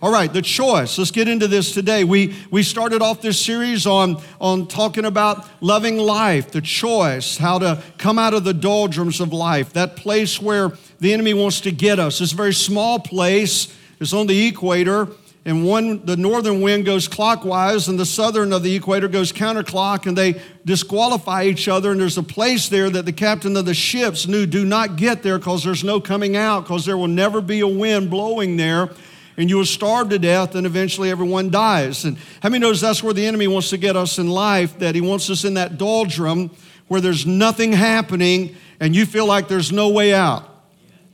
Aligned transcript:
All 0.00 0.12
right, 0.12 0.32
the 0.32 0.42
choice. 0.42 0.96
Let's 0.96 1.10
get 1.10 1.26
into 1.26 1.48
this 1.48 1.72
today. 1.72 2.04
We, 2.04 2.36
we 2.52 2.62
started 2.62 3.02
off 3.02 3.20
this 3.20 3.40
series 3.40 3.84
on, 3.84 4.22
on 4.40 4.68
talking 4.68 5.04
about 5.04 5.44
loving 5.60 5.98
life, 5.98 6.52
the 6.52 6.60
choice, 6.60 7.36
how 7.36 7.58
to 7.58 7.82
come 7.98 8.16
out 8.16 8.32
of 8.32 8.44
the 8.44 8.54
doldrums 8.54 9.20
of 9.20 9.32
life, 9.32 9.72
that 9.72 9.96
place 9.96 10.40
where 10.40 10.70
the 11.00 11.12
enemy 11.12 11.34
wants 11.34 11.60
to 11.62 11.72
get 11.72 11.98
us. 11.98 12.20
It's 12.20 12.32
a 12.32 12.36
very 12.36 12.54
small 12.54 13.00
place, 13.00 13.76
it's 13.98 14.12
on 14.12 14.28
the 14.28 14.46
equator, 14.46 15.08
and 15.44 15.66
one 15.66 16.04
the 16.06 16.16
northern 16.16 16.60
wind 16.60 16.84
goes 16.84 17.08
clockwise 17.08 17.88
and 17.88 17.98
the 17.98 18.06
southern 18.06 18.52
of 18.52 18.62
the 18.62 18.76
equator 18.76 19.08
goes 19.08 19.32
counterclock 19.32 20.06
and 20.06 20.16
they 20.16 20.40
disqualify 20.64 21.44
each 21.44 21.66
other 21.66 21.90
and 21.90 22.00
there's 22.00 22.18
a 22.18 22.22
place 22.22 22.68
there 22.68 22.90
that 22.90 23.04
the 23.06 23.12
captain 23.12 23.56
of 23.56 23.64
the 23.64 23.72
ships 23.72 24.26
knew 24.26 24.46
do 24.46 24.64
not 24.64 24.96
get 24.96 25.22
there 25.22 25.38
because 25.38 25.64
there's 25.64 25.82
no 25.82 26.00
coming 26.00 26.36
out 26.36 26.64
because 26.64 26.84
there 26.84 26.98
will 26.98 27.08
never 27.08 27.40
be 27.40 27.60
a 27.60 27.66
wind 27.66 28.10
blowing 28.10 28.56
there 28.56 28.90
and 29.38 29.48
you 29.48 29.56
will 29.56 29.64
starve 29.64 30.10
to 30.10 30.18
death, 30.18 30.56
and 30.56 30.66
eventually 30.66 31.10
everyone 31.10 31.48
dies. 31.48 32.04
And 32.04 32.18
how 32.42 32.48
many 32.48 32.60
knows 32.60 32.80
that's 32.80 33.02
where 33.02 33.14
the 33.14 33.24
enemy 33.24 33.46
wants 33.46 33.70
to 33.70 33.78
get 33.78 33.96
us 33.96 34.18
in 34.18 34.28
life, 34.28 34.78
that 34.80 34.96
he 34.96 35.00
wants 35.00 35.30
us 35.30 35.44
in 35.44 35.54
that 35.54 35.78
doldrum 35.78 36.50
where 36.88 37.00
there's 37.00 37.24
nothing 37.24 37.72
happening 37.72 38.56
and 38.80 38.94
you 38.94 39.06
feel 39.06 39.26
like 39.26 39.48
there's 39.48 39.70
no 39.70 39.90
way 39.90 40.12
out. 40.12 40.44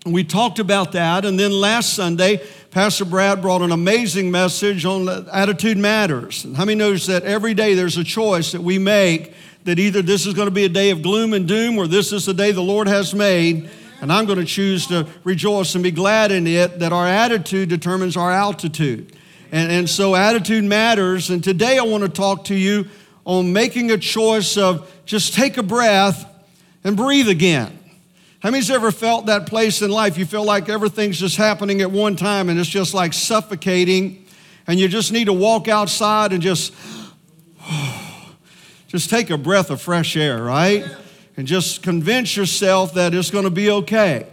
We 0.07 0.25
talked 0.25 0.59
about 0.59 0.93
that, 0.93 1.25
and 1.25 1.39
then 1.39 1.51
last 1.51 1.95
Sunday, 1.95 2.43
Pastor 2.71 3.05
Brad 3.05 3.41
brought 3.41 3.63
an 3.63 3.73
amazing 3.73 4.31
message 4.31 4.85
on 4.85 5.09
attitude 5.33 5.79
matters. 5.79 6.45
And 6.45 6.57
how 6.57 6.65
many 6.65 6.77
knows 6.77 7.07
that 7.07 7.23
every 7.23 7.55
day 7.55 7.75
there's 7.75 7.97
a 7.97 8.05
choice 8.05 8.53
that 8.53 8.61
we 8.61 8.79
make 8.79 9.33
that 9.65 9.79
either 9.79 10.03
this 10.03 10.27
is 10.27 10.35
going 10.35 10.49
to 10.49 10.55
be 10.55 10.65
a 10.65 10.69
day 10.69 10.91
of 10.91 11.03
gloom 11.03 11.33
and 11.33 11.49
doom 11.49 11.79
or 11.79 11.87
this 11.87 12.13
is 12.13 12.27
the 12.27 12.35
day 12.35 12.53
the 12.53 12.61
Lord 12.61 12.87
has 12.87 13.15
made 13.15 13.71
and 14.05 14.13
I'm 14.13 14.27
going 14.27 14.39
to 14.39 14.45
choose 14.45 14.87
to 14.89 15.07
rejoice 15.25 15.75
and 15.75 15.83
be 15.83 15.91
glad 15.91 16.31
in 16.31 16.47
it 16.47 16.81
that 16.81 16.93
our 16.93 17.07
attitude 17.07 17.71
determines 17.71 18.19
our 18.19 18.31
altitude. 18.31 19.17
And, 19.51 19.73
and 19.73 19.89
so 19.89 20.15
attitude 20.15 20.63
matters. 20.63 21.31
And 21.31 21.43
today 21.43 21.79
I 21.79 21.85
want 21.85 22.03
to 22.03 22.11
talk 22.11 22.45
to 22.45 22.55
you 22.55 22.85
on 23.25 23.55
making 23.55 23.91
a 23.93 23.97
choice 23.97 24.59
of 24.59 24.93
just 25.07 25.33
take 25.33 25.57
a 25.57 25.63
breath 25.63 26.31
and 26.85 26.99
breathe 26.99 27.31
again. 27.31 27.79
How 28.41 28.51
many's 28.51 28.71
ever 28.71 28.93
felt 28.93 29.25
that 29.25 29.47
place 29.47 29.81
in 29.81 29.91
life? 29.91 30.19
You 30.19 30.27
feel 30.27 30.45
like 30.45 30.69
everything's 30.69 31.19
just 31.19 31.39
happening 31.39 31.81
at 31.81 31.91
one 31.91 32.15
time 32.15 32.51
and 32.51 32.61
it's 32.61 32.69
just 32.69 32.93
like 32.93 33.15
suffocating, 33.15 34.27
and 34.67 34.79
you 34.79 34.87
just 34.87 35.13
need 35.13 35.29
to 35.29 35.33
walk 35.33 35.67
outside 35.67 36.35
and 36.35 36.43
just, 36.43 36.75
just 38.87 39.09
take 39.09 39.31
a 39.31 39.39
breath 39.39 39.71
of 39.71 39.81
fresh 39.81 40.15
air, 40.15 40.43
right? 40.43 40.85
And 41.37 41.47
just 41.47 41.83
convince 41.83 42.37
yourself 42.37 42.95
that 42.95 43.15
it's 43.15 43.31
going 43.31 43.45
to 43.45 43.51
be 43.51 43.71
okay. 43.71 44.27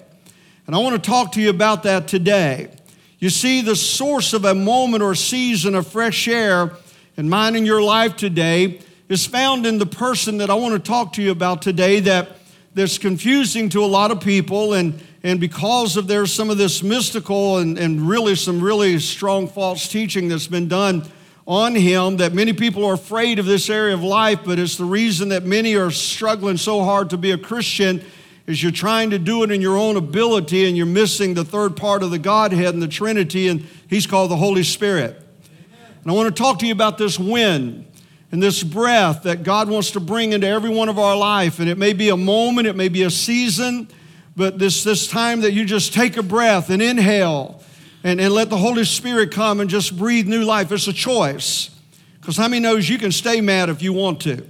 And 0.67 0.75
I 0.75 0.79
want 0.79 1.01
to 1.01 1.09
talk 1.09 1.31
to 1.33 1.41
you 1.41 1.49
about 1.49 1.83
that 1.83 2.07
today. 2.07 2.69
You 3.19 3.29
see, 3.29 3.61
the 3.61 3.75
source 3.75 4.33
of 4.33 4.45
a 4.45 4.55
moment 4.55 5.03
or 5.03 5.15
season 5.15 5.75
of 5.75 5.87
fresh 5.87 6.27
air 6.27 6.71
in 7.17 7.29
mine 7.29 7.55
and 7.55 7.65
your 7.65 7.81
life 7.81 8.15
today 8.15 8.79
is 9.09 9.25
found 9.25 9.65
in 9.65 9.77
the 9.77 9.85
person 9.85 10.37
that 10.37 10.49
I 10.49 10.53
want 10.53 10.73
to 10.73 10.79
talk 10.79 11.13
to 11.13 11.21
you 11.21 11.31
about 11.31 11.61
today 11.61 11.99
that 12.01 12.29
that's 12.73 12.97
confusing 12.97 13.67
to 13.69 13.83
a 13.83 13.85
lot 13.85 14.11
of 14.11 14.21
people 14.21 14.73
and 14.73 15.01
and 15.23 15.39
because 15.39 15.97
of 15.97 16.07
there's 16.07 16.33
some 16.33 16.49
of 16.49 16.57
this 16.57 16.81
mystical 16.81 17.59
and, 17.59 17.77
and 17.77 18.01
really 18.01 18.35
some 18.35 18.59
really 18.59 18.97
strong 18.97 19.47
false 19.47 19.87
teaching 19.87 20.29
that's 20.29 20.47
been 20.47 20.67
done 20.67 21.03
on 21.47 21.75
him 21.75 22.17
that 22.17 22.33
many 22.33 22.53
people 22.53 22.85
are 22.85 22.93
afraid 22.93 23.39
of 23.39 23.45
this 23.45 23.69
area 23.69 23.93
of 23.93 24.03
life, 24.03 24.39
but 24.45 24.59
it's 24.59 24.77
the 24.77 24.85
reason 24.85 25.29
that 25.29 25.43
many 25.43 25.75
are 25.75 25.91
struggling 25.91 26.57
so 26.57 26.83
hard 26.83 27.09
to 27.09 27.17
be 27.17 27.31
a 27.31 27.37
Christian 27.37 28.03
is 28.47 28.61
you're 28.61 28.71
trying 28.71 29.09
to 29.11 29.19
do 29.19 29.43
it 29.43 29.51
in 29.51 29.61
your 29.61 29.77
own 29.77 29.97
ability 29.97 30.67
and 30.67 30.75
you're 30.75 30.85
missing 30.85 31.33
the 31.33 31.45
third 31.45 31.75
part 31.75 32.03
of 32.03 32.11
the 32.11 32.19
Godhead 32.19 32.73
and 32.73 32.81
the 32.81 32.87
Trinity, 32.87 33.47
and 33.47 33.65
he's 33.87 34.05
called 34.05 34.31
the 34.31 34.37
Holy 34.37 34.63
Spirit. 34.63 35.21
And 36.03 36.11
I 36.11 36.15
want 36.15 36.35
to 36.35 36.41
talk 36.41 36.59
to 36.59 36.65
you 36.65 36.73
about 36.73 36.97
this 36.97 37.19
wind 37.19 37.85
and 38.31 38.41
this 38.41 38.63
breath 38.63 39.23
that 39.23 39.43
God 39.43 39.69
wants 39.69 39.91
to 39.91 39.99
bring 39.99 40.33
into 40.33 40.47
every 40.47 40.69
one 40.69 40.89
of 40.89 40.97
our 40.97 41.15
life. 41.15 41.59
And 41.59 41.69
it 41.69 41.77
may 41.77 41.93
be 41.93 42.09
a 42.09 42.17
moment, 42.17 42.67
it 42.67 42.75
may 42.75 42.87
be 42.87 43.03
a 43.03 43.11
season, 43.11 43.87
but 44.35 44.57
this, 44.57 44.83
this 44.83 45.07
time 45.07 45.41
that 45.41 45.51
you 45.51 45.65
just 45.65 45.93
take 45.93 46.17
a 46.17 46.23
breath 46.23 46.69
and 46.69 46.81
inhale 46.81 47.61
and, 48.03 48.19
and 48.19 48.33
let 48.33 48.49
the 48.49 48.57
Holy 48.57 48.83
Spirit 48.83 49.31
come 49.31 49.59
and 49.59 49.69
just 49.69 49.97
breathe 49.97 50.27
new 50.27 50.43
life. 50.43 50.71
It's 50.71 50.87
a 50.87 50.93
choice. 50.93 51.69
Because 52.19 52.37
how 52.37 52.47
many 52.47 52.61
knows 52.61 52.87
you 52.87 52.97
can 52.97 53.11
stay 53.11 53.41
mad 53.41 53.69
if 53.69 53.81
you 53.81 53.93
want 53.93 54.21
to? 54.21 54.47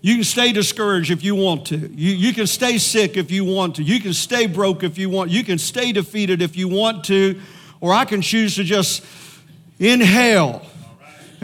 You 0.00 0.16
can 0.16 0.24
stay 0.24 0.52
discouraged 0.52 1.10
if 1.10 1.24
you 1.24 1.34
want 1.34 1.66
to. 1.68 1.78
You, 1.78 2.12
you 2.12 2.34
can 2.34 2.46
stay 2.46 2.76
sick 2.76 3.16
if 3.16 3.30
you 3.30 3.42
want 3.42 3.76
to. 3.76 3.82
You 3.82 4.00
can 4.00 4.12
stay 4.12 4.46
broke 4.46 4.82
if 4.82 4.98
you 4.98 5.08
want. 5.08 5.30
You 5.30 5.42
can 5.42 5.56
stay 5.56 5.92
defeated 5.92 6.42
if 6.42 6.56
you 6.58 6.68
want 6.68 7.04
to. 7.04 7.40
Or 7.80 7.94
I 7.94 8.04
can 8.04 8.20
choose 8.20 8.56
to 8.56 8.64
just 8.64 9.02
inhale 9.78 10.60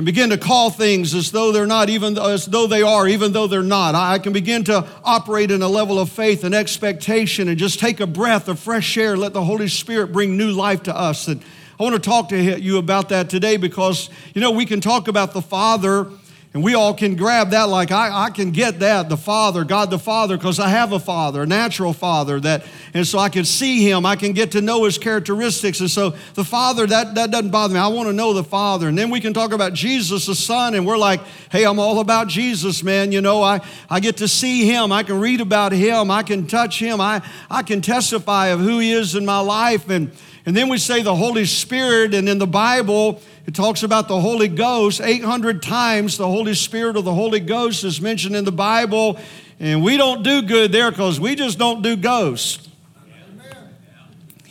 and 0.00 0.06
begin 0.06 0.30
to 0.30 0.38
call 0.38 0.70
things 0.70 1.12
as 1.12 1.30
though 1.30 1.52
they're 1.52 1.66
not, 1.66 1.90
even 1.90 2.16
as 2.16 2.46
though 2.46 2.66
they 2.66 2.80
are, 2.80 3.06
even 3.06 3.32
though 3.32 3.46
they're 3.46 3.62
not. 3.62 3.94
I 3.94 4.18
can 4.18 4.32
begin 4.32 4.64
to 4.64 4.88
operate 5.04 5.50
in 5.50 5.60
a 5.60 5.68
level 5.68 5.98
of 5.98 6.08
faith 6.08 6.42
and 6.42 6.54
expectation 6.54 7.48
and 7.48 7.58
just 7.58 7.78
take 7.78 8.00
a 8.00 8.06
breath 8.06 8.48
of 8.48 8.58
fresh 8.58 8.96
air, 8.96 9.14
let 9.14 9.34
the 9.34 9.44
Holy 9.44 9.68
Spirit 9.68 10.10
bring 10.10 10.38
new 10.38 10.52
life 10.52 10.84
to 10.84 10.96
us. 10.96 11.28
And 11.28 11.42
I 11.78 11.82
want 11.82 11.96
to 11.96 12.00
talk 12.00 12.30
to 12.30 12.58
you 12.58 12.78
about 12.78 13.10
that 13.10 13.28
today 13.28 13.58
because, 13.58 14.08
you 14.32 14.40
know, 14.40 14.52
we 14.52 14.64
can 14.64 14.80
talk 14.80 15.06
about 15.06 15.34
the 15.34 15.42
Father 15.42 16.06
and 16.52 16.64
we 16.64 16.74
all 16.74 16.94
can 16.94 17.14
grab 17.14 17.50
that 17.50 17.68
like 17.68 17.92
I, 17.92 18.24
I 18.24 18.30
can 18.30 18.50
get 18.50 18.80
that, 18.80 19.08
the 19.08 19.16
Father, 19.16 19.62
God 19.62 19.88
the 19.88 20.00
Father, 20.00 20.36
because 20.36 20.58
I 20.58 20.68
have 20.68 20.90
a 20.90 20.98
Father, 20.98 21.44
a 21.44 21.46
natural 21.46 21.92
Father, 21.92 22.40
that, 22.40 22.64
and 22.92 23.06
so 23.06 23.20
I 23.20 23.28
can 23.28 23.44
see 23.44 23.88
Him, 23.88 24.04
I 24.04 24.16
can 24.16 24.32
get 24.32 24.50
to 24.52 24.60
know 24.60 24.82
His 24.82 24.98
characteristics. 24.98 25.78
And 25.78 25.88
so 25.88 26.10
the 26.34 26.42
Father, 26.42 26.88
that, 26.88 27.14
that 27.14 27.30
doesn't 27.30 27.50
bother 27.50 27.74
me. 27.74 27.78
I 27.78 27.86
want 27.86 28.08
to 28.08 28.12
know 28.12 28.32
the 28.32 28.42
Father. 28.42 28.88
And 28.88 28.98
then 28.98 29.10
we 29.10 29.20
can 29.20 29.32
talk 29.32 29.52
about 29.52 29.74
Jesus, 29.74 30.26
the 30.26 30.34
Son, 30.34 30.74
and 30.74 30.84
we're 30.84 30.98
like, 30.98 31.20
hey, 31.52 31.64
I'm 31.64 31.78
all 31.78 32.00
about 32.00 32.26
Jesus, 32.26 32.82
man. 32.82 33.12
You 33.12 33.20
know, 33.20 33.44
I, 33.44 33.60
I 33.88 34.00
get 34.00 34.16
to 34.16 34.26
see 34.26 34.66
Him, 34.68 34.90
I 34.90 35.04
can 35.04 35.20
read 35.20 35.40
about 35.40 35.70
Him, 35.70 36.10
I 36.10 36.24
can 36.24 36.48
touch 36.48 36.80
Him, 36.80 37.00
I, 37.00 37.22
I 37.48 37.62
can 37.62 37.80
testify 37.80 38.48
of 38.48 38.58
who 38.58 38.80
He 38.80 38.90
is 38.90 39.14
in 39.14 39.24
my 39.24 39.38
life. 39.38 39.88
And, 39.88 40.10
and 40.46 40.56
then 40.56 40.68
we 40.68 40.78
say 40.78 41.02
the 41.02 41.14
Holy 41.14 41.44
Spirit, 41.44 42.14
and 42.14 42.28
in 42.28 42.38
the 42.38 42.46
Bible, 42.46 43.20
it 43.46 43.54
talks 43.54 43.82
about 43.82 44.08
the 44.08 44.20
Holy 44.20 44.48
Ghost. 44.48 45.00
800 45.00 45.62
times 45.62 46.16
the 46.16 46.26
Holy 46.26 46.54
Spirit 46.54 46.96
or 46.96 47.02
the 47.02 47.14
Holy 47.14 47.40
Ghost 47.40 47.84
is 47.84 48.00
mentioned 48.00 48.36
in 48.36 48.44
the 48.44 48.52
Bible. 48.52 49.18
And 49.58 49.82
we 49.82 49.96
don't 49.96 50.22
do 50.22 50.40
good 50.42 50.72
there 50.72 50.90
because 50.90 51.20
we 51.20 51.34
just 51.34 51.58
don't 51.58 51.82
do 51.82 51.96
ghosts. 51.96 52.68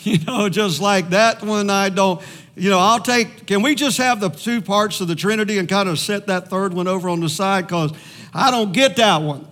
You 0.02 0.18
know, 0.20 0.48
just 0.48 0.80
like 0.80 1.10
that 1.10 1.44
one, 1.44 1.70
I 1.70 1.90
don't. 1.90 2.22
You 2.56 2.70
know, 2.70 2.80
I'll 2.80 3.02
take, 3.02 3.46
can 3.46 3.62
we 3.62 3.76
just 3.76 3.98
have 3.98 4.20
the 4.20 4.30
two 4.30 4.62
parts 4.62 5.02
of 5.02 5.08
the 5.08 5.16
Trinity 5.16 5.58
and 5.58 5.68
kind 5.68 5.88
of 5.88 5.98
set 6.00 6.28
that 6.28 6.50
third 6.50 6.74
one 6.74 6.88
over 6.88 7.10
on 7.10 7.20
the 7.22 7.30
side? 7.30 7.68
Because 7.68 7.92
I 8.34 8.52
don't 8.52 8.72
get 8.74 8.96
that 8.98 9.22
one. 9.22 9.48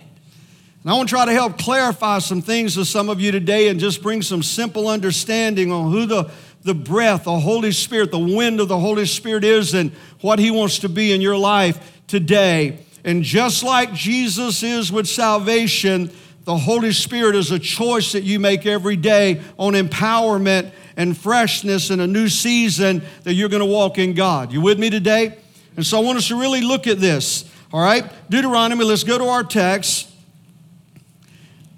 And 0.88 0.94
I 0.94 0.96
want 0.96 1.10
to 1.10 1.14
try 1.16 1.26
to 1.26 1.32
help 1.34 1.58
clarify 1.58 2.18
some 2.18 2.40
things 2.40 2.72
to 2.76 2.84
some 2.86 3.10
of 3.10 3.20
you 3.20 3.30
today 3.30 3.68
and 3.68 3.78
just 3.78 4.02
bring 4.02 4.22
some 4.22 4.42
simple 4.42 4.88
understanding 4.88 5.70
on 5.70 5.92
who 5.92 6.06
the 6.06 6.30
the 6.62 6.72
breath, 6.72 7.24
the 7.24 7.38
Holy 7.38 7.72
Spirit, 7.72 8.10
the 8.10 8.18
wind 8.18 8.58
of 8.58 8.68
the 8.68 8.78
Holy 8.78 9.04
Spirit 9.04 9.44
is 9.44 9.74
and 9.74 9.92
what 10.22 10.38
He 10.38 10.50
wants 10.50 10.78
to 10.78 10.88
be 10.88 11.12
in 11.12 11.20
your 11.20 11.36
life 11.36 12.00
today. 12.06 12.78
And 13.04 13.22
just 13.22 13.62
like 13.62 13.92
Jesus 13.92 14.62
is 14.62 14.90
with 14.90 15.06
salvation, 15.06 16.10
the 16.44 16.56
Holy 16.56 16.92
Spirit 16.92 17.36
is 17.36 17.50
a 17.50 17.58
choice 17.58 18.12
that 18.12 18.22
you 18.22 18.40
make 18.40 18.64
every 18.64 18.96
day 18.96 19.42
on 19.58 19.74
empowerment 19.74 20.72
and 20.96 21.14
freshness 21.14 21.90
in 21.90 22.00
a 22.00 22.06
new 22.06 22.30
season 22.30 23.02
that 23.24 23.34
you're 23.34 23.50
going 23.50 23.60
to 23.60 23.66
walk 23.66 23.98
in 23.98 24.14
God. 24.14 24.54
You 24.54 24.62
with 24.62 24.78
me 24.78 24.88
today? 24.88 25.36
And 25.76 25.84
so 25.84 25.98
I 25.98 26.00
want 26.02 26.16
us 26.16 26.28
to 26.28 26.40
really 26.40 26.62
look 26.62 26.86
at 26.86 26.98
this. 26.98 27.44
All 27.74 27.82
right? 27.82 28.10
Deuteronomy, 28.30 28.86
let's 28.86 29.04
go 29.04 29.18
to 29.18 29.24
our 29.24 29.44
text. 29.44 30.14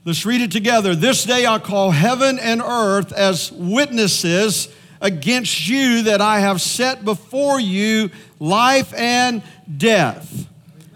Let's 0.03 0.25
read 0.25 0.41
it 0.41 0.51
together. 0.51 0.95
This 0.95 1.25
day 1.25 1.45
I 1.45 1.59
call 1.59 1.91
heaven 1.91 2.39
and 2.39 2.63
earth 2.63 3.13
as 3.13 3.53
witnesses 3.53 4.75
against 4.99 5.69
you 5.69 6.05
that 6.05 6.23
I 6.23 6.41
have 6.41 6.63
set 6.63 7.05
before 7.05 7.61
you 7.61 8.11
life 8.39 8.95
and 8.95 9.43
death. 9.77 10.49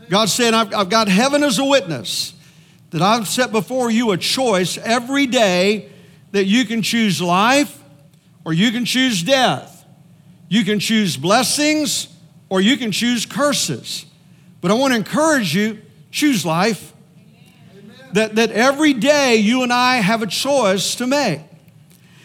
God 0.08 0.30
said, 0.30 0.54
I've, 0.54 0.72
I've 0.72 0.88
got 0.88 1.08
heaven 1.08 1.42
as 1.42 1.58
a 1.58 1.64
witness 1.66 2.32
that 2.92 3.02
I've 3.02 3.28
set 3.28 3.52
before 3.52 3.90
you 3.90 4.12
a 4.12 4.16
choice 4.16 4.78
every 4.78 5.26
day 5.26 5.90
that 6.32 6.46
you 6.46 6.64
can 6.64 6.80
choose 6.80 7.20
life 7.20 7.82
or 8.42 8.54
you 8.54 8.70
can 8.70 8.86
choose 8.86 9.22
death. 9.22 9.84
You 10.48 10.64
can 10.64 10.78
choose 10.78 11.18
blessings 11.18 12.08
or 12.48 12.62
you 12.62 12.78
can 12.78 12.90
choose 12.90 13.26
curses. 13.26 14.06
But 14.62 14.70
I 14.70 14.74
want 14.74 14.94
to 14.94 14.96
encourage 14.96 15.54
you 15.54 15.82
choose 16.10 16.46
life 16.46 16.93
that, 18.14 18.36
that 18.36 18.52
every 18.52 18.94
day 18.94 19.36
you 19.36 19.64
and 19.64 19.72
I 19.72 19.96
have 19.96 20.22
a 20.22 20.26
choice 20.26 20.94
to 20.96 21.06
make. 21.06 21.40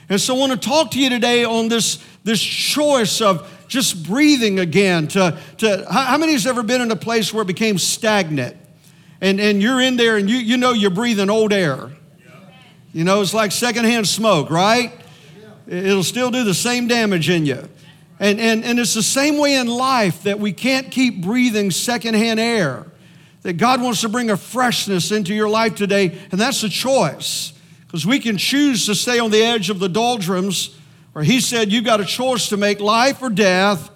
And 0.08 0.22
so 0.22 0.36
I 0.36 0.40
want 0.40 0.52
to 0.52 0.58
talk 0.58 0.92
to 0.92 1.00
you 1.00 1.10
today 1.10 1.44
on 1.44 1.68
this, 1.68 2.04
this 2.24 2.42
choice 2.42 3.22
of 3.22 3.52
just 3.68 4.08
breathing 4.08 4.60
again. 4.60 5.08
To, 5.10 5.40
to, 5.58 5.88
how 5.90 6.18
many 6.18 6.34
has 6.34 6.46
ever 6.46 6.62
been 6.62 6.82
in 6.82 6.92
a 6.92 6.96
place 6.96 7.34
where 7.34 7.42
it 7.42 7.48
became 7.48 7.80
stagnant? 7.80 8.56
And, 9.20 9.40
and 9.40 9.62
you're 9.64 9.82
in 9.82 9.98
there 9.98 10.18
and 10.18 10.30
you, 10.30 10.38
you 10.38 10.58
know 10.58 10.74
you're 10.74 10.92
breathing 10.92 11.30
old 11.30 11.52
air. 11.52 11.92
You 12.94 13.04
know, 13.04 13.22
it's 13.22 13.34
like 13.34 13.52
secondhand 13.52 14.08
smoke, 14.08 14.52
right? 14.52 14.94
It'll 15.68 16.04
still 16.04 16.30
do 16.30 16.44
the 16.44 16.54
same 16.54 16.88
damage 16.88 17.30
in 17.30 17.48
you. 17.48 17.68
And, 18.20 18.40
and, 18.40 18.64
and 18.64 18.80
it's 18.80 18.94
the 18.94 19.04
same 19.04 19.38
way 19.38 19.56
in 19.56 19.68
life 19.68 20.24
that 20.24 20.40
we 20.40 20.54
can't 20.54 20.92
keep 20.92 21.22
breathing 21.22 21.72
secondhand 21.72 22.40
air. 22.40 22.86
That 23.44 23.54
God 23.54 23.82
wants 23.82 24.02
to 24.02 24.10
bring 24.10 24.30
a 24.30 24.38
freshness 24.38 25.12
into 25.12 25.34
your 25.34 25.50
life 25.50 25.76
today, 25.76 26.18
and 26.32 26.40
that's 26.40 26.64
a 26.64 26.70
choice. 26.70 27.54
Because 27.86 28.06
we 28.06 28.20
can 28.20 28.38
choose 28.38 28.86
to 28.86 28.96
stay 28.96 29.18
on 29.20 29.32
the 29.32 29.42
edge 29.42 29.70
of 29.70 29.80
the 29.80 29.90
doldrums, 29.90 30.78
or 31.16 31.24
He 31.24 31.40
said, 31.40 31.72
You've 31.72 31.86
got 31.86 32.02
a 32.02 32.06
choice 32.06 32.50
to 32.50 32.58
make 32.58 32.80
life 32.80 33.22
or 33.22 33.30
death, 33.30 33.90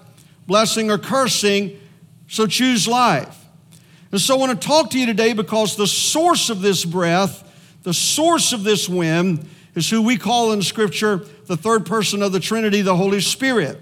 blessing 0.47 0.89
or 0.89 0.97
cursing, 0.97 1.79
so 2.27 2.47
choose 2.47 2.87
life. 2.87 3.37
And 4.11 4.21
so 4.21 4.35
I 4.35 4.37
want 4.37 4.61
to 4.61 4.67
talk 4.67 4.91
to 4.91 4.99
you 4.99 5.07
today 5.07 5.33
because 5.33 5.75
the 5.75 5.87
source 5.87 6.49
of 6.49 6.61
this 6.61 6.85
breath, 6.85 7.49
the 7.81 7.93
source 7.93 8.53
of 8.53 8.63
this 8.63 8.87
wind, 8.87 9.49
is 9.75 9.89
who 9.89 10.01
we 10.01 10.17
call 10.17 10.51
in 10.51 10.61
Scripture 10.61 11.25
the 11.47 11.57
third 11.57 11.85
person 11.85 12.21
of 12.21 12.31
the 12.31 12.39
Trinity, 12.39 12.81
the 12.81 12.95
Holy 12.95 13.21
Spirit. 13.21 13.79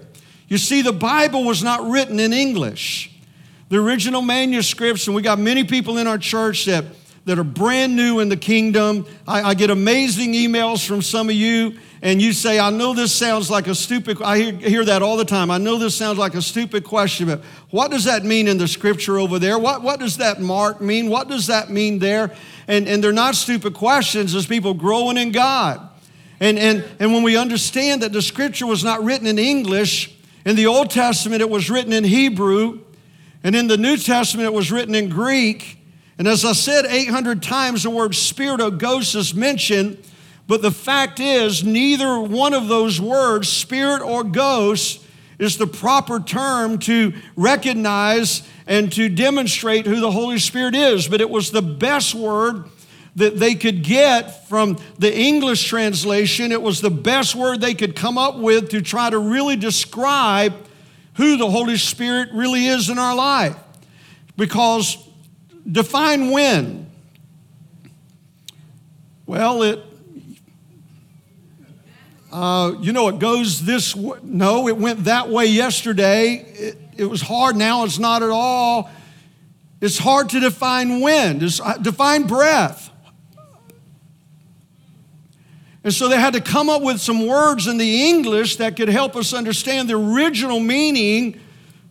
You 0.48 0.58
see, 0.58 0.82
the 0.82 0.92
Bible 0.92 1.44
was 1.44 1.62
not 1.62 1.88
written 1.88 2.18
in 2.18 2.32
English. 2.32 3.11
The 3.72 3.78
original 3.78 4.20
manuscripts, 4.20 5.06
and 5.06 5.16
we 5.16 5.22
got 5.22 5.38
many 5.38 5.64
people 5.64 5.96
in 5.96 6.06
our 6.06 6.18
church 6.18 6.66
that, 6.66 6.84
that 7.24 7.38
are 7.38 7.42
brand 7.42 7.96
new 7.96 8.20
in 8.20 8.28
the 8.28 8.36
kingdom. 8.36 9.06
I, 9.26 9.42
I 9.44 9.54
get 9.54 9.70
amazing 9.70 10.34
emails 10.34 10.86
from 10.86 11.00
some 11.00 11.30
of 11.30 11.34
you, 11.34 11.78
and 12.02 12.20
you 12.20 12.34
say, 12.34 12.58
I 12.58 12.68
know 12.68 12.92
this 12.92 13.14
sounds 13.14 13.50
like 13.50 13.68
a 13.68 13.74
stupid, 13.74 14.20
I 14.20 14.36
hear, 14.36 14.52
hear 14.52 14.84
that 14.84 15.00
all 15.00 15.16
the 15.16 15.24
time. 15.24 15.50
I 15.50 15.56
know 15.56 15.78
this 15.78 15.96
sounds 15.96 16.18
like 16.18 16.34
a 16.34 16.42
stupid 16.42 16.84
question, 16.84 17.28
but 17.28 17.40
what 17.70 17.90
does 17.90 18.04
that 18.04 18.26
mean 18.26 18.46
in 18.46 18.58
the 18.58 18.68
scripture 18.68 19.18
over 19.18 19.38
there? 19.38 19.58
What, 19.58 19.80
what 19.80 19.98
does 19.98 20.18
that 20.18 20.38
mark 20.38 20.82
mean? 20.82 21.08
What 21.08 21.28
does 21.28 21.46
that 21.46 21.70
mean 21.70 21.98
there? 21.98 22.30
And, 22.68 22.86
and 22.86 23.02
they're 23.02 23.10
not 23.10 23.36
stupid 23.36 23.72
questions, 23.72 24.34
it's 24.34 24.44
people 24.44 24.74
growing 24.74 25.16
in 25.16 25.32
God. 25.32 25.80
And, 26.40 26.58
and, 26.58 26.84
and 27.00 27.14
when 27.14 27.22
we 27.22 27.38
understand 27.38 28.02
that 28.02 28.12
the 28.12 28.20
scripture 28.20 28.66
was 28.66 28.84
not 28.84 29.02
written 29.02 29.26
in 29.26 29.38
English, 29.38 30.14
in 30.44 30.56
the 30.56 30.66
Old 30.66 30.90
Testament 30.90 31.40
it 31.40 31.48
was 31.48 31.70
written 31.70 31.94
in 31.94 32.04
Hebrew, 32.04 32.80
and 33.44 33.54
in 33.56 33.66
the 33.66 33.76
New 33.76 33.96
Testament 33.96 34.46
it 34.46 34.52
was 34.52 34.70
written 34.70 34.94
in 34.94 35.08
Greek. 35.08 35.78
And 36.18 36.28
as 36.28 36.44
I 36.44 36.52
said 36.52 36.86
800 36.86 37.42
times, 37.42 37.82
the 37.82 37.90
word 37.90 38.14
spirit 38.14 38.60
or 38.60 38.70
ghost 38.70 39.14
is 39.14 39.34
mentioned, 39.34 39.98
but 40.46 40.62
the 40.62 40.70
fact 40.70 41.20
is, 41.20 41.64
neither 41.64 42.20
one 42.20 42.54
of 42.54 42.68
those 42.68 43.00
words, 43.00 43.48
spirit 43.48 44.02
or 44.02 44.22
ghost, 44.22 45.04
is 45.38 45.56
the 45.56 45.66
proper 45.66 46.20
term 46.20 46.78
to 46.78 47.12
recognize 47.36 48.46
and 48.66 48.92
to 48.92 49.08
demonstrate 49.08 49.86
who 49.86 50.00
the 50.00 50.10
Holy 50.10 50.38
Spirit 50.38 50.74
is. 50.74 51.08
But 51.08 51.20
it 51.20 51.30
was 51.30 51.50
the 51.50 51.62
best 51.62 52.14
word 52.14 52.68
that 53.16 53.38
they 53.38 53.54
could 53.54 53.82
get 53.82 54.48
from 54.48 54.78
the 54.98 55.14
English 55.14 55.68
translation. 55.68 56.52
It 56.52 56.62
was 56.62 56.80
the 56.80 56.90
best 56.90 57.34
word 57.34 57.60
they 57.60 57.74
could 57.74 57.96
come 57.96 58.16
up 58.16 58.36
with 58.36 58.70
to 58.70 58.80
try 58.80 59.10
to 59.10 59.18
really 59.18 59.56
describe 59.56 60.54
who 61.14 61.36
the 61.36 61.48
Holy 61.48 61.76
Spirit 61.76 62.30
really 62.32 62.66
is 62.66 62.88
in 62.88 62.98
our 62.98 63.14
life. 63.14 63.56
Because 64.36 64.96
define 65.70 66.30
when. 66.30 66.90
Well, 69.26 69.62
it, 69.62 69.82
uh, 72.32 72.74
you 72.80 72.92
know, 72.92 73.08
it 73.08 73.18
goes 73.18 73.64
this 73.64 73.94
way. 73.94 74.18
No, 74.22 74.68
it 74.68 74.76
went 74.76 75.04
that 75.04 75.28
way 75.28 75.46
yesterday. 75.46 76.34
It, 76.34 76.78
it 76.96 77.04
was 77.04 77.20
hard. 77.20 77.56
Now 77.56 77.84
it's 77.84 77.98
not 77.98 78.22
at 78.22 78.30
all. 78.30 78.90
It's 79.80 79.98
hard 79.98 80.28
to 80.30 80.40
define 80.40 81.00
when. 81.00 81.42
It's, 81.42 81.60
uh, 81.60 81.76
define 81.78 82.24
breath. 82.24 82.91
And 85.84 85.92
so 85.92 86.08
they 86.08 86.18
had 86.18 86.34
to 86.34 86.40
come 86.40 86.68
up 86.68 86.82
with 86.82 87.00
some 87.00 87.26
words 87.26 87.66
in 87.66 87.76
the 87.76 88.08
English 88.08 88.56
that 88.56 88.76
could 88.76 88.88
help 88.88 89.16
us 89.16 89.32
understand 89.32 89.88
the 89.88 89.96
original 89.96 90.60
meaning 90.60 91.40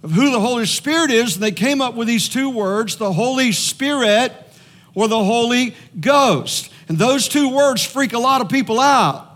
of 0.04 0.12
who 0.12 0.32
the 0.32 0.40
Holy 0.40 0.66
Spirit 0.66 1.12
is. 1.12 1.36
And 1.36 1.44
they 1.44 1.52
came 1.52 1.82
up 1.82 1.96
with 1.96 2.08
these 2.08 2.30
two 2.30 2.50
words 2.50 2.96
the 2.96 3.12
Holy 3.12 3.52
Spirit 3.52 4.34
or 4.96 5.08
the 5.08 5.24
Holy 5.24 5.76
Ghost. 6.00 6.72
And 6.88 6.98
those 6.98 7.28
two 7.28 7.50
words 7.50 7.84
freak 7.86 8.14
a 8.14 8.20
lot 8.20 8.42
of 8.42 8.50
people 8.50 8.80
out. 8.80 9.28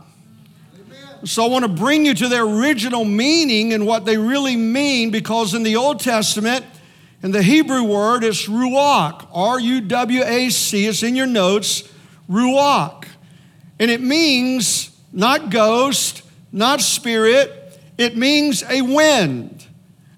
So 1.25 1.43
I 1.43 1.47
want 1.47 1.65
to 1.65 1.69
bring 1.69 2.05
you 2.05 2.13
to 2.13 2.27
their 2.27 2.43
original 2.43 3.03
meaning 3.03 3.73
and 3.73 3.87
what 3.87 4.05
they 4.05 4.15
really 4.15 4.55
mean 4.55 5.09
because 5.09 5.55
in 5.55 5.63
the 5.63 5.75
Old 5.75 5.99
Testament, 5.99 6.63
in 7.23 7.31
the 7.31 7.41
Hebrew 7.41 7.83
word, 7.83 8.23
it's 8.23 8.47
ruach, 8.47 9.27
R 9.33 9.59
U 9.59 9.81
W 9.81 10.23
A 10.23 10.49
C. 10.49 10.85
It's 10.85 11.01
in 11.01 11.15
your 11.15 11.25
notes, 11.25 11.89
ruach. 12.29 13.05
And 13.79 13.91
it 13.91 14.01
means 14.01 14.89
not 15.11 15.49
ghost, 15.49 16.21
not 16.51 16.81
spirit, 16.81 17.79
it 17.97 18.17
means 18.17 18.63
a 18.63 18.81
wind, 18.81 19.65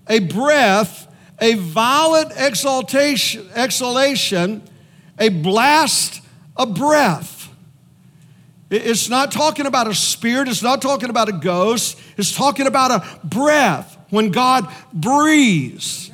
a 0.07 0.19
breath, 0.19 1.07
a 1.39 1.55
violent 1.55 2.31
exaltation, 2.35 3.47
exhalation, 3.55 4.61
a 5.19 5.29
blast, 5.29 6.21
a 6.55 6.65
breath. 6.65 7.49
It's 8.69 9.07
not 9.07 9.31
talking 9.31 9.65
about 9.65 9.87
a 9.87 9.93
spirit, 9.93 10.47
it's 10.47 10.63
not 10.63 10.81
talking 10.81 11.09
about 11.09 11.29
a 11.29 11.33
ghost, 11.33 11.99
it's 12.17 12.35
talking 12.35 12.67
about 12.67 12.91
a 12.91 13.27
breath 13.27 13.97
when 14.09 14.31
God 14.31 14.69
breathes. 14.93 16.11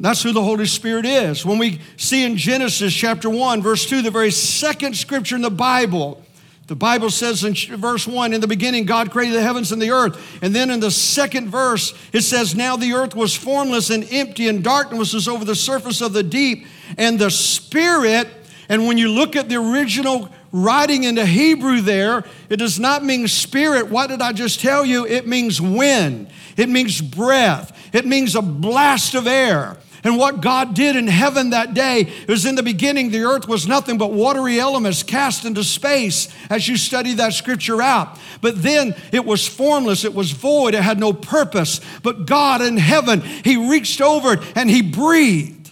That's 0.00 0.22
who 0.22 0.32
the 0.32 0.42
Holy 0.42 0.66
Spirit 0.66 1.06
is. 1.06 1.44
When 1.44 1.58
we 1.58 1.80
see 1.96 2.24
in 2.24 2.36
Genesis 2.36 2.94
chapter 2.94 3.28
1, 3.28 3.62
verse 3.62 3.86
2, 3.86 4.02
the 4.02 4.12
very 4.12 4.30
second 4.30 4.96
scripture 4.96 5.34
in 5.34 5.42
the 5.42 5.50
Bible, 5.50 6.22
the 6.68 6.76
Bible 6.76 7.08
says 7.08 7.44
in 7.44 7.54
verse 7.78 8.06
1 8.06 8.34
In 8.34 8.42
the 8.42 8.46
beginning, 8.46 8.84
God 8.84 9.10
created 9.10 9.36
the 9.36 9.42
heavens 9.42 9.72
and 9.72 9.80
the 9.80 9.90
earth. 9.90 10.38
And 10.42 10.54
then 10.54 10.70
in 10.70 10.80
the 10.80 10.90
second 10.90 11.48
verse, 11.48 11.94
it 12.12 12.20
says, 12.20 12.54
Now 12.54 12.76
the 12.76 12.92
earth 12.92 13.14
was 13.14 13.34
formless 13.34 13.88
and 13.88 14.06
empty, 14.10 14.48
and 14.48 14.62
darkness 14.62 15.14
was 15.14 15.28
over 15.28 15.46
the 15.46 15.54
surface 15.54 16.02
of 16.02 16.12
the 16.12 16.22
deep. 16.22 16.66
And 16.98 17.18
the 17.18 17.30
Spirit, 17.30 18.28
and 18.68 18.86
when 18.86 18.98
you 18.98 19.10
look 19.10 19.34
at 19.34 19.48
the 19.48 19.56
original 19.56 20.28
writing 20.52 21.04
in 21.04 21.14
the 21.14 21.24
Hebrew 21.24 21.80
there, 21.80 22.24
it 22.50 22.56
does 22.58 22.78
not 22.78 23.02
mean 23.02 23.28
spirit. 23.28 23.88
What 23.88 24.08
did 24.08 24.20
I 24.20 24.32
just 24.32 24.60
tell 24.60 24.84
you? 24.84 25.06
It 25.06 25.26
means 25.26 25.60
wind, 25.60 26.28
it 26.56 26.68
means 26.68 27.00
breath, 27.00 27.94
it 27.94 28.04
means 28.06 28.34
a 28.34 28.42
blast 28.42 29.14
of 29.14 29.26
air. 29.26 29.78
And 30.08 30.16
what 30.16 30.40
God 30.40 30.72
did 30.72 30.96
in 30.96 31.06
heaven 31.06 31.50
that 31.50 31.74
day 31.74 32.10
was 32.26 32.46
in 32.46 32.54
the 32.54 32.62
beginning, 32.62 33.10
the 33.10 33.24
earth 33.24 33.46
was 33.46 33.68
nothing 33.68 33.98
but 33.98 34.10
watery 34.10 34.58
elements 34.58 35.02
cast 35.02 35.44
into 35.44 35.62
space 35.62 36.28
as 36.48 36.66
you 36.66 36.78
study 36.78 37.12
that 37.12 37.34
scripture 37.34 37.82
out. 37.82 38.18
But 38.40 38.62
then 38.62 38.96
it 39.12 39.26
was 39.26 39.46
formless, 39.46 40.06
it 40.06 40.14
was 40.14 40.30
void, 40.30 40.72
it 40.72 40.82
had 40.82 40.98
no 40.98 41.12
purpose. 41.12 41.82
But 42.02 42.24
God 42.24 42.62
in 42.62 42.78
heaven, 42.78 43.20
He 43.20 43.68
reached 43.70 44.00
over 44.00 44.32
it 44.32 44.40
and 44.56 44.70
He 44.70 44.80
breathed. 44.80 45.70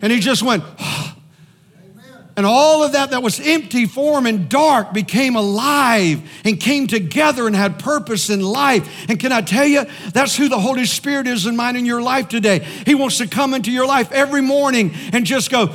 And 0.00 0.12
He 0.12 0.20
just 0.20 0.44
went, 0.44 0.62
and 2.36 2.46
all 2.46 2.82
of 2.82 2.92
that 2.92 3.10
that 3.10 3.22
was 3.22 3.40
empty, 3.40 3.84
form, 3.84 4.26
and 4.26 4.48
dark 4.48 4.94
became 4.94 5.36
alive 5.36 6.22
and 6.44 6.58
came 6.58 6.86
together 6.86 7.46
and 7.46 7.54
had 7.54 7.78
purpose 7.78 8.30
in 8.30 8.40
life. 8.40 9.10
And 9.10 9.20
can 9.20 9.32
I 9.32 9.42
tell 9.42 9.66
you, 9.66 9.84
that's 10.12 10.34
who 10.34 10.48
the 10.48 10.58
Holy 10.58 10.86
Spirit 10.86 11.26
is 11.26 11.44
in 11.46 11.56
mine 11.56 11.76
in 11.76 11.84
your 11.84 12.00
life 12.00 12.28
today. 12.28 12.60
He 12.86 12.94
wants 12.94 13.18
to 13.18 13.26
come 13.26 13.52
into 13.52 13.70
your 13.70 13.86
life 13.86 14.10
every 14.12 14.40
morning 14.40 14.92
and 15.12 15.26
just 15.26 15.50
go, 15.50 15.74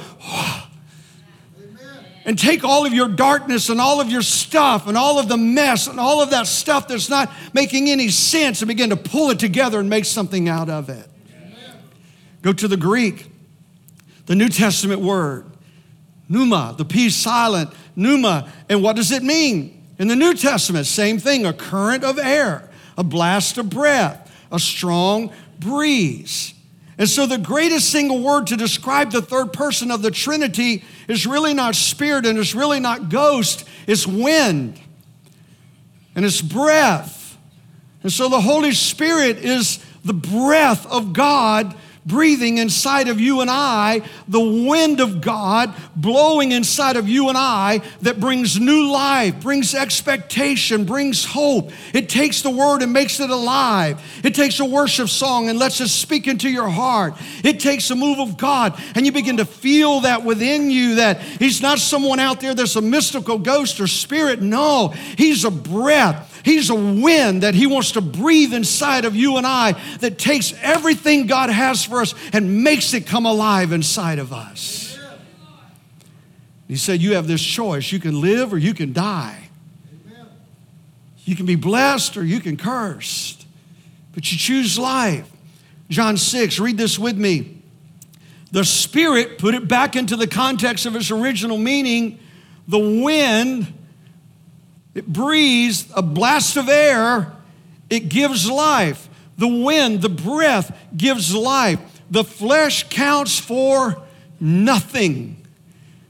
and 2.26 2.40
take 2.40 2.64
all 2.64 2.86
of 2.88 2.94
your 2.94 3.08
darkness 3.08 3.70
and 3.70 3.80
all 3.80 4.02
of 4.02 4.10
your 4.10 4.24
stuff 4.24 4.88
and 4.88 4.98
all 4.98 5.20
of 5.20 5.30
the 5.30 5.38
mess 5.38 5.88
and 5.88 6.00
all 6.00 6.22
of 6.22 6.32
that 6.32 6.48
stuff 6.48 6.88
that's 6.88 7.08
not 7.08 7.32
making 7.54 7.90
any 7.90 8.10
sense 8.10 8.62
and 8.62 8.68
begin 8.68 8.90
to 8.90 8.98
pull 8.98 9.30
it 9.30 9.38
together 9.38 9.80
and 9.80 9.90
make 9.90 10.06
something 10.06 10.50
out 10.50 10.70
of 10.70 10.90
it. 10.90 11.08
Go 12.42 12.52
to 12.52 12.68
the 12.68 12.78
Greek, 12.78 13.28
the 14.26 14.36
New 14.36 14.50
Testament 14.50 15.02
word 15.02 15.46
Pneuma, 16.30 16.76
the 16.78 16.86
P 16.86 17.10
silent, 17.10 17.72
Numa. 17.96 18.52
And 18.70 18.84
what 18.84 18.96
does 18.96 19.12
it 19.12 19.24
mean? 19.24 19.74
In 20.00 20.08
the 20.08 20.16
New 20.16 20.34
Testament, 20.34 20.86
same 20.86 21.18
thing 21.18 21.46
a 21.46 21.54
current 21.54 22.04
of 22.04 22.20
air, 22.20 22.70
a 22.98 23.04
blast 23.04 23.58
of 23.58 23.70
breath, 23.70 24.32
a 24.52 24.60
strong 24.60 25.32
breeze. 25.60 26.54
And 27.00 27.08
so, 27.08 27.26
the 27.26 27.38
greatest 27.38 27.92
single 27.92 28.22
word 28.22 28.48
to 28.48 28.58
describe 28.58 29.12
the 29.12 29.22
third 29.22 29.54
person 29.54 29.92
of 29.92 30.02
the 30.02 30.12
Trinity 30.12 30.84
is 31.08 31.28
really 31.28 31.54
not 31.54 31.76
spirit 31.76 32.26
and 32.26 32.40
it's 32.40 32.56
really 32.56 32.80
not 32.80 33.10
ghost, 33.10 33.68
it's 33.86 34.08
wind 34.08 34.80
and 36.16 36.26
it's 36.26 36.42
breath. 36.42 37.38
And 38.02 38.12
so, 38.12 38.30
the 38.30 38.42
Holy 38.42 38.72
Spirit 38.72 39.38
is 39.38 39.84
the 40.04 40.14
breath 40.14 40.88
of 40.88 41.14
God 41.14 41.76
breathing 42.08 42.58
inside 42.58 43.10
of 43.10 43.20
you 43.20 43.42
and 43.42 43.50
I, 43.50 44.02
the 44.28 44.40
wind 44.40 45.02
of 45.02 45.22
God 45.22 45.74
blowing 45.96 46.54
inside 46.54 46.96
of 46.96 47.10
you 47.10 47.30
and 47.30 47.38
I 47.38 47.82
that 48.02 48.20
brings 48.20 48.60
new 48.60 48.90
life, 48.92 49.42
brings 49.42 49.76
expectation, 49.76 50.86
brings 50.86 51.26
hope. 51.26 51.72
It 51.94 52.08
takes 52.08 52.42
the 52.42 52.50
word 52.50 52.82
and 52.82 52.94
makes 52.94 53.20
it 53.20 53.30
alive. 53.30 54.02
It 54.24 54.34
takes 54.34 54.60
a 54.60 54.66
worship 54.66 55.10
song 55.10 55.50
and 55.50 55.60
lets 55.60 55.82
it 55.82 55.90
speak 55.90 56.28
into 56.28 56.50
your 56.50 56.70
heart. 56.70 57.16
It 57.44 57.60
takes 57.60 57.92
a 57.92 57.96
move 57.96 58.20
of 58.20 58.38
God 58.38 58.80
and 58.96 59.06
you 59.06 59.12
begin 59.12 59.38
to 59.38 59.46
feel 59.46 60.02
that 60.02 60.24
within 60.24 60.72
you 60.72 60.96
that 60.96 61.22
He's 61.22 61.62
not 61.62 61.80
someone 61.80 62.20
out 62.20 62.40
there 62.40 62.56
that's 62.56 62.76
a 62.78 62.82
mystical 62.82 63.38
ghost 63.38 63.80
or 63.80 63.88
spirit. 63.88 64.42
No, 64.42 64.90
He's 65.18 65.44
a 65.44 65.52
breath. 65.52 66.37
He's 66.48 66.70
a 66.70 66.76
wind 66.76 67.44
that 67.44 67.56
He 67.56 67.68
wants 67.68 67.92
to 67.92 68.02
breathe 68.02 68.54
inside 68.54 69.04
of 69.04 69.18
you 69.18 69.36
and 69.36 69.46
I 69.46 69.74
that 70.00 70.18
takes 70.18 70.54
everything 70.62 71.28
God 71.28 71.50
has 71.50 71.84
for 71.84 72.00
us 72.00 72.16
and 72.32 72.64
makes 72.64 72.94
it 72.94 73.06
come 73.06 73.26
alive 73.26 73.74
inside 73.74 74.18
of 74.18 74.32
us. 74.32 74.98
He 76.70 76.78
said, 76.78 77.02
You 77.02 77.16
have 77.16 77.28
this 77.28 77.44
choice. 77.44 77.92
You 77.92 78.00
can 78.00 78.22
live 78.22 78.54
or 78.54 78.58
you 78.58 78.74
can 78.74 78.94
die. 78.94 79.50
You 81.26 81.36
can 81.36 81.46
be 81.46 81.56
blessed 81.56 82.16
or 82.16 82.24
you 82.24 82.40
can 82.40 82.56
curse, 82.56 83.46
but 84.16 84.32
you 84.32 84.38
choose 84.38 84.80
life. 84.80 85.30
John 85.90 86.16
6, 86.16 86.60
read 86.62 86.78
this 86.78 86.98
with 86.98 87.18
me. 87.18 87.62
The 88.54 88.64
Spirit, 88.64 89.38
put 89.38 89.54
it 89.54 89.68
back 89.68 89.98
into 89.98 90.16
the 90.16 90.28
context 90.28 90.86
of 90.86 90.96
its 90.96 91.12
original 91.12 91.58
meaning, 91.58 92.20
the 92.70 92.80
wind, 92.80 93.74
it 94.98 95.08
breathes 95.08 95.88
a 95.96 96.02
blast 96.02 96.58
of 96.58 96.70
air, 96.70 97.32
it 97.90 98.10
gives 98.10 98.50
life. 98.50 99.08
The 99.38 99.48
wind, 99.48 100.02
the 100.02 100.10
breath 100.10 100.76
gives 100.96 101.34
life. 101.36 101.80
The 102.10 102.24
flesh 102.24 102.90
counts 102.90 103.40
for 103.40 104.02
nothing. 104.40 105.46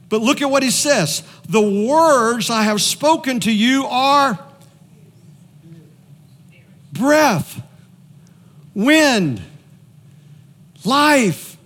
But 0.08 0.22
look 0.22 0.40
at 0.40 0.50
what 0.50 0.62
he 0.62 0.70
says 0.70 1.22
the 1.48 1.60
words 1.60 2.48
I 2.50 2.62
have 2.62 2.80
spoken 2.80 3.40
to 3.40 3.52
you 3.52 3.84
are 3.86 4.38
breath, 6.92 7.62
wind, 8.74 9.42
life. 10.84 11.56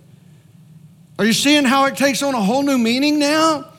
Are 1.17 1.25
you 1.25 1.33
seeing 1.33 1.63
how 1.63 1.85
it 1.85 1.95
takes 1.95 2.21
on 2.21 2.33
a 2.33 2.41
whole 2.41 2.63
new 2.63 2.77
meaning 2.77 3.19
now? 3.19 3.72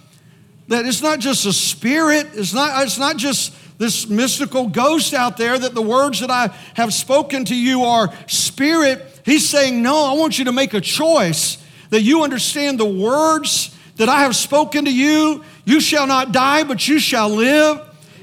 That 0.68 0.86
it's 0.86 1.02
not 1.02 1.18
just 1.18 1.44
a 1.46 1.52
spirit, 1.52 2.28
it's 2.34 2.54
not, 2.54 2.82
it's 2.84 2.98
not 2.98 3.16
just 3.16 3.54
this 3.78 4.08
mystical 4.08 4.68
ghost 4.68 5.12
out 5.12 5.36
there, 5.36 5.58
that 5.58 5.74
the 5.74 5.82
words 5.82 6.20
that 6.20 6.30
I 6.30 6.54
have 6.74 6.94
spoken 6.94 7.44
to 7.46 7.54
you 7.54 7.84
are 7.84 8.12
spirit. 8.28 9.20
He's 9.24 9.48
saying, 9.48 9.82
No, 9.82 10.04
I 10.04 10.14
want 10.14 10.38
you 10.38 10.46
to 10.46 10.52
make 10.52 10.74
a 10.74 10.80
choice 10.80 11.58
that 11.90 12.02
you 12.02 12.22
understand 12.22 12.78
the 12.78 12.86
words 12.86 13.76
that 13.96 14.08
I 14.08 14.20
have 14.20 14.34
spoken 14.34 14.86
to 14.86 14.92
you. 14.92 15.44
You 15.64 15.80
shall 15.80 16.06
not 16.06 16.32
die, 16.32 16.64
but 16.64 16.86
you 16.88 16.98
shall 16.98 17.28
live. 17.28 17.80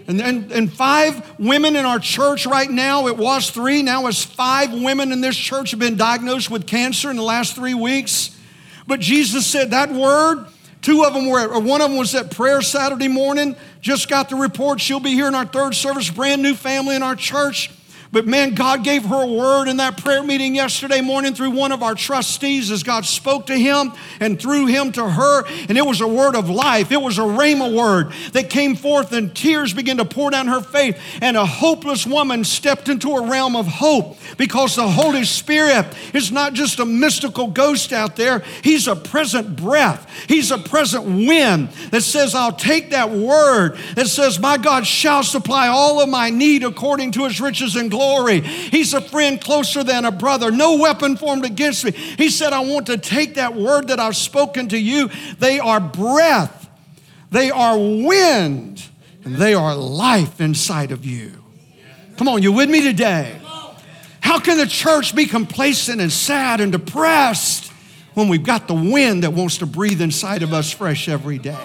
And, 0.08 0.20
and, 0.20 0.52
and 0.52 0.72
five 0.72 1.40
women 1.40 1.76
in 1.76 1.86
our 1.86 2.00
church 2.00 2.46
right 2.46 2.70
now, 2.70 3.08
it 3.08 3.18
was 3.18 3.50
three, 3.50 3.82
now 3.82 4.08
it's 4.08 4.24
five 4.24 4.74
women 4.74 5.12
in 5.12 5.22
this 5.22 5.38
church 5.38 5.72
have 5.72 5.80
been 5.80 5.96
diagnosed 5.96 6.50
with 6.50 6.68
cancer 6.68 7.10
in 7.10 7.16
the 7.16 7.24
last 7.24 7.56
three 7.56 7.74
weeks. 7.74 8.38
But 8.88 9.00
Jesus 9.00 9.46
said 9.46 9.72
that 9.72 9.92
word, 9.92 10.48
two 10.82 11.04
of 11.04 11.14
them 11.14 11.30
were, 11.30 11.48
or 11.48 11.60
one 11.60 11.82
of 11.82 11.90
them 11.90 11.98
was 11.98 12.14
at 12.16 12.32
prayer 12.32 12.62
Saturday 12.62 13.08
morning, 13.08 13.56
just 13.82 14.10
got 14.10 14.30
the 14.30 14.36
report. 14.36 14.82
She'll 14.82 15.00
be 15.00 15.12
here 15.12 15.28
in 15.28 15.36
our 15.36 15.46
third 15.46 15.76
service, 15.76 16.10
brand 16.10 16.42
new 16.42 16.56
family 16.56 16.96
in 16.96 17.04
our 17.04 17.16
church. 17.16 17.72
But 18.14 18.28
man, 18.28 18.56
God 18.56 18.84
gave 18.84 19.06
her 19.06 19.24
a 19.24 19.28
word 19.28 19.70
in 19.70 19.78
that 19.78 19.96
prayer 19.96 20.22
meeting 20.22 20.54
yesterday 20.54 21.00
morning 21.00 21.34
through 21.34 21.52
one 21.52 21.72
of 21.72 21.82
our 21.82 21.96
trustees 21.96 22.70
as 22.70 22.84
God 22.84 23.06
spoke 23.06 23.46
to 23.46 23.58
him 23.58 23.94
and 24.20 24.40
through 24.40 24.66
him 24.66 24.92
to 24.94 25.10
her. 25.10 25.46
And 25.70 25.78
it 25.78 25.86
was 25.86 26.02
a 26.02 26.08
word 26.08 26.36
of 26.36 26.50
life. 26.50 26.92
It 26.92 27.02
was 27.02 27.18
a 27.18 27.22
rhema 27.22 27.74
word 27.74 28.12
that 28.34 28.50
came 28.50 28.76
forth 28.76 29.14
and 29.14 29.34
tears 29.34 29.74
began 29.74 29.96
to 29.98 30.04
pour 30.06 30.30
down 30.30 30.48
her 30.48 30.60
face. 30.60 31.00
And 31.22 31.38
a 31.38 31.46
hopeless 31.46 32.06
woman 32.06 32.44
stepped 32.44 32.90
into 32.90 33.12
a 33.12 33.26
realm 33.26 33.56
of 33.56 33.66
hope 33.66 34.18
because 34.38 34.76
the 34.76 34.90
Holy 34.90 35.24
Spirit 35.24 35.86
is 36.14 36.34
not 36.34 36.52
just 36.52 36.80
a 36.80 36.86
mystical 36.86 37.48
ghost 37.48 37.94
out 37.94 38.18
there. 38.18 38.40
He's 38.62 38.90
a 38.90 38.96
present 38.96 39.56
breath. 39.56 40.06
He's 40.28 40.52
a 40.52 40.58
present 40.58 41.06
wind 41.06 41.70
that 41.92 42.02
says, 42.02 42.36
I'll 42.36 42.52
take 42.52 42.90
that 42.90 43.10
word 43.10 43.78
that 43.96 44.08
says, 44.08 44.38
my 44.38 44.58
God 44.58 44.86
shall 44.86 45.24
supply 45.24 45.70
all 45.70 46.02
of 46.02 46.10
my 46.10 46.30
need 46.30 46.66
according 46.66 47.14
to 47.14 47.24
his 47.24 47.40
riches 47.40 47.78
and 47.78 47.90
glory 47.90 48.01
glory. 48.02 48.42
He's 48.42 48.94
a 48.94 49.02
friend 49.02 49.40
closer 49.40 49.84
than 49.84 50.06
a 50.06 50.12
brother. 50.12 50.52
No 50.52 50.78
weapon 50.78 51.18
formed 51.18 51.46
against 51.46 51.86
me. 51.86 51.92
He 51.92 52.30
said, 52.30 52.52
I 52.52 52.62
want 52.62 52.88
to 52.88 52.98
take 52.98 53.36
that 53.36 53.56
word 53.56 53.90
that 53.90 54.00
I've 54.00 54.16
spoken 54.16 54.70
to 54.70 54.78
you. 54.78 55.10
They 55.38 55.60
are 55.60 55.80
breath, 55.80 56.70
they 57.30 57.52
are 57.52 57.78
wind, 57.78 58.84
and 59.24 59.36
they 59.36 59.54
are 59.54 59.76
life 59.76 60.42
inside 60.42 60.92
of 60.92 61.06
you. 61.06 61.32
Come 62.18 62.28
on, 62.28 62.42
you 62.42 62.52
with 62.52 62.70
me 62.70 62.82
today? 62.82 63.40
How 64.20 64.40
can 64.40 64.58
the 64.58 64.68
church 64.68 65.16
be 65.16 65.26
complacent 65.26 66.02
and 66.02 66.12
sad 66.12 66.62
and 66.62 66.72
depressed 66.72 67.72
when 68.14 68.28
we've 68.28 68.44
got 68.44 68.68
the 68.68 68.74
wind 68.74 69.24
that 69.24 69.34
wants 69.34 69.58
to 69.58 69.66
breathe 69.66 70.02
inside 70.02 70.44
of 70.44 70.54
us 70.54 70.72
fresh 70.72 71.10
every 71.10 71.38
day? 71.38 71.58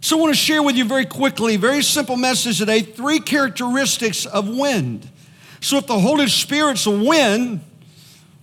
So, 0.00 0.16
I 0.16 0.20
want 0.20 0.32
to 0.32 0.38
share 0.38 0.62
with 0.62 0.76
you 0.76 0.84
very 0.84 1.04
quickly, 1.04 1.56
very 1.56 1.82
simple 1.82 2.16
message 2.16 2.58
today 2.58 2.80
three 2.82 3.18
characteristics 3.18 4.26
of 4.26 4.48
wind. 4.48 5.08
So, 5.60 5.76
if 5.78 5.88
the 5.88 5.98
Holy 5.98 6.28
Spirit's 6.28 6.86
a 6.86 6.90
wind, 6.90 7.60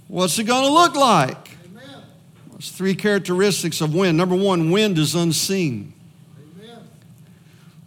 what's 0.10 0.38
it 0.38 0.44
going 0.44 0.66
to 0.66 0.72
look 0.72 0.96
like? 0.96 1.58
Amen. 1.66 2.04
There's 2.52 2.72
three 2.72 2.94
characteristics 2.94 3.80
of 3.80 3.96
wind. 3.96 4.18
Number 4.18 4.36
one, 4.36 4.70
wind 4.70 4.98
is 4.98 5.16
unseen. 5.16 5.94
Amen. 6.62 6.90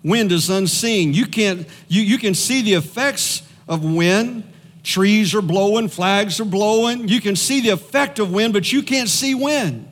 Wind 0.02 0.32
is 0.32 0.48
unseen. 0.48 1.12
You, 1.12 1.26
can't, 1.26 1.68
you, 1.88 2.00
you 2.00 2.16
can 2.16 2.34
see 2.34 2.62
the 2.62 2.72
effects 2.72 3.42
of 3.68 3.84
wind. 3.84 4.44
Trees 4.82 5.34
are 5.34 5.42
blowing, 5.42 5.88
flags 5.88 6.40
are 6.40 6.46
blowing. 6.46 7.08
You 7.08 7.20
can 7.20 7.36
see 7.36 7.60
the 7.60 7.68
effect 7.68 8.18
of 8.18 8.32
wind, 8.32 8.54
but 8.54 8.72
you 8.72 8.82
can't 8.82 9.10
see 9.10 9.34
wind. 9.34 9.86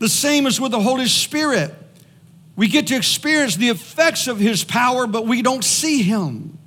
The 0.00 0.08
same 0.08 0.48
is 0.48 0.60
with 0.60 0.72
the 0.72 0.80
Holy 0.80 1.06
Spirit. 1.06 1.72
We 2.56 2.68
get 2.68 2.86
to 2.88 2.96
experience 2.96 3.56
the 3.56 3.68
effects 3.68 4.28
of 4.28 4.38
his 4.38 4.62
power, 4.62 5.06
but 5.06 5.26
we 5.26 5.42
don't 5.42 5.64
see 5.64 6.02
him. 6.02 6.58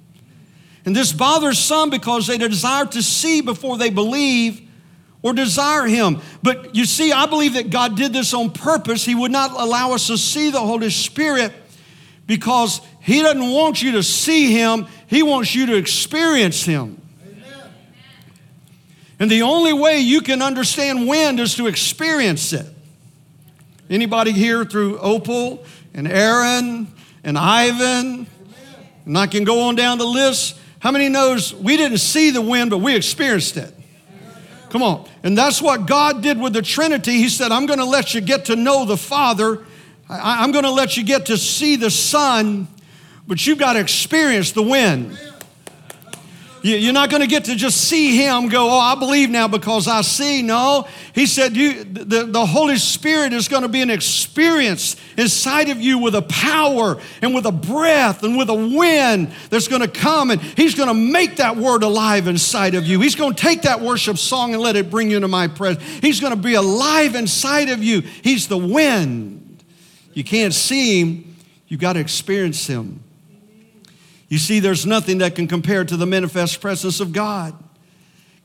And 0.86 0.96
this 0.96 1.13
bothers 1.13 1.60
some 1.60 1.89
because 1.89 2.27
they 2.27 2.38
desire 2.38 2.86
to 2.86 3.01
see 3.01 3.41
before 3.41 3.77
they 3.77 3.89
believe 3.89 4.62
or 5.22 5.34
desire 5.34 5.86
him. 5.86 6.22
But 6.44 6.75
you 6.75 6.86
see, 6.86 7.12
I 7.12 7.25
believe 7.25 7.53
that 7.53 7.70
God 7.70 7.98
did 7.98 8.13
this 8.13 8.34
on 8.34 8.51
purpose. 8.51 9.03
He 9.03 9.15
would 9.15 9.32
not 9.32 9.51
allow 9.51 9.94
us 9.94 10.08
to 10.08 10.17
see 10.17 10.50
the 10.50 10.60
Holy 10.60 10.89
Spirit 10.89 11.53
because 12.25 12.82
he 13.01 13.22
doesn't 13.22 13.50
want 13.51 13.82
you 13.82 13.94
to 13.94 14.03
see 14.03 14.51
him, 14.51 14.88
he 15.08 15.24
wants 15.24 15.56
you 15.56 15.65
to 15.67 15.75
experience 15.75 16.63
him. 16.65 17.01
Amen. 17.25 17.72
And 19.20 19.32
the 19.32 19.44
only 19.44 19.74
way 19.74 20.00
you 20.00 20.22
can 20.22 20.41
understand 20.41 21.08
wind 21.08 21.39
is 21.39 21.56
to 21.56 21.67
experience 21.67 22.51
it. 22.51 22.65
Anybody 23.89 24.34
here 24.34 24.65
through 24.65 25.00
Opal 25.00 25.63
and 25.98 26.08
Erin 26.08 26.88
and 27.25 27.38
Ivan? 27.38 28.27
And 29.06 29.18
I 29.18 29.27
can 29.27 29.44
go 29.44 29.63
on 29.63 29.75
down 29.75 29.98
the 29.98 30.06
list. 30.06 30.58
How 30.80 30.92
many 30.92 31.10
knows 31.10 31.54
we 31.54 31.75
didn't 31.75 31.98
see 31.98 32.30
the 32.30 32.42
wind, 32.42 32.70
but 32.70 32.77
we 32.77 32.96
experienced 32.96 33.58
it? 33.58 33.74
Come 34.70 34.84
on. 34.84 35.10
And 35.24 35.38
that's 35.38 35.62
what 35.62 35.88
God 35.88 36.22
did 36.22 36.39
with 36.39 36.54
the 36.54 36.62
Trinity. 36.62 37.13
He 37.13 37.30
said, 37.30 37.51
I'm 37.51 37.66
going 37.66 37.80
to 37.80 37.86
let 37.86 38.13
you 38.13 38.22
get 38.22 38.46
to 38.46 38.56
know 38.56 38.86
the 38.86 38.98
Father. 38.98 39.66
I'm 40.10 40.51
going 40.51 40.66
to 40.66 40.72
let 40.72 40.98
you 40.98 41.04
get 41.04 41.25
to 41.27 41.38
see 41.38 41.75
the 41.77 41.89
Son, 41.89 42.68
but 43.27 43.46
you've 43.48 43.58
got 43.58 43.74
to 43.74 43.80
experience 43.80 44.51
the 44.51 44.63
wind. 44.63 45.18
You're 46.64 46.94
not 46.94 47.10
going 47.10 47.22
to 47.22 47.28
get 47.28 47.46
to 47.46 47.56
just 47.56 47.78
see 47.78 48.18
him 48.18 48.50
go, 48.50 48.70
oh, 48.70 48.80
I 48.80 48.96
believe 48.96 49.30
now 49.30 49.48
because 49.48 49.88
I 49.88 50.02
see. 50.02 50.42
No, 50.42 50.88
he 51.14 51.26
said 51.26 51.56
you, 51.56 51.84
the, 51.84 52.26
the 52.26 52.46
Holy 52.46 52.78
Spirit 52.78 53.34
is 53.34 53.48
going 53.48 53.62
to 53.62 53.70
be 53.70 53.82
an 53.82 53.90
experience 53.90 54.96
inside 55.18 55.70
of 55.70 55.80
you 55.80 56.00
with 56.00 56.16
a 56.16 56.22
power 56.24 57.00
and 57.22 57.34
with 57.34 57.46
a 57.46 57.52
breath 57.52 58.24
and 58.24 58.38
with 58.38 58.50
a 58.50 58.56
wind 58.56 59.32
that's 59.50 59.68
going 59.68 59.82
to 59.82 59.88
come 59.88 60.32
and 60.32 60.42
he's 60.42 60.76
going 60.76 60.90
to 60.90 60.94
make 60.94 61.38
that 61.38 61.58
word 61.58 61.84
alive 61.84 62.28
inside 62.28 62.76
of 62.76 62.86
you. 62.86 63.00
He's 63.02 63.16
going 63.16 63.34
to 63.34 63.42
take 63.42 63.64
that 63.64 63.82
worship 63.82 64.18
song 64.18 64.54
and 64.54 64.62
let 64.62 64.76
it 64.76 64.90
bring 64.90 65.10
you 65.10 65.18
into 65.18 65.28
my 65.28 65.48
presence. 65.48 65.84
He's 66.02 66.20
going 66.20 66.34
to 66.34 66.42
be 66.42 66.56
alive 66.56 67.16
inside 67.16 67.70
of 67.70 67.84
you. 67.84 68.02
He's 68.02 68.48
the 68.48 68.58
wind. 68.58 69.64
You 70.14 70.24
can't 70.24 70.54
see 70.54 71.02
him, 71.02 71.36
you've 71.68 71.80
got 71.80 71.94
to 71.94 72.00
experience 72.00 72.66
him. 72.66 73.04
You 74.30 74.38
see, 74.38 74.60
there's 74.60 74.86
nothing 74.86 75.20
that 75.20 75.36
can 75.36 75.48
compare 75.48 75.86
to 75.86 75.98
the 75.98 76.06
manifest 76.06 76.60
presence 76.62 77.00
of 77.00 77.14
God. 77.14 77.56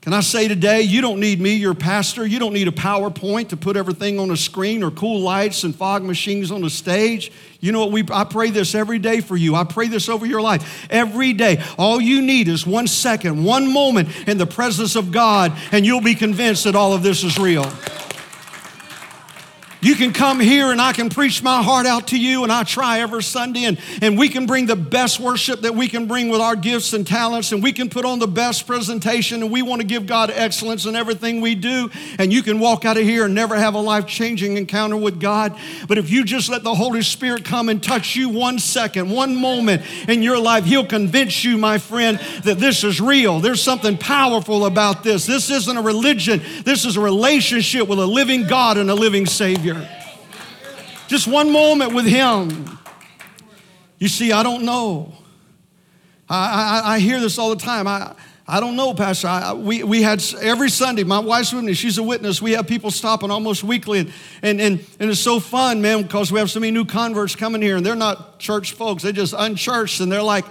Can 0.03 0.11
I 0.11 0.19
say 0.19 0.49
today, 0.49 0.81
you 0.81 0.99
don't 0.99 1.21
need 1.21 1.39
me, 1.39 1.55
your 1.55 1.73
pastor. 1.73 2.27
You 2.27 2.37
don't 2.37 2.51
need 2.51 2.67
a 2.67 2.71
PowerPoint 2.71 3.47
to 3.49 3.57
put 3.57 3.77
everything 3.77 4.19
on 4.19 4.31
a 4.31 4.35
screen 4.35 4.83
or 4.83 4.91
cool 4.91 5.21
lights 5.21 5.63
and 5.63 5.73
fog 5.73 6.03
machines 6.03 6.51
on 6.51 6.59
the 6.59 6.69
stage. 6.69 7.31
You 7.61 7.71
know 7.71 7.85
what? 7.85 7.93
We, 7.93 8.03
I 8.11 8.25
pray 8.25 8.49
this 8.49 8.75
every 8.75 8.99
day 8.99 9.21
for 9.21 9.37
you. 9.37 9.55
I 9.55 9.63
pray 9.63 9.87
this 9.87 10.09
over 10.09 10.25
your 10.25 10.41
life 10.41 10.87
every 10.89 11.31
day. 11.31 11.63
All 11.77 12.01
you 12.01 12.21
need 12.21 12.49
is 12.49 12.67
one 12.67 12.87
second, 12.87 13.45
one 13.45 13.71
moment 13.71 14.09
in 14.27 14.37
the 14.37 14.45
presence 14.45 14.97
of 14.97 15.13
God, 15.13 15.53
and 15.71 15.85
you'll 15.85 16.01
be 16.01 16.15
convinced 16.15 16.65
that 16.65 16.75
all 16.75 16.91
of 16.91 17.01
this 17.01 17.23
is 17.23 17.39
real. 17.39 17.71
You 19.83 19.95
can 19.95 20.13
come 20.13 20.39
here 20.39 20.71
and 20.71 20.79
I 20.79 20.93
can 20.93 21.09
preach 21.09 21.43
my 21.43 21.61
heart 21.61 21.85
out 21.85 22.07
to 22.07 22.17
you, 22.17 22.43
and 22.43 22.53
I 22.53 22.63
try 22.63 23.01
every 23.01 23.21
Sunday, 23.21 23.65
and, 23.65 23.77
and 24.01 24.17
we 24.17 24.29
can 24.29 24.45
bring 24.45 24.65
the 24.65 24.77
best 24.77 25.19
worship 25.19 25.59
that 25.61 25.75
we 25.75 25.89
can 25.89 26.05
bring 26.05 26.29
with 26.29 26.39
our 26.39 26.55
gifts 26.55 26.93
and 26.93 27.05
talents, 27.05 27.51
and 27.51 27.61
we 27.61 27.73
can 27.73 27.89
put 27.89 28.05
on 28.05 28.19
the 28.19 28.27
best 28.27 28.65
presentation, 28.65 29.43
and 29.43 29.51
we 29.51 29.61
want 29.61 29.81
to 29.81 29.87
give 29.87 30.05
God 30.05 30.31
excellence 30.31 30.85
in 30.85 30.95
everything 30.95 31.41
we 31.41 31.53
do. 31.53 31.91
And 32.17 32.31
you 32.31 32.43
can 32.43 32.61
walk 32.61 32.85
out 32.85 32.95
of 32.95 33.03
here 33.03 33.25
and 33.25 33.35
never 33.35 33.57
have 33.57 33.73
a 33.73 33.79
life 33.81 34.07
changing 34.07 34.55
encounter 34.55 34.95
with 34.95 35.19
God. 35.19 35.53
But 35.89 35.97
if 35.97 36.09
you 36.09 36.23
just 36.23 36.47
let 36.47 36.63
the 36.63 36.75
Holy 36.75 37.01
Spirit 37.01 37.43
come 37.43 37.67
and 37.67 37.83
touch 37.83 38.15
you 38.15 38.29
one 38.29 38.59
second, 38.59 39.09
one 39.09 39.35
moment 39.35 39.81
in 40.07 40.23
your 40.23 40.39
life, 40.39 40.63
He'll 40.63 40.87
convince 40.87 41.43
you, 41.43 41.57
my 41.57 41.77
friend, 41.77 42.19
that 42.45 42.57
this 42.57 42.85
is 42.85 43.01
real. 43.01 43.41
There's 43.41 43.61
something 43.61 43.97
powerful 43.97 44.65
about 44.65 45.03
this. 45.03 45.25
This 45.25 45.49
isn't 45.49 45.75
a 45.75 45.81
religion, 45.81 46.41
this 46.63 46.85
is 46.85 46.95
a 46.95 47.01
relationship 47.01 47.89
with 47.89 47.99
a 47.99 48.07
living 48.07 48.47
God 48.47 48.77
and 48.77 48.89
a 48.89 48.95
living 48.95 49.25
Savior. 49.25 49.72
Just 51.07 51.27
one 51.27 51.51
moment 51.51 51.93
with 51.93 52.05
Him. 52.05 52.79
You 53.99 54.07
see, 54.07 54.31
I 54.31 54.43
don't 54.43 54.63
know. 54.63 55.13
I, 56.29 56.81
I, 56.83 56.95
I 56.95 56.99
hear 56.99 57.19
this 57.19 57.37
all 57.37 57.49
the 57.49 57.55
time. 57.55 57.87
I, 57.87 58.15
I 58.45 58.59
don't 58.59 58.75
know, 58.75 58.93
Pastor. 58.93 59.27
I, 59.27 59.53
we, 59.53 59.83
we 59.83 60.01
had 60.01 60.21
every 60.41 60.69
Sunday, 60.69 61.03
my 61.03 61.19
wife's 61.19 61.53
with 61.53 61.63
me, 61.63 61.73
she's 61.73 61.97
a 61.97 62.03
witness. 62.03 62.41
We 62.41 62.51
have 62.53 62.67
people 62.67 62.91
stopping 62.91 63.31
almost 63.31 63.63
weekly. 63.63 63.99
And, 63.99 64.11
and, 64.41 64.59
and, 64.59 64.85
and 64.99 65.09
it's 65.09 65.21
so 65.21 65.39
fun, 65.39 65.81
man, 65.81 66.01
because 66.01 66.31
we 66.31 66.39
have 66.39 66.49
so 66.51 66.59
many 66.59 66.71
new 66.71 66.83
converts 66.83 67.35
coming 67.35 67.61
here 67.61 67.77
and 67.77 67.85
they're 67.85 67.95
not 67.95 68.39
church 68.39 68.73
folks, 68.73 69.03
they're 69.03 69.13
just 69.13 69.33
unchurched. 69.37 70.01
And 70.01 70.11
they're 70.11 70.21
like, 70.21 70.45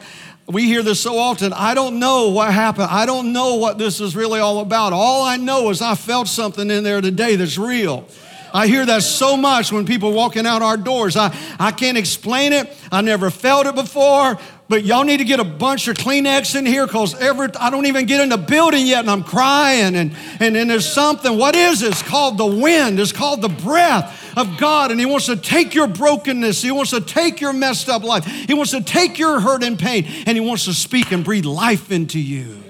we 0.46 0.64
hear 0.64 0.82
this 0.82 1.00
so 1.00 1.18
often. 1.18 1.52
I 1.52 1.74
don't 1.74 1.98
know 1.98 2.30
what 2.30 2.52
happened. 2.52 2.88
I 2.90 3.04
don't 3.04 3.32
know 3.32 3.56
what 3.56 3.78
this 3.78 4.00
is 4.00 4.16
really 4.16 4.40
all 4.40 4.60
about. 4.60 4.92
All 4.92 5.22
I 5.22 5.36
know 5.36 5.68
is 5.70 5.82
I 5.82 5.94
felt 5.94 6.28
something 6.28 6.70
in 6.70 6.84
there 6.84 7.00
today 7.00 7.36
that's 7.36 7.58
real. 7.58 8.08
I 8.52 8.66
hear 8.66 8.84
that 8.84 9.02
so 9.02 9.36
much 9.36 9.72
when 9.72 9.86
people 9.86 10.12
walking 10.12 10.46
out 10.46 10.62
our 10.62 10.76
doors. 10.76 11.16
I, 11.16 11.34
I 11.58 11.72
can't 11.72 11.96
explain 11.96 12.52
it. 12.52 12.72
I 12.90 13.00
never 13.00 13.30
felt 13.30 13.66
it 13.66 13.74
before, 13.74 14.38
but 14.68 14.84
y'all 14.84 15.04
need 15.04 15.18
to 15.18 15.24
get 15.24 15.40
a 15.40 15.44
bunch 15.44 15.88
of 15.88 15.96
Kleenex 15.96 16.54
in 16.54 16.66
here 16.66 16.86
because 16.86 17.14
every 17.18 17.48
I 17.58 17.70
don't 17.70 17.86
even 17.86 18.04
get 18.04 18.20
in 18.20 18.28
the 18.28 18.36
building 18.36 18.86
yet 18.86 19.00
and 19.00 19.10
I'm 19.10 19.22
crying 19.24 19.96
and, 19.96 20.14
and, 20.38 20.56
and 20.56 20.70
there's 20.70 20.90
something. 20.90 21.38
What 21.38 21.56
is 21.56 21.82
it? 21.82 21.92
It's 21.92 22.02
called 22.02 22.36
the 22.36 22.46
wind. 22.46 23.00
It's 23.00 23.12
called 23.12 23.40
the 23.40 23.48
breath 23.48 24.36
of 24.36 24.58
God. 24.58 24.90
And 24.90 25.00
He 25.00 25.06
wants 25.06 25.26
to 25.26 25.36
take 25.36 25.74
your 25.74 25.86
brokenness. 25.86 26.60
He 26.60 26.70
wants 26.70 26.90
to 26.90 27.00
take 27.00 27.40
your 27.40 27.54
messed 27.54 27.88
up 27.88 28.02
life. 28.02 28.26
He 28.26 28.54
wants 28.54 28.72
to 28.72 28.82
take 28.82 29.18
your 29.18 29.40
hurt 29.40 29.62
and 29.62 29.78
pain 29.78 30.06
and 30.26 30.36
He 30.36 30.40
wants 30.40 30.66
to 30.66 30.74
speak 30.74 31.10
and 31.10 31.24
breathe 31.24 31.46
life 31.46 31.90
into 31.90 32.20
you. 32.20 32.62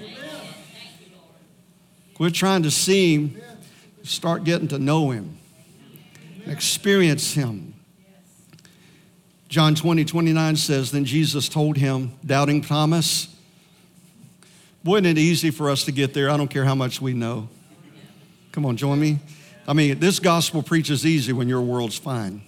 Quit 2.13 2.33
trying 2.33 2.63
to 2.63 2.71
see 2.71 3.15
Him. 3.15 3.41
Start 4.03 4.43
getting 4.45 4.69
to 4.69 4.79
know 4.79 5.11
Him 5.11 5.39
experience 6.47 7.33
him. 7.33 7.73
John 9.49 9.75
20, 9.75 10.05
29 10.05 10.55
says, 10.55 10.91
Then 10.91 11.05
Jesus 11.05 11.47
told 11.47 11.77
him, 11.77 12.13
Doubting 12.25 12.61
Thomas, 12.61 13.27
wasn't 14.83 15.07
it 15.07 15.17
easy 15.17 15.51
for 15.51 15.69
us 15.69 15.83
to 15.85 15.91
get 15.91 16.13
there? 16.13 16.29
I 16.29 16.37
don't 16.37 16.49
care 16.49 16.65
how 16.65 16.75
much 16.75 16.99
we 16.99 17.13
know. 17.13 17.49
Come 18.51 18.65
on, 18.65 18.77
join 18.77 18.99
me. 18.99 19.19
I 19.67 19.73
mean, 19.73 19.99
this 19.99 20.19
gospel 20.19 20.61
preaches 20.61 21.05
easy 21.05 21.33
when 21.33 21.47
your 21.47 21.61
world's 21.61 21.97
fine. 21.97 22.41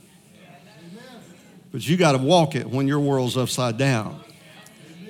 But 1.71 1.87
you 1.87 1.97
got 1.97 2.13
to 2.13 2.17
walk 2.17 2.55
it 2.55 2.69
when 2.69 2.87
your 2.87 2.99
world's 2.99 3.37
upside 3.37 3.77
down. 3.77 4.21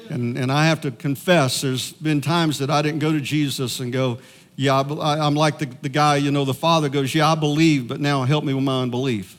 And, 0.10 0.38
and 0.38 0.52
I 0.52 0.68
have 0.68 0.82
to 0.82 0.92
confess, 0.92 1.62
there's 1.62 1.94
been 1.94 2.22
times 2.22 2.60
that 2.60 2.70
I 2.70 2.82
didn't 2.82 3.00
go 3.00 3.12
to 3.12 3.22
Jesus 3.22 3.80
and 3.80 3.92
go, 3.92 4.20
yeah, 4.56 4.80
I, 4.80 5.28
am 5.28 5.36
like 5.36 5.60
the, 5.60 5.66
the 5.82 5.90
guy, 5.90 6.16
you 6.16 6.32
know, 6.32 6.46
the 6.46 6.54
father 6.54 6.88
goes, 6.88 7.14
Yeah, 7.14 7.32
I 7.32 7.36
believe, 7.36 7.88
but 7.88 8.00
now 8.00 8.24
help 8.24 8.44
me 8.44 8.54
with 8.54 8.64
my 8.64 8.82
unbelief. 8.82 9.36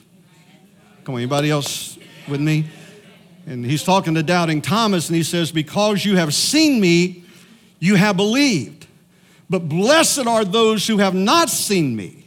Come 1.05 1.15
on, 1.15 1.21
anybody 1.21 1.51
else 1.51 1.99
with 2.29 2.41
me? 2.41 2.67
And 3.47 3.65
he's 3.65 3.83
talking 3.83 4.15
to 4.15 4.23
doubting 4.23 4.61
Thomas, 4.61 5.09
and 5.09 5.17
he 5.17 5.23
says, 5.23 5.53
Because 5.53 6.05
you 6.05 6.17
have 6.17 6.35
seen 6.35 6.81
me, 6.81 7.25
you 7.79 7.95
have 7.95 8.17
believed. 8.17 8.87
But 9.49 9.69
blessed 9.69 10.27
are 10.27 10.45
those 10.45 10.87
who 10.87 10.99
have 10.99 11.15
not 11.15 11.49
seen 11.49 11.97
me, 11.97 12.27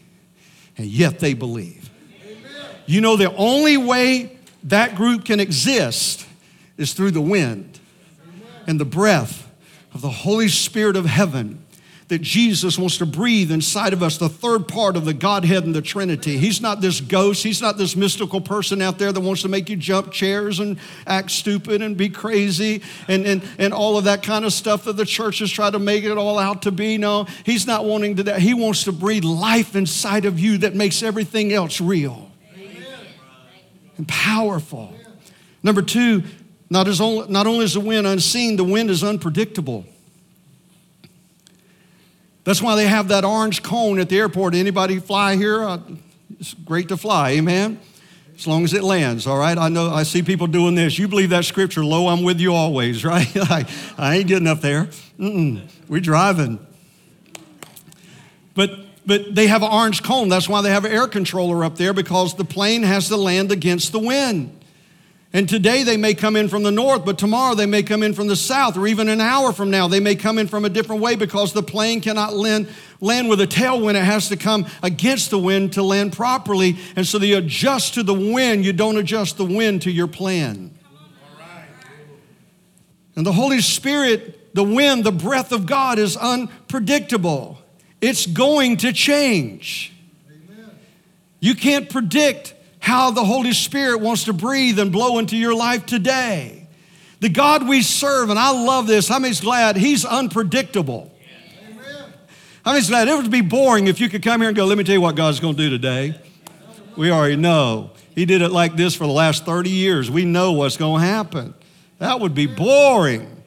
and 0.78 0.88
yet 0.88 1.20
they 1.20 1.34
believe. 1.34 1.92
Amen. 2.26 2.42
You 2.88 3.02
know, 3.02 3.18
the 3.18 3.36
only 3.36 3.78
way 3.78 4.38
that 4.64 4.96
group 4.96 5.26
can 5.26 5.40
exist 5.40 6.26
is 6.78 6.94
through 6.94 7.12
the 7.12 7.22
wind 7.22 7.80
and 8.66 8.80
the 8.80 8.86
breath 8.86 9.52
of 9.94 10.02
the 10.02 10.10
Holy 10.10 10.48
Spirit 10.48 10.96
of 10.96 11.06
heaven 11.06 11.66
that 12.10 12.22
Jesus 12.22 12.78
wants 12.78 12.98
to 12.98 13.06
breathe 13.06 13.52
inside 13.52 13.94
of 13.94 14.04
us, 14.04 14.18
the 14.18 14.30
third 14.30 14.68
part 14.68 14.98
of 14.98 15.06
the 15.06 15.14
Godhead 15.14 15.64
and 15.64 15.74
the 15.74 15.82
Trinity. 15.82 16.38
He's 16.38 16.62
not 16.62 16.82
this 16.82 17.02
ghost, 17.02 17.44
He's 17.44 17.62
not 17.62 17.78
this 17.78 17.96
mystical 17.96 18.42
person 18.42 18.82
out 18.82 19.00
there 19.00 19.12
that 19.12 19.22
wants 19.22 19.44
to 19.44 19.48
make 19.48 19.70
you 19.70 19.78
jump 19.78 20.12
chairs 20.12 20.60
and 20.60 20.78
act 21.08 21.32
stupid 21.32 21.82
and 21.82 21.96
be 21.96 22.10
crazy 22.10 22.82
and, 23.08 23.26
and, 23.26 23.44
and 23.58 23.74
all 23.74 23.98
of 23.98 24.04
that 24.04 24.22
kind 24.24 24.44
of 24.44 24.52
stuff 24.52 24.84
that 24.84 24.98
the 24.98 25.06
church 25.06 25.30
churches 25.30 25.52
try 25.52 25.70
to 25.70 25.80
make 25.80 26.04
it 26.04 26.18
all 26.18 26.40
out 26.40 26.64
to 26.64 26.72
be. 26.72 26.98
No, 26.98 27.26
He's 27.46 27.68
not 27.68 27.86
wanting 27.86 28.16
to 28.18 28.24
that. 28.24 28.40
He 28.40 28.54
wants 28.54 28.86
to 28.86 28.92
breathe 28.92 29.24
life 29.24 29.76
inside 29.76 30.26
of 30.26 30.40
you 30.40 30.60
that 30.60 30.76
makes 30.76 31.04
everything 31.04 31.54
else 31.54 31.80
real 31.80 32.32
Amen. 32.56 32.86
and 33.98 34.08
powerful. 34.08 34.94
Number 35.62 35.82
two, 35.82 36.24
not, 36.70 36.88
as 36.88 37.00
only, 37.00 37.28
not 37.30 37.48
only 37.48 37.66
is 37.66 37.74
the 37.74 37.80
wind 37.80 38.08
unseen, 38.08 38.56
the 38.56 38.64
wind 38.64 38.90
is 38.90 39.04
unpredictable. 39.04 39.86
That's 42.50 42.64
why 42.64 42.76
they 42.76 42.88
have 42.88 43.10
that 43.10 43.24
orange 43.26 43.62
cone 43.62 44.00
at 44.00 44.10
the 44.10 44.18
airport. 44.18 44.56
Anybody 44.56 44.98
fly 44.98 45.36
here? 45.36 45.62
Uh, 45.64 45.78
it's 46.40 46.56
great 46.56 46.88
to 46.88 46.98
fly, 46.98 47.34
amen? 47.34 47.80
As 48.36 48.48
long 48.48 48.64
as 48.64 48.74
it 48.74 48.82
lands, 48.82 49.28
all 49.28 49.38
right? 49.38 49.56
I 49.56 49.70
know 49.70 49.92
I 49.92 50.02
see 50.02 50.24
people 50.24 50.48
doing 50.48 50.74
this. 50.74 50.98
You 50.98 51.08
believe 51.08 51.30
that 51.30 51.46
scripture, 51.46 51.86
lo, 51.86 52.08
I'm 52.08 52.24
with 52.24 52.40
you 52.40 52.56
always, 52.56 53.06
right? 53.06 53.30
I, 53.36 53.68
I 54.00 54.16
ain't 54.16 54.28
getting 54.28 54.48
up 54.48 54.62
there. 54.62 54.86
Mm-mm. 55.20 55.62
We're 55.88 56.02
driving. 56.02 56.58
But 58.56 58.80
but 59.06 59.36
they 59.36 59.46
have 59.46 59.62
an 59.62 59.70
orange 59.72 60.02
cone. 60.02 60.28
That's 60.28 60.50
why 60.50 60.64
they 60.64 60.72
have 60.72 60.86
an 60.86 60.92
air 60.92 61.08
controller 61.08 61.64
up 61.64 61.76
there 61.76 61.94
because 61.94 62.34
the 62.34 62.46
plane 62.46 62.82
has 62.82 63.10
to 63.10 63.16
land 63.16 63.52
against 63.52 63.92
the 63.92 64.00
wind. 64.00 64.59
And 65.32 65.48
today 65.48 65.84
they 65.84 65.98
may 65.98 66.16
come 66.16 66.36
in 66.36 66.50
from 66.50 66.64
the 66.64 66.72
north, 66.72 67.06
but 67.06 67.20
tomorrow 67.20 67.54
they 67.54 67.68
may 67.68 67.84
come 67.84 68.02
in 68.02 68.14
from 68.14 68.28
the 68.28 68.36
south, 68.36 68.76
or 68.76 68.88
even 68.88 69.10
an 69.10 69.22
hour 69.22 69.54
from 69.54 69.70
now 69.70 69.88
they 69.88 70.00
may 70.00 70.16
come 70.16 70.40
in 70.40 70.48
from 70.48 70.66
a 70.66 70.70
different 70.70 71.04
way 71.04 71.16
because 71.16 71.54
the 71.54 71.62
plane 71.62 72.02
cannot 72.02 72.34
land, 72.34 72.68
land 73.00 73.30
with 73.30 73.40
a 73.40 73.46
tailwind. 73.46 73.94
It 73.94 74.04
has 74.04 74.30
to 74.30 74.38
come 74.38 74.66
against 74.82 75.30
the 75.30 75.38
wind 75.38 75.74
to 75.74 75.84
land 75.84 76.14
properly. 76.14 76.78
And 76.96 77.06
so 77.06 77.20
they 77.20 77.34
adjust 77.34 77.94
to 77.94 78.04
the 78.04 78.14
wind. 78.14 78.66
You 78.66 78.74
don't 78.74 78.98
adjust 78.98 79.38
the 79.38 79.46
wind 79.46 79.84
to 79.84 79.92
your 79.92 80.08
plan. 80.08 80.76
And 83.16 83.26
the 83.26 83.34
Holy 83.34 83.62
Spirit, 83.62 84.56
the 84.56 84.64
wind, 84.64 85.04
the 85.04 85.12
breath 85.12 85.52
of 85.52 85.68
God 85.68 86.00
is 86.00 86.18
unpredictable. 86.18 87.60
It's 88.02 88.26
going 88.26 88.78
to 88.78 88.94
change. 88.94 89.94
You 91.40 91.54
can't 91.54 91.88
predict 91.88 92.56
how 92.90 93.12
the 93.12 93.24
Holy 93.24 93.54
Spirit 93.54 94.02
wants 94.02 94.26
to 94.26 94.34
breathe 94.34 94.80
and 94.80 94.92
blow 94.92 95.20
into 95.20 95.38
your 95.38 95.56
life 95.56 95.86
today. 95.86 96.68
The 97.20 97.30
God 97.30 97.68
we 97.68 97.82
serve, 97.84 98.30
and 98.30 98.40
I 98.40 98.52
love 98.52 98.88
this, 98.88 99.08
how 99.08 99.20
many's 99.20 99.42
glad 99.42 99.78
He's 99.78 100.04
unpredictable? 100.04 101.14
How 102.66 102.72
many's 102.72 102.90
glad 102.90 103.08
it 103.08 103.16
would 103.16 103.32
be 103.32 103.42
boring 103.42 103.88
if 103.88 104.02
you 104.02 104.10
could 104.10 104.24
come 104.24 104.42
here 104.42 104.50
and 104.50 104.58
go, 104.58 104.66
let 104.66 104.78
me 104.78 104.84
tell 104.84 104.96
you 104.96 105.02
what 105.02 105.16
God's 105.16 105.40
going 105.40 105.56
to 105.56 105.62
do 105.62 105.70
today? 105.70 106.20
We 106.98 107.12
already 107.12 107.36
know. 107.36 107.92
He 108.16 108.26
did 108.26 108.42
it 108.42 108.50
like 108.50 108.76
this 108.76 108.96
for 108.96 109.06
the 109.06 109.14
last 109.14 109.46
30 109.46 109.70
years. 109.70 110.12
We 110.12 110.26
know 110.26 110.52
what's 110.54 110.76
going 110.76 111.02
to 111.02 111.08
happen. 111.08 111.54
That 112.00 112.20
would 112.20 112.34
be 112.34 112.48
boring. 112.48 113.39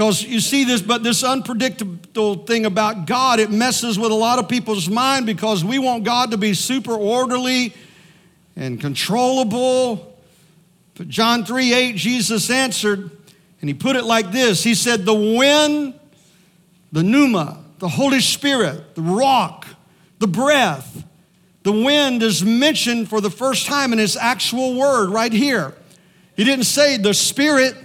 Because 0.00 0.22
you 0.22 0.40
see 0.40 0.64
this, 0.64 0.80
but 0.80 1.02
this 1.02 1.22
unpredictable 1.22 2.46
thing 2.46 2.64
about 2.64 3.04
God, 3.04 3.38
it 3.38 3.50
messes 3.50 3.98
with 3.98 4.10
a 4.10 4.14
lot 4.14 4.38
of 4.38 4.48
people's 4.48 4.88
mind 4.88 5.26
because 5.26 5.62
we 5.62 5.78
want 5.78 6.04
God 6.04 6.30
to 6.30 6.38
be 6.38 6.54
super 6.54 6.94
orderly 6.94 7.74
and 8.56 8.80
controllable. 8.80 10.18
But 10.94 11.10
John 11.10 11.44
3 11.44 11.74
8, 11.74 11.96
Jesus 11.96 12.48
answered, 12.48 13.10
and 13.60 13.68
he 13.68 13.74
put 13.74 13.94
it 13.94 14.04
like 14.04 14.32
this 14.32 14.64
He 14.64 14.74
said, 14.74 15.04
The 15.04 15.12
wind, 15.12 16.00
the 16.90 17.02
pneuma, 17.02 17.62
the 17.78 17.88
Holy 17.88 18.20
Spirit, 18.20 18.94
the 18.94 19.02
ruach, 19.02 19.66
the 20.18 20.28
breath, 20.28 21.04
the 21.62 21.72
wind 21.72 22.22
is 22.22 22.42
mentioned 22.42 23.10
for 23.10 23.20
the 23.20 23.30
first 23.30 23.66
time 23.66 23.92
in 23.92 23.98
his 23.98 24.16
actual 24.16 24.76
word 24.76 25.10
right 25.10 25.30
here. 25.30 25.74
He 26.36 26.44
didn't 26.44 26.64
say 26.64 26.96
the 26.96 27.12
Spirit. 27.12 27.76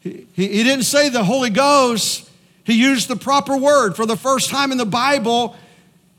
He, 0.00 0.26
he 0.34 0.62
didn't 0.62 0.84
say 0.84 1.08
the 1.08 1.24
Holy 1.24 1.50
Ghost. 1.50 2.28
He 2.64 2.74
used 2.74 3.08
the 3.08 3.16
proper 3.16 3.56
word. 3.56 3.96
For 3.96 4.06
the 4.06 4.16
first 4.16 4.50
time 4.50 4.72
in 4.72 4.78
the 4.78 4.86
Bible, 4.86 5.56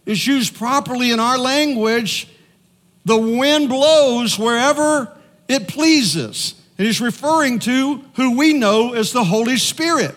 is 0.06 0.26
used 0.26 0.56
properly 0.56 1.12
in 1.12 1.20
our 1.20 1.38
language. 1.38 2.28
The 3.06 3.18
wind 3.18 3.70
blows 3.70 4.38
wherever 4.38 5.16
it 5.48 5.68
pleases. 5.68 6.56
And 6.78 6.88
he's 6.88 7.02
referring 7.02 7.60
to 7.60 8.04
who 8.16 8.38
we 8.38 8.54
know 8.54 8.94
as 8.94 9.12
the 9.12 9.24
Holy 9.24 9.58
Spirit 9.58 10.16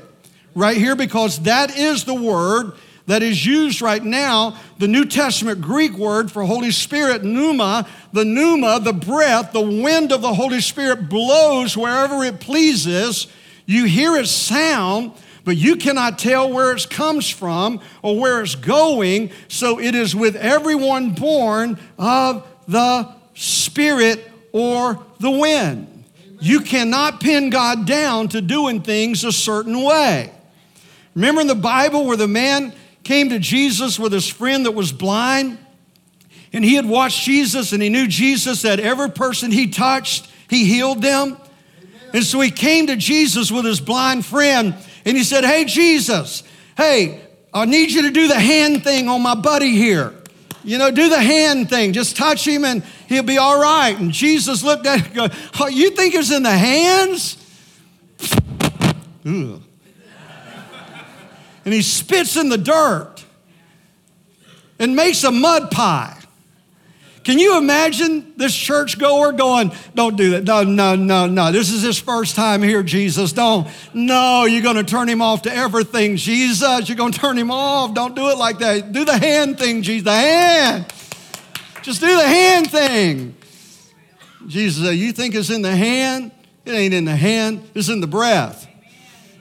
right 0.54 0.76
here 0.76 0.96
because 0.96 1.40
that 1.40 1.76
is 1.76 2.04
the 2.04 2.14
word 2.14 2.72
that 3.06 3.22
is 3.22 3.44
used 3.44 3.82
right 3.82 4.02
now, 4.02 4.56
the 4.78 4.88
New 4.88 5.04
Testament 5.04 5.60
Greek 5.60 5.92
word 5.92 6.32
for 6.32 6.42
Holy 6.42 6.70
Spirit, 6.70 7.22
pneuma, 7.22 7.86
the 8.14 8.24
pneuma, 8.24 8.80
the 8.80 8.94
breath, 8.94 9.52
the 9.52 9.60
wind 9.60 10.10
of 10.10 10.22
the 10.22 10.32
Holy 10.32 10.62
Spirit 10.62 11.10
blows 11.10 11.76
wherever 11.76 12.24
it 12.24 12.40
pleases. 12.40 13.26
You 13.66 13.84
hear 13.84 14.16
its 14.16 14.30
sound, 14.30 15.12
but 15.44 15.56
you 15.56 15.76
cannot 15.76 16.18
tell 16.18 16.52
where 16.52 16.72
it 16.72 16.88
comes 16.90 17.28
from 17.28 17.80
or 18.02 18.18
where 18.18 18.42
it's 18.42 18.54
going. 18.54 19.30
So 19.48 19.80
it 19.80 19.94
is 19.94 20.14
with 20.14 20.36
everyone 20.36 21.10
born 21.10 21.78
of 21.98 22.46
the 22.66 23.14
Spirit 23.34 24.30
or 24.52 25.04
the 25.18 25.30
wind. 25.30 26.04
You 26.40 26.60
cannot 26.60 27.20
pin 27.20 27.50
God 27.50 27.86
down 27.86 28.28
to 28.28 28.40
doing 28.40 28.82
things 28.82 29.24
a 29.24 29.32
certain 29.32 29.82
way. 29.82 30.30
Remember 31.14 31.40
in 31.40 31.46
the 31.46 31.54
Bible 31.54 32.04
where 32.06 32.16
the 32.16 32.28
man 32.28 32.74
came 33.02 33.30
to 33.30 33.38
Jesus 33.38 33.98
with 33.98 34.12
his 34.12 34.28
friend 34.28 34.66
that 34.66 34.72
was 34.72 34.92
blind? 34.92 35.58
And 36.52 36.64
he 36.64 36.74
had 36.74 36.86
watched 36.86 37.24
Jesus 37.24 37.72
and 37.72 37.82
he 37.82 37.88
knew 37.88 38.06
Jesus 38.06 38.62
that 38.62 38.78
every 38.78 39.10
person 39.10 39.50
he 39.50 39.68
touched, 39.68 40.28
he 40.48 40.64
healed 40.66 41.02
them. 41.02 41.36
And 42.14 42.24
so 42.24 42.40
he 42.40 42.52
came 42.52 42.86
to 42.86 42.96
Jesus 42.96 43.50
with 43.50 43.64
his 43.64 43.80
blind 43.80 44.24
friend 44.24 44.76
and 45.04 45.16
he 45.16 45.24
said, 45.24 45.44
Hey, 45.44 45.64
Jesus, 45.64 46.44
hey, 46.76 47.20
I 47.52 47.64
need 47.64 47.90
you 47.90 48.02
to 48.02 48.10
do 48.10 48.28
the 48.28 48.38
hand 48.38 48.84
thing 48.84 49.08
on 49.08 49.20
my 49.20 49.34
buddy 49.34 49.72
here. 49.72 50.14
You 50.62 50.78
know, 50.78 50.92
do 50.92 51.08
the 51.08 51.20
hand 51.20 51.68
thing. 51.68 51.92
Just 51.92 52.16
touch 52.16 52.46
him 52.46 52.64
and 52.64 52.84
he'll 53.08 53.24
be 53.24 53.36
all 53.36 53.60
right. 53.60 53.98
And 53.98 54.12
Jesus 54.12 54.62
looked 54.62 54.86
at 54.86 55.00
him 55.00 55.06
and 55.06 55.14
go, 55.14 55.28
oh, 55.58 55.66
You 55.66 55.90
think 55.90 56.14
it's 56.14 56.30
in 56.30 56.44
the 56.44 56.56
hands? 56.56 57.36
And 61.64 61.74
he 61.74 61.82
spits 61.82 62.36
in 62.36 62.48
the 62.48 62.58
dirt 62.58 63.24
and 64.78 64.94
makes 64.94 65.24
a 65.24 65.32
mud 65.32 65.72
pie. 65.72 66.16
Can 67.24 67.38
you 67.38 67.56
imagine 67.56 68.34
this 68.36 68.54
church 68.54 68.98
goer 68.98 69.32
going, 69.32 69.72
Don't 69.94 70.16
do 70.16 70.30
that. 70.30 70.44
No, 70.44 70.62
no, 70.62 70.94
no, 70.94 71.26
no. 71.26 71.50
This 71.50 71.70
is 71.70 71.82
his 71.82 71.98
first 71.98 72.36
time 72.36 72.62
here, 72.62 72.82
Jesus. 72.82 73.32
Don't. 73.32 73.66
No, 73.94 74.44
you're 74.44 74.62
going 74.62 74.76
to 74.76 74.84
turn 74.84 75.08
him 75.08 75.22
off 75.22 75.42
to 75.42 75.52
everything, 75.52 76.16
Jesus. 76.16 76.88
You're 76.88 76.98
going 76.98 77.12
to 77.12 77.18
turn 77.18 77.38
him 77.38 77.50
off. 77.50 77.94
Don't 77.94 78.14
do 78.14 78.28
it 78.28 78.36
like 78.36 78.58
that. 78.58 78.92
Do 78.92 79.04
the 79.04 79.16
hand 79.16 79.58
thing, 79.58 79.82
Jesus. 79.82 80.04
The 80.04 80.12
hand. 80.12 80.92
Just 81.82 82.00
do 82.00 82.14
the 82.14 82.26
hand 82.26 82.70
thing. 82.70 83.34
Jesus 84.46 84.84
said, 84.84 84.92
You 84.92 85.12
think 85.12 85.34
it's 85.34 85.50
in 85.50 85.62
the 85.62 85.74
hand? 85.74 86.30
It 86.66 86.72
ain't 86.72 86.94
in 86.94 87.04
the 87.04 87.16
hand, 87.16 87.68
it's 87.74 87.90
in 87.90 88.00
the 88.00 88.06
breath, 88.06 88.66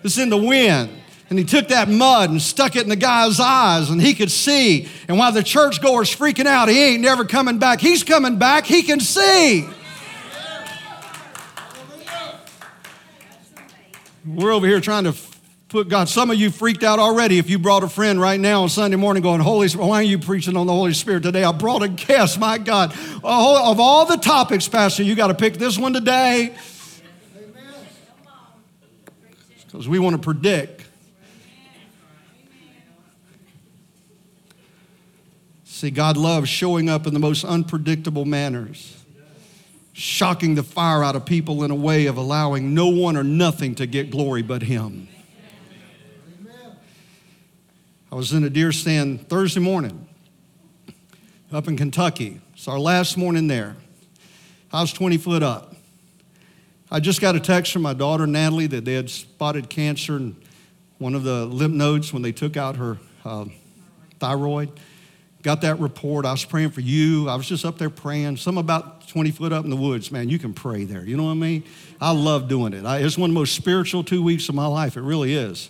it's 0.03 0.17
in 0.17 0.29
the 0.29 0.37
wind 0.37 1.02
and 1.33 1.39
he 1.39 1.45
took 1.45 1.69
that 1.69 1.89
mud 1.89 2.29
and 2.29 2.39
stuck 2.39 2.75
it 2.75 2.83
in 2.83 2.89
the 2.89 2.95
guy's 2.95 3.39
eyes 3.39 3.89
and 3.89 3.99
he 3.99 4.13
could 4.13 4.29
see. 4.29 4.87
And 5.07 5.17
while 5.17 5.31
the 5.31 5.41
churchgoer's 5.41 6.15
freaking 6.15 6.45
out, 6.45 6.69
he 6.69 6.93
ain't 6.93 7.01
never 7.01 7.25
coming 7.25 7.57
back. 7.57 7.81
He's 7.81 8.03
coming 8.03 8.37
back, 8.37 8.67
he 8.67 8.83
can 8.83 8.99
see. 8.99 9.67
We're 14.23 14.51
over 14.51 14.67
here 14.67 14.79
trying 14.79 15.05
to 15.05 15.15
put 15.69 15.89
God. 15.89 16.07
Some 16.07 16.29
of 16.29 16.37
you 16.37 16.51
freaked 16.51 16.83
out 16.83 16.99
already 16.99 17.39
if 17.39 17.49
you 17.49 17.57
brought 17.57 17.81
a 17.81 17.89
friend 17.89 18.21
right 18.21 18.39
now 18.39 18.61
on 18.61 18.69
Sunday 18.69 18.97
morning 18.97 19.23
going, 19.23 19.41
Holy 19.41 19.67
Spirit, 19.69 19.87
why 19.87 19.95
are 20.01 20.03
you 20.03 20.19
preaching 20.19 20.55
on 20.55 20.67
the 20.67 20.73
Holy 20.73 20.93
Spirit 20.93 21.23
today? 21.23 21.43
I 21.43 21.51
brought 21.51 21.81
a 21.81 21.87
guest, 21.87 22.39
my 22.39 22.59
God. 22.59 22.91
Of 23.23 23.79
all 23.79 24.05
the 24.05 24.17
topics, 24.17 24.67
Pastor, 24.67 25.01
you 25.01 25.15
got 25.15 25.29
to 25.29 25.33
pick 25.33 25.55
this 25.55 25.79
one 25.79 25.93
today. 25.93 26.53
Because 29.65 29.89
we 29.89 29.97
want 29.97 30.15
to 30.15 30.21
predict 30.21 30.81
See, 35.83 35.91
God 35.91 36.15
loves 36.15 36.47
showing 36.47 36.87
up 36.87 37.07
in 37.07 37.13
the 37.13 37.19
most 37.19 37.43
unpredictable 37.43 38.23
manners, 38.23 39.03
shocking 39.91 40.55
the 40.55 40.63
fire 40.63 41.03
out 41.03 41.17
of 41.17 41.25
people 41.25 41.61
in 41.65 41.71
a 41.71 41.75
way 41.75 42.05
of 42.05 42.15
allowing 42.15 42.73
no 42.73 42.87
one 42.87 43.17
or 43.17 43.23
nothing 43.25 43.75
to 43.75 43.85
get 43.85 44.09
glory 44.09 44.43
but 44.43 44.61
Him. 44.61 45.09
I 48.09 48.15
was 48.15 48.31
in 48.31 48.45
a 48.45 48.49
deer 48.49 48.71
stand 48.71 49.27
Thursday 49.27 49.59
morning 49.59 50.07
up 51.51 51.67
in 51.67 51.75
Kentucky. 51.75 52.39
It's 52.53 52.69
our 52.69 52.79
last 52.79 53.17
morning 53.17 53.47
there. 53.47 53.75
I 54.71 54.79
was 54.79 54.93
20 54.93 55.17
foot 55.17 55.43
up. 55.43 55.75
I 56.89 57.01
just 57.01 57.19
got 57.19 57.35
a 57.35 57.41
text 57.41 57.73
from 57.73 57.81
my 57.81 57.93
daughter, 57.93 58.25
Natalie, 58.25 58.67
that 58.67 58.85
they 58.85 58.93
had 58.93 59.09
spotted 59.09 59.69
cancer 59.69 60.15
in 60.15 60.37
one 60.97 61.13
of 61.13 61.25
the 61.25 61.45
lymph 61.45 61.73
nodes 61.73 62.13
when 62.13 62.21
they 62.21 62.31
took 62.31 62.55
out 62.55 62.77
her 62.77 62.99
uh, 63.25 63.47
thyroid 64.21 64.71
got 65.43 65.61
that 65.61 65.79
report. 65.79 66.25
I 66.25 66.31
was 66.31 66.45
praying 66.45 66.71
for 66.71 66.81
you. 66.81 67.29
I 67.29 67.35
was 67.35 67.47
just 67.47 67.65
up 67.65 67.77
there 67.77 67.89
praying. 67.89 68.37
Some 68.37 68.57
about 68.57 69.07
20 69.09 69.29
foot 69.31 69.51
up 69.53 69.65
in 69.65 69.69
the 69.69 69.75
woods, 69.75 70.11
man, 70.11 70.29
you 70.29 70.39
can 70.39 70.53
pray 70.53 70.85
there. 70.85 71.05
You 71.05 71.17
know 71.17 71.25
what 71.25 71.31
I 71.31 71.35
mean? 71.35 71.63
I 72.01 72.11
love 72.11 72.47
doing 72.47 72.73
it. 72.73 72.85
I, 72.85 72.99
it's 72.99 73.17
one 73.17 73.29
of 73.29 73.33
the 73.33 73.39
most 73.39 73.53
spiritual 73.53 74.03
two 74.03 74.23
weeks 74.23 74.49
of 74.49 74.55
my 74.55 74.65
life. 74.65 74.97
It 74.97 75.01
really 75.01 75.35
is. 75.35 75.69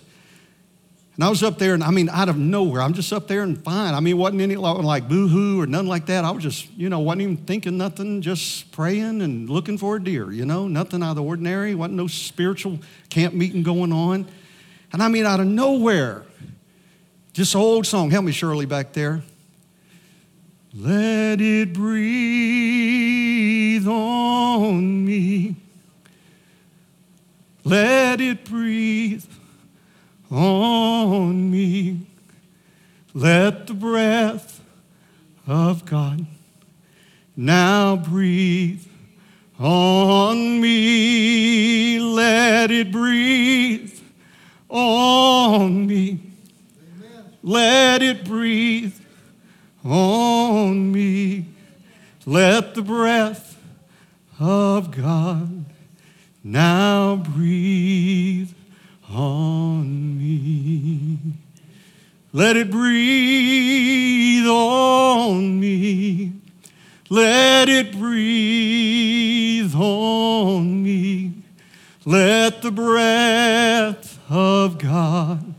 And 1.16 1.22
I 1.22 1.28
was 1.28 1.44
up 1.44 1.58
there, 1.58 1.74
and 1.74 1.84
I 1.84 1.90
mean, 1.90 2.08
out 2.08 2.28
of 2.28 2.36
nowhere, 2.36 2.82
I'm 2.82 2.92
just 2.92 3.12
up 3.12 3.28
there 3.28 3.42
and 3.42 3.62
fine. 3.62 3.94
I 3.94 4.00
mean, 4.00 4.16
wasn't 4.16 4.42
any 4.42 4.56
like 4.56 5.08
boo 5.08 5.28
hoo 5.28 5.60
or 5.60 5.66
nothing 5.66 5.86
like 5.88 6.06
that. 6.06 6.24
I 6.24 6.30
was 6.32 6.42
just, 6.42 6.72
you 6.72 6.88
know, 6.88 6.98
wasn't 7.00 7.22
even 7.22 7.36
thinking 7.36 7.76
nothing, 7.76 8.20
just 8.20 8.72
praying 8.72 9.22
and 9.22 9.48
looking 9.48 9.78
for 9.78 9.96
a 9.96 10.02
deer, 10.02 10.32
you 10.32 10.44
know, 10.44 10.66
nothing 10.66 11.04
out 11.04 11.10
of 11.10 11.16
the 11.16 11.22
ordinary. 11.22 11.74
Wasn't 11.76 11.96
no 11.96 12.08
spiritual 12.08 12.80
camp 13.10 13.34
meeting 13.34 13.62
going 13.62 13.92
on. 13.92 14.26
And 14.92 15.02
I 15.02 15.08
mean, 15.08 15.24
out 15.24 15.38
of 15.38 15.46
nowhere, 15.46 16.24
just 17.32 17.54
old 17.54 17.86
song. 17.86 18.10
Help 18.10 18.24
me, 18.24 18.32
Shirley, 18.32 18.66
back 18.66 18.92
there. 18.92 19.22
Let 20.76 21.40
it 21.40 21.72
breathe 21.72 22.16
on 23.86 25.04
me. 25.04 25.54
Let 27.62 28.20
it 28.20 28.44
breathe 28.44 29.24
on 30.32 31.48
me. 31.48 32.00
Let 33.14 33.68
the 33.68 33.74
breath 33.74 34.64
of 35.46 35.84
God 35.84 36.26
now 37.36 37.94
breathe 37.94 38.84
on 39.60 40.60
me. 40.60 42.00
Let 42.00 42.72
it 42.72 42.90
breathe 42.90 44.00
on 44.68 45.86
me. 45.86 46.18
Amen. 46.98 47.24
Let 47.44 48.02
it 48.02 48.24
breathe 48.24 48.98
on 49.84 50.90
me. 50.92 51.46
Let 52.26 52.74
the 52.74 52.82
breath 52.82 53.58
of 54.40 54.90
God 54.90 55.66
now 56.42 57.16
breathe 57.16 58.52
on 59.10 60.18
me. 60.18 61.18
Let 62.32 62.56
it 62.56 62.70
breathe 62.70 64.46
on 64.46 65.60
me. 65.60 66.32
Let 67.10 67.68
it 67.68 67.92
breathe 67.98 69.74
on 69.74 70.82
me. 70.82 71.32
Let 72.04 72.62
the 72.62 72.72
breath 72.72 74.18
of 74.30 74.78
God 74.78 75.53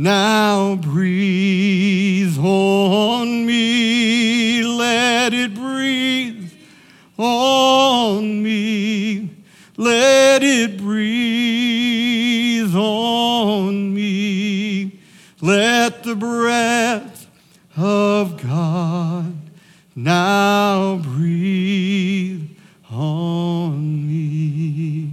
now 0.00 0.76
breathe 0.76 2.38
on 2.38 3.44
me, 3.44 4.62
let 4.62 5.34
it 5.34 5.52
breathe 5.52 6.52
on 7.16 8.40
me, 8.40 9.28
let 9.76 10.44
it 10.44 10.78
breathe 10.78 11.16
on 12.76 13.92
me, 13.92 15.00
let 15.40 16.04
the 16.04 16.14
breath 16.14 17.26
of 17.76 18.40
God 18.40 19.34
now 19.96 20.98
breathe 20.98 22.48
on 22.88 24.06
me. 24.06 25.12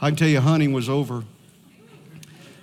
I 0.00 0.08
can 0.08 0.16
tell 0.16 0.28
you, 0.28 0.40
hunting 0.40 0.72
was 0.72 0.88
over 0.88 1.22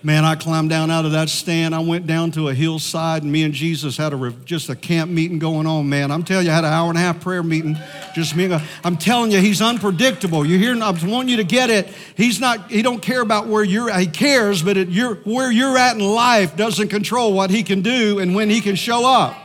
Man, 0.02 0.24
I 0.24 0.36
climbed 0.36 0.70
down 0.70 0.90
out 0.90 1.04
of 1.04 1.12
that 1.12 1.28
stand. 1.28 1.76
I 1.76 1.80
went 1.80 2.08
down 2.08 2.32
to 2.32 2.48
a 2.48 2.54
hillside, 2.54 3.24
and 3.24 3.32
me 3.32 3.44
and 3.44 3.54
Jesus 3.54 3.98
had 3.98 4.14
a 4.14 4.32
just 4.46 4.70
a 4.70 4.76
camp 4.76 5.12
meeting 5.12 5.40
going 5.40 5.68
on. 5.68 5.90
Man, 5.90 6.10
I'm 6.10 6.24
telling 6.24 6.46
you, 6.46 6.54
I 6.54 6.56
had 6.56 6.64
an 6.64 6.72
hour 6.72 6.88
and 6.88 6.98
a 6.98 7.02
half 7.02 7.20
prayer 7.20 7.44
meeting. 7.44 7.78
Just 8.16 8.34
me. 8.34 8.50
I'm 8.86 8.96
telling 8.96 9.32
you, 9.32 9.40
he's 9.40 9.62
unpredictable. 9.62 10.46
You 10.46 10.58
hear? 10.58 10.74
I 10.82 10.92
want 11.04 11.28
you 11.28 11.36
to 11.38 11.44
get 11.44 11.70
it. 11.70 11.90
He's 12.16 12.40
not. 12.40 12.72
He 12.72 12.82
don't 12.82 13.02
care 13.02 13.20
about 13.20 13.48
where 13.48 13.64
you're. 13.64 13.94
He 13.98 14.08
cares, 14.08 14.64
but 14.64 14.78
it, 14.78 14.88
you're, 14.88 15.16
where 15.16 15.52
you're 15.52 15.78
at 15.78 15.98
in 15.98 16.02
life 16.02 16.56
doesn't 16.56 16.88
control 16.88 17.34
what 17.34 17.50
he 17.50 17.62
can 17.62 17.82
do 17.82 18.20
and 18.20 18.34
when 18.34 18.50
he 18.50 18.62
can 18.62 18.76
show 18.76 19.06
up. 19.06 19.36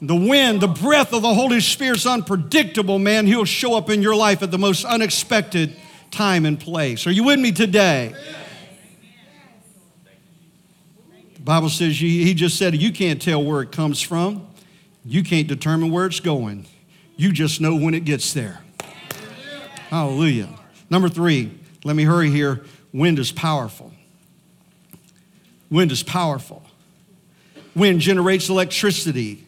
The 0.00 0.16
wind, 0.16 0.60
the 0.60 0.68
breath 0.68 1.12
of 1.12 1.22
the 1.22 1.34
Holy 1.34 1.60
Spirit's 1.60 2.06
unpredictable, 2.06 2.98
man. 2.98 3.26
He'll 3.26 3.44
show 3.44 3.76
up 3.76 3.90
in 3.90 4.00
your 4.00 4.14
life 4.14 4.42
at 4.42 4.50
the 4.50 4.58
most 4.58 4.84
unexpected 4.84 5.74
time 6.16 6.46
and 6.46 6.58
place. 6.58 7.06
Are 7.06 7.10
you 7.10 7.24
with 7.24 7.38
me 7.38 7.52
today? 7.52 8.14
The 11.34 11.42
Bible 11.42 11.68
says 11.68 12.00
he 12.00 12.32
just 12.32 12.56
said 12.56 12.74
you 12.74 12.90
can't 12.90 13.20
tell 13.20 13.44
where 13.44 13.60
it 13.60 13.70
comes 13.70 14.00
from. 14.00 14.48
You 15.04 15.22
can't 15.22 15.46
determine 15.46 15.90
where 15.90 16.06
it's 16.06 16.20
going. 16.20 16.66
You 17.16 17.32
just 17.32 17.60
know 17.60 17.76
when 17.76 17.92
it 17.92 18.06
gets 18.06 18.32
there. 18.32 18.60
Hallelujah. 19.90 20.48
Number 20.88 21.10
three, 21.10 21.52
let 21.84 21.94
me 21.94 22.04
hurry 22.04 22.30
here. 22.30 22.64
Wind 22.92 23.18
is 23.18 23.30
powerful. 23.30 23.92
Wind 25.70 25.92
is 25.92 26.02
powerful. 26.02 26.62
Wind 27.74 28.00
generates 28.00 28.48
electricity, 28.48 29.44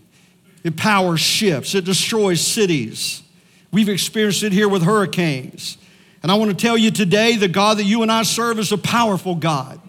it 0.62 0.76
powers 0.76 1.20
ships, 1.20 1.74
it 1.74 1.86
destroys 1.86 2.46
cities. 2.46 3.22
We've 3.72 3.88
experienced 3.88 4.42
it 4.42 4.52
here 4.52 4.68
with 4.68 4.82
hurricanes. 4.82 5.78
And 6.22 6.32
I 6.32 6.34
want 6.34 6.50
to 6.50 6.56
tell 6.56 6.76
you 6.76 6.90
today 6.90 7.36
the 7.36 7.48
God 7.48 7.78
that 7.78 7.84
you 7.84 8.02
and 8.02 8.10
I 8.10 8.22
serve 8.22 8.58
is 8.58 8.72
a 8.72 8.78
powerful 8.78 9.34
God. 9.34 9.80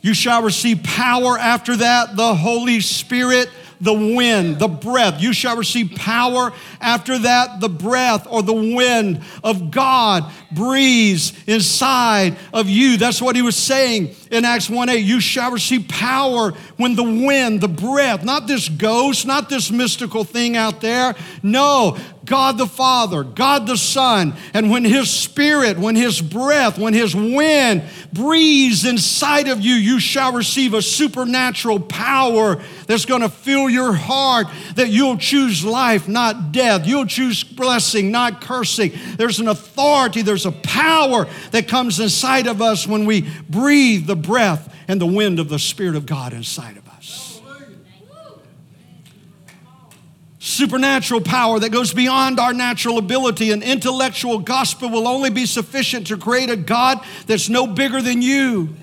You 0.00 0.12
shall 0.12 0.42
receive 0.42 0.82
power 0.82 1.38
after 1.38 1.76
that, 1.76 2.16
the 2.16 2.34
Holy 2.34 2.80
Spirit 2.80 3.48
the 3.80 3.92
wind, 3.92 4.58
the 4.58 4.68
breath. 4.68 5.20
You 5.20 5.32
shall 5.32 5.56
receive 5.56 5.92
power. 5.96 6.52
After 6.80 7.18
that, 7.18 7.60
the 7.60 7.68
breath 7.68 8.26
or 8.28 8.42
the 8.42 8.52
wind 8.52 9.22
of 9.42 9.70
God 9.70 10.30
breathes 10.50 11.32
inside 11.46 12.36
of 12.52 12.68
you. 12.68 12.96
That's 12.96 13.20
what 13.20 13.36
he 13.36 13.42
was 13.42 13.56
saying 13.56 14.14
in 14.34 14.44
Acts 14.44 14.68
1 14.68 14.88
8. 14.88 14.98
You 14.98 15.20
shall 15.20 15.50
receive 15.50 15.88
power 15.88 16.52
when 16.76 16.96
the 16.96 17.02
wind, 17.02 17.60
the 17.60 17.68
breath, 17.68 18.24
not 18.24 18.46
this 18.46 18.68
ghost, 18.68 19.26
not 19.26 19.48
this 19.48 19.70
mystical 19.70 20.24
thing 20.24 20.56
out 20.56 20.80
there. 20.80 21.14
No, 21.42 21.96
God 22.24 22.58
the 22.58 22.66
Father, 22.66 23.22
God 23.22 23.66
the 23.66 23.76
Son, 23.76 24.34
and 24.54 24.70
when 24.70 24.84
His 24.84 25.10
Spirit, 25.10 25.78
when 25.78 25.94
His 25.94 26.20
breath, 26.20 26.78
when 26.78 26.94
His 26.94 27.14
wind 27.14 27.82
breathes 28.12 28.84
inside 28.84 29.48
of 29.48 29.60
you, 29.60 29.74
you 29.74 30.00
shall 30.00 30.32
receive 30.32 30.74
a 30.74 30.82
supernatural 30.82 31.80
power 31.80 32.62
that's 32.86 33.04
going 33.04 33.20
to 33.20 33.28
fill 33.28 33.68
your 33.68 33.92
heart 33.92 34.46
that 34.76 34.88
you'll 34.88 35.18
choose 35.18 35.64
life, 35.64 36.08
not 36.08 36.52
death. 36.52 36.86
You'll 36.86 37.06
choose 37.06 37.44
blessing, 37.44 38.10
not 38.10 38.40
cursing. 38.40 38.92
There's 39.16 39.40
an 39.40 39.48
authority, 39.48 40.22
there's 40.22 40.46
a 40.46 40.52
power 40.52 41.26
that 41.50 41.68
comes 41.68 42.00
inside 42.00 42.46
of 42.46 42.62
us 42.62 42.86
when 42.86 43.04
we 43.04 43.28
breathe 43.48 44.06
the 44.06 44.16
breath 44.24 44.74
and 44.88 45.00
the 45.00 45.06
wind 45.06 45.38
of 45.38 45.48
the 45.48 45.58
Spirit 45.58 45.96
of 45.96 46.06
God 46.06 46.32
inside 46.32 46.76
of 46.76 46.88
us. 46.88 47.34
supernatural 50.44 51.22
power 51.22 51.58
that 51.58 51.70
goes 51.70 51.94
beyond 51.94 52.38
our 52.38 52.52
natural 52.52 52.98
ability. 52.98 53.50
An 53.50 53.62
intellectual 53.62 54.38
gospel 54.38 54.90
will 54.90 55.08
only 55.08 55.30
be 55.30 55.46
sufficient 55.46 56.06
to 56.08 56.18
create 56.18 56.50
a 56.50 56.56
God 56.56 57.00
that's 57.26 57.48
no 57.48 57.66
bigger 57.66 58.02
than 58.02 58.20
you. 58.20 58.76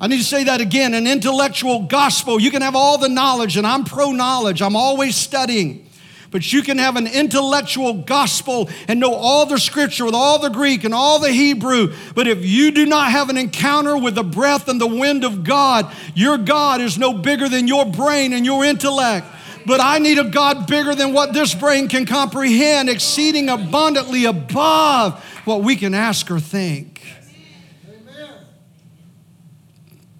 I 0.00 0.06
need 0.06 0.18
to 0.18 0.24
say 0.24 0.44
that 0.44 0.60
again. 0.60 0.92
An 0.92 1.06
intellectual 1.06 1.84
gospel, 1.84 2.38
you 2.38 2.50
can 2.50 2.60
have 2.60 2.76
all 2.76 2.98
the 2.98 3.08
knowledge, 3.08 3.56
and 3.56 3.66
I'm 3.66 3.84
pro 3.84 4.12
knowledge, 4.12 4.60
I'm 4.60 4.76
always 4.76 5.16
studying. 5.16 5.83
But 6.34 6.52
you 6.52 6.62
can 6.62 6.78
have 6.78 6.96
an 6.96 7.06
intellectual 7.06 7.94
gospel 7.94 8.68
and 8.88 8.98
know 8.98 9.14
all 9.14 9.46
the 9.46 9.56
scripture 9.56 10.04
with 10.04 10.16
all 10.16 10.40
the 10.40 10.50
Greek 10.50 10.82
and 10.82 10.92
all 10.92 11.20
the 11.20 11.30
Hebrew. 11.30 11.94
But 12.16 12.26
if 12.26 12.44
you 12.44 12.72
do 12.72 12.86
not 12.86 13.12
have 13.12 13.30
an 13.30 13.38
encounter 13.38 13.96
with 13.96 14.16
the 14.16 14.24
breath 14.24 14.66
and 14.66 14.80
the 14.80 14.86
wind 14.88 15.22
of 15.22 15.44
God, 15.44 15.94
your 16.12 16.36
God 16.36 16.80
is 16.80 16.98
no 16.98 17.12
bigger 17.12 17.48
than 17.48 17.68
your 17.68 17.86
brain 17.86 18.32
and 18.32 18.44
your 18.44 18.64
intellect. 18.64 19.28
But 19.64 19.78
I 19.78 20.00
need 20.00 20.18
a 20.18 20.24
God 20.24 20.66
bigger 20.66 20.96
than 20.96 21.12
what 21.12 21.32
this 21.34 21.54
brain 21.54 21.86
can 21.86 22.04
comprehend, 22.04 22.90
exceeding 22.90 23.48
abundantly 23.48 24.24
above 24.24 25.22
what 25.44 25.62
we 25.62 25.76
can 25.76 25.94
ask 25.94 26.32
or 26.32 26.40
think. 26.40 27.00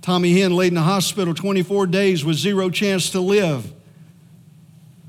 Tommy 0.00 0.32
Hinn 0.32 0.54
laid 0.54 0.68
in 0.68 0.74
the 0.74 0.82
hospital 0.82 1.34
24 1.34 1.88
days 1.88 2.24
with 2.24 2.36
zero 2.36 2.70
chance 2.70 3.10
to 3.10 3.20
live. 3.20 3.74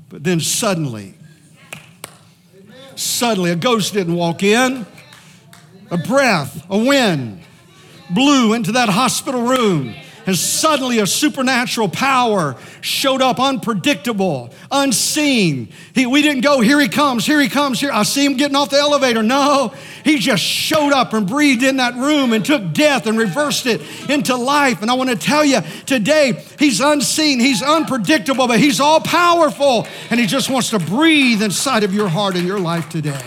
But 0.08 0.24
then 0.24 0.40
suddenly, 0.40 1.14
suddenly, 2.94 3.50
a 3.50 3.56
ghost 3.56 3.92
didn't 3.92 4.14
walk 4.14 4.42
in. 4.42 4.86
A 5.90 5.96
breath, 5.96 6.66
a 6.68 6.78
wind 6.78 7.40
blew 8.10 8.54
into 8.54 8.72
that 8.72 8.88
hospital 8.88 9.42
room 9.42 9.94
and 10.26 10.36
suddenly 10.36 10.98
a 10.98 11.06
supernatural 11.06 11.88
power 11.88 12.56
showed 12.80 13.22
up, 13.22 13.38
unpredictable, 13.38 14.50
unseen. 14.70 15.68
He, 15.94 16.04
we 16.04 16.20
didn't 16.20 16.42
go, 16.42 16.60
here 16.60 16.80
he 16.80 16.88
comes, 16.88 17.24
here 17.24 17.40
he 17.40 17.48
comes, 17.48 17.80
here. 17.80 17.90
I 17.92 18.02
see 18.02 18.24
him 18.24 18.36
getting 18.36 18.56
off 18.56 18.70
the 18.70 18.78
elevator. 18.78 19.22
No, 19.22 19.72
he 20.04 20.18
just 20.18 20.42
showed 20.42 20.92
up 20.92 21.12
and 21.12 21.26
breathed 21.26 21.62
in 21.62 21.76
that 21.76 21.94
room 21.94 22.32
and 22.32 22.44
took 22.44 22.72
death 22.72 23.06
and 23.06 23.16
reversed 23.16 23.66
it 23.66 23.80
into 24.10 24.34
life. 24.36 24.82
And 24.82 24.90
I 24.90 24.94
want 24.94 25.10
to 25.10 25.16
tell 25.16 25.44
you 25.44 25.60
today, 25.86 26.42
he's 26.58 26.80
unseen, 26.80 27.38
he's 27.38 27.62
unpredictable, 27.62 28.48
but 28.48 28.58
he's 28.58 28.80
all 28.80 29.00
powerful. 29.00 29.86
And 30.10 30.18
he 30.18 30.26
just 30.26 30.50
wants 30.50 30.70
to 30.70 30.78
breathe 30.78 31.42
inside 31.42 31.84
of 31.84 31.94
your 31.94 32.08
heart 32.08 32.34
and 32.34 32.46
your 32.46 32.60
life 32.60 32.88
today. 32.88 33.22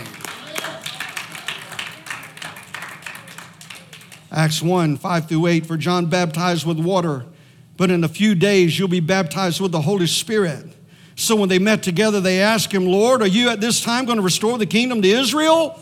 Acts 4.32 4.62
1 4.62 4.96
5 4.96 5.28
through 5.28 5.46
8 5.46 5.66
For 5.66 5.76
John 5.76 6.06
baptized 6.06 6.66
with 6.66 6.78
water, 6.78 7.26
but 7.76 7.90
in 7.90 8.04
a 8.04 8.08
few 8.08 8.34
days 8.34 8.78
you'll 8.78 8.88
be 8.88 9.00
baptized 9.00 9.60
with 9.60 9.72
the 9.72 9.82
Holy 9.82 10.06
Spirit. 10.06 10.66
So 11.16 11.36
when 11.36 11.48
they 11.48 11.58
met 11.58 11.82
together, 11.82 12.20
they 12.20 12.40
asked 12.40 12.72
him, 12.72 12.86
Lord, 12.86 13.20
are 13.20 13.26
you 13.26 13.50
at 13.50 13.60
this 13.60 13.82
time 13.82 14.06
going 14.06 14.16
to 14.16 14.22
restore 14.22 14.56
the 14.56 14.66
kingdom 14.66 15.02
to 15.02 15.08
Israel? 15.08 15.78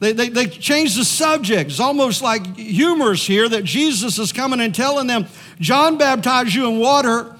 They, 0.00 0.12
they, 0.12 0.28
they 0.28 0.46
changed 0.46 0.98
the 0.98 1.04
subject. 1.04 1.70
It's 1.70 1.80
almost 1.80 2.22
like 2.22 2.56
humorous 2.56 3.26
here 3.26 3.48
that 3.48 3.64
Jesus 3.64 4.18
is 4.18 4.32
coming 4.32 4.60
and 4.60 4.74
telling 4.74 5.06
them, 5.06 5.26
John 5.58 5.98
baptized 5.98 6.54
you 6.54 6.68
in 6.68 6.78
water, 6.78 7.37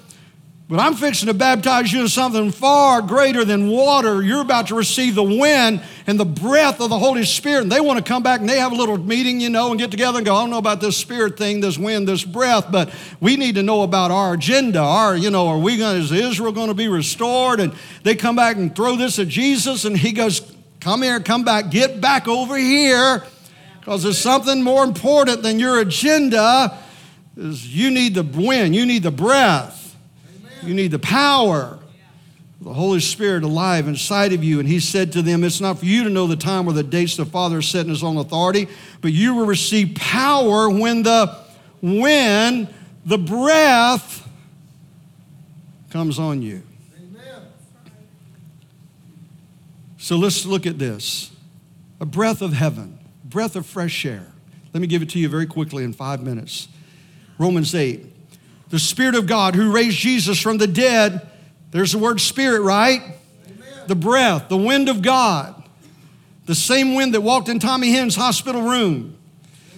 but 0.69 0.81
I'm 0.81 0.95
fixing 0.95 1.29
to 1.29 1.35
baptize 1.35 1.91
you 1.91 2.03
in 2.03 2.09
something 2.09 2.51
far 2.51 3.01
greater 3.01 3.43
than 3.43 3.69
water. 3.69 4.23
You're 4.23 4.43
about 4.43 4.67
to 4.67 4.75
receive 4.75 5.15
the 5.15 5.23
wind 5.23 5.83
and 6.07 6.21
the 6.21 6.27
breath 6.27 6.83
of 6.83 6.91
the 6.91 6.99
Holy 6.99 7.25
Spirit. 7.25 7.63
And 7.63 7.73
they 7.73 7.81
want 7.81 8.05
to 8.05 8.05
come 8.05 8.23
back 8.23 8.41
and 8.41 8.49
they 8.49 8.59
have 8.59 8.73
a 8.73 8.75
little 8.75 8.99
meeting, 8.99 9.41
you 9.41 9.49
know, 9.49 9.71
and 9.71 9.81
get 9.81 9.91
together 9.91 10.19
and 10.19 10.27
go, 10.27 10.37
I 10.37 10.43
don't 10.43 10.51
know 10.51 10.59
about 10.59 10.83
this 10.83 10.95
spirit 10.95 11.39
thing, 11.39 11.61
this 11.61 11.79
wind, 11.79 12.07
this 12.07 12.23
breath, 12.23 12.71
but 12.71 12.93
we 13.19 13.39
need 13.39 13.55
to 13.55 13.63
know 13.63 13.81
about 13.81 14.11
our 14.11 14.35
agenda. 14.35 14.81
Our, 14.81 15.17
you 15.17 15.31
know, 15.31 15.49
are 15.49 15.59
we 15.59 15.79
going, 15.79 16.03
is 16.03 16.13
Israel 16.13 16.53
going 16.53 16.69
to 16.69 16.75
be 16.75 16.89
restored? 16.89 17.61
And 17.61 17.75
they 18.03 18.15
come 18.15 18.37
back 18.37 18.57
and 18.57 18.77
throw 18.77 18.95
this 18.97 19.19
at 19.19 19.29
Jesus, 19.29 19.87
and 19.87 19.97
he 19.97 20.13
goes, 20.13 20.43
Come 20.81 21.03
here, 21.03 21.19
come 21.19 21.45
back, 21.45 21.71
get 21.71 22.01
back 22.01 22.29
over 22.29 22.57
here, 22.57 23.25
because 23.81 24.05
there's 24.05 24.19
something 24.19 24.63
more 24.63 24.85
important 24.85 25.43
than 25.43 25.59
your 25.59 25.81
agenda. 25.81 26.79
Is 27.37 27.67
you 27.75 27.91
need 27.91 28.15
the 28.15 28.23
wind, 28.23 28.77
you 28.77 28.87
need 28.87 29.03
the 29.03 29.11
breath. 29.11 29.88
You 30.63 30.75
need 30.75 30.91
the 30.91 30.99
power 30.99 31.79
of 32.61 32.65
the 32.65 32.73
Holy 32.73 33.01
Spirit 33.01 33.45
alive 33.45 33.87
inside 33.87 34.33
of 34.33 34.43
you. 34.43 34.59
And 34.59 34.69
he 34.69 34.81
said 34.81 35.13
to 35.13 35.23
them, 35.23 35.45
It's 35.45 35.61
not 35.61 35.79
for 35.79 35.85
you 35.87 36.05
to 36.05 36.11
know 36.11 36.27
the 36.27 36.37
time 36.37 36.67
or 36.67 36.73
the 36.73 36.83
dates 36.83 37.17
the 37.17 37.25
Father 37.25 37.57
has 37.57 37.69
set 37.69 37.85
in 37.85 37.91
his 37.91 38.03
own 38.03 38.17
authority, 38.17 38.69
but 39.01 39.13
you 39.13 39.35
will 39.35 39.47
receive 39.47 39.95
power 39.95 40.69
when 40.69 41.03
the 41.03 41.37
when 41.81 42.69
the 43.05 43.19
breath 43.19 44.29
comes 45.91 46.19
on 46.19 46.43
you. 46.43 46.63
Amen. 46.99 47.43
So 49.97 50.17
let's 50.17 50.45
look 50.45 50.67
at 50.67 50.79
this. 50.79 51.31
A 52.01 52.07
breath 52.07 52.43
of 52.43 52.53
heaven, 52.53 52.99
breath 53.25 53.57
of 53.57 53.67
fresh 53.67 54.05
air. 54.05 54.33
Let 54.73 54.81
me 54.81 54.87
give 54.87 55.03
it 55.03 55.11
to 55.11 55.19
you 55.19 55.29
very 55.29 55.47
quickly 55.47 55.85
in 55.85 55.93
five 55.93 56.23
minutes. 56.23 56.69
Romans 57.39 57.75
8 57.75 58.18
the 58.71 58.79
Spirit 58.79 59.15
of 59.15 59.27
God 59.27 59.55
who 59.55 59.73
raised 59.73 59.99
Jesus 59.99 60.41
from 60.41 60.59
the 60.59 60.67
dead. 60.67 61.27
There's 61.71 61.93
the 61.93 61.99
word 61.99 62.21
Spirit, 62.21 62.61
right? 62.61 63.01
Amen. 63.03 63.69
The 63.87 63.95
breath, 63.95 64.49
the 64.49 64.57
wind 64.57 64.89
of 64.89 65.03
God. 65.03 65.55
The 66.47 66.55
same 66.55 66.95
wind 66.95 67.15
that 67.15 67.21
walked 67.21 67.49
in 67.49 67.59
Tommy 67.59 67.91
Hinn's 67.91 68.17
hospital 68.17 68.63
room. 68.63 69.17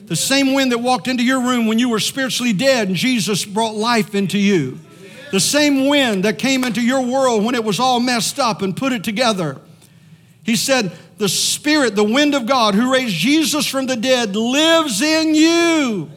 The 0.05 0.16
same 0.16 0.55
wind 0.55 0.72
that 0.72 0.79
walked 0.79 1.09
into 1.09 1.24
your 1.24 1.40
room 1.40 1.66
when 1.66 1.79
you 1.79 1.88
were 1.88 2.00
spiritually 2.00 2.53
dead 2.53 2.88
and 2.88 2.96
Jesus 2.96 3.44
brought 3.44 3.74
life 3.74 4.14
into 4.14 4.38
you. 4.38 4.79
The 5.31 5.40
same 5.40 5.87
wind 5.87 6.24
that 6.24 6.38
came 6.38 6.64
into 6.64 6.81
your 6.81 7.03
world 7.03 7.44
when 7.44 7.55
it 7.55 7.62
was 7.62 7.79
all 7.79 8.00
messed 8.00 8.40
up 8.40 8.62
and 8.62 8.76
put 8.76 8.92
it 8.92 9.05
together. 9.05 9.61
He 10.42 10.57
said, 10.57 10.90
The 11.18 11.29
Spirit, 11.29 11.94
the 11.94 12.05
wind 12.05 12.35
of 12.35 12.46
God 12.46 12.74
who 12.74 12.92
raised 12.92 13.14
Jesus 13.14 13.66
from 13.66 13.87
the 13.87 13.94
dead, 13.94 14.35
lives 14.35 15.00
in 15.00 15.35
you. 15.35 16.11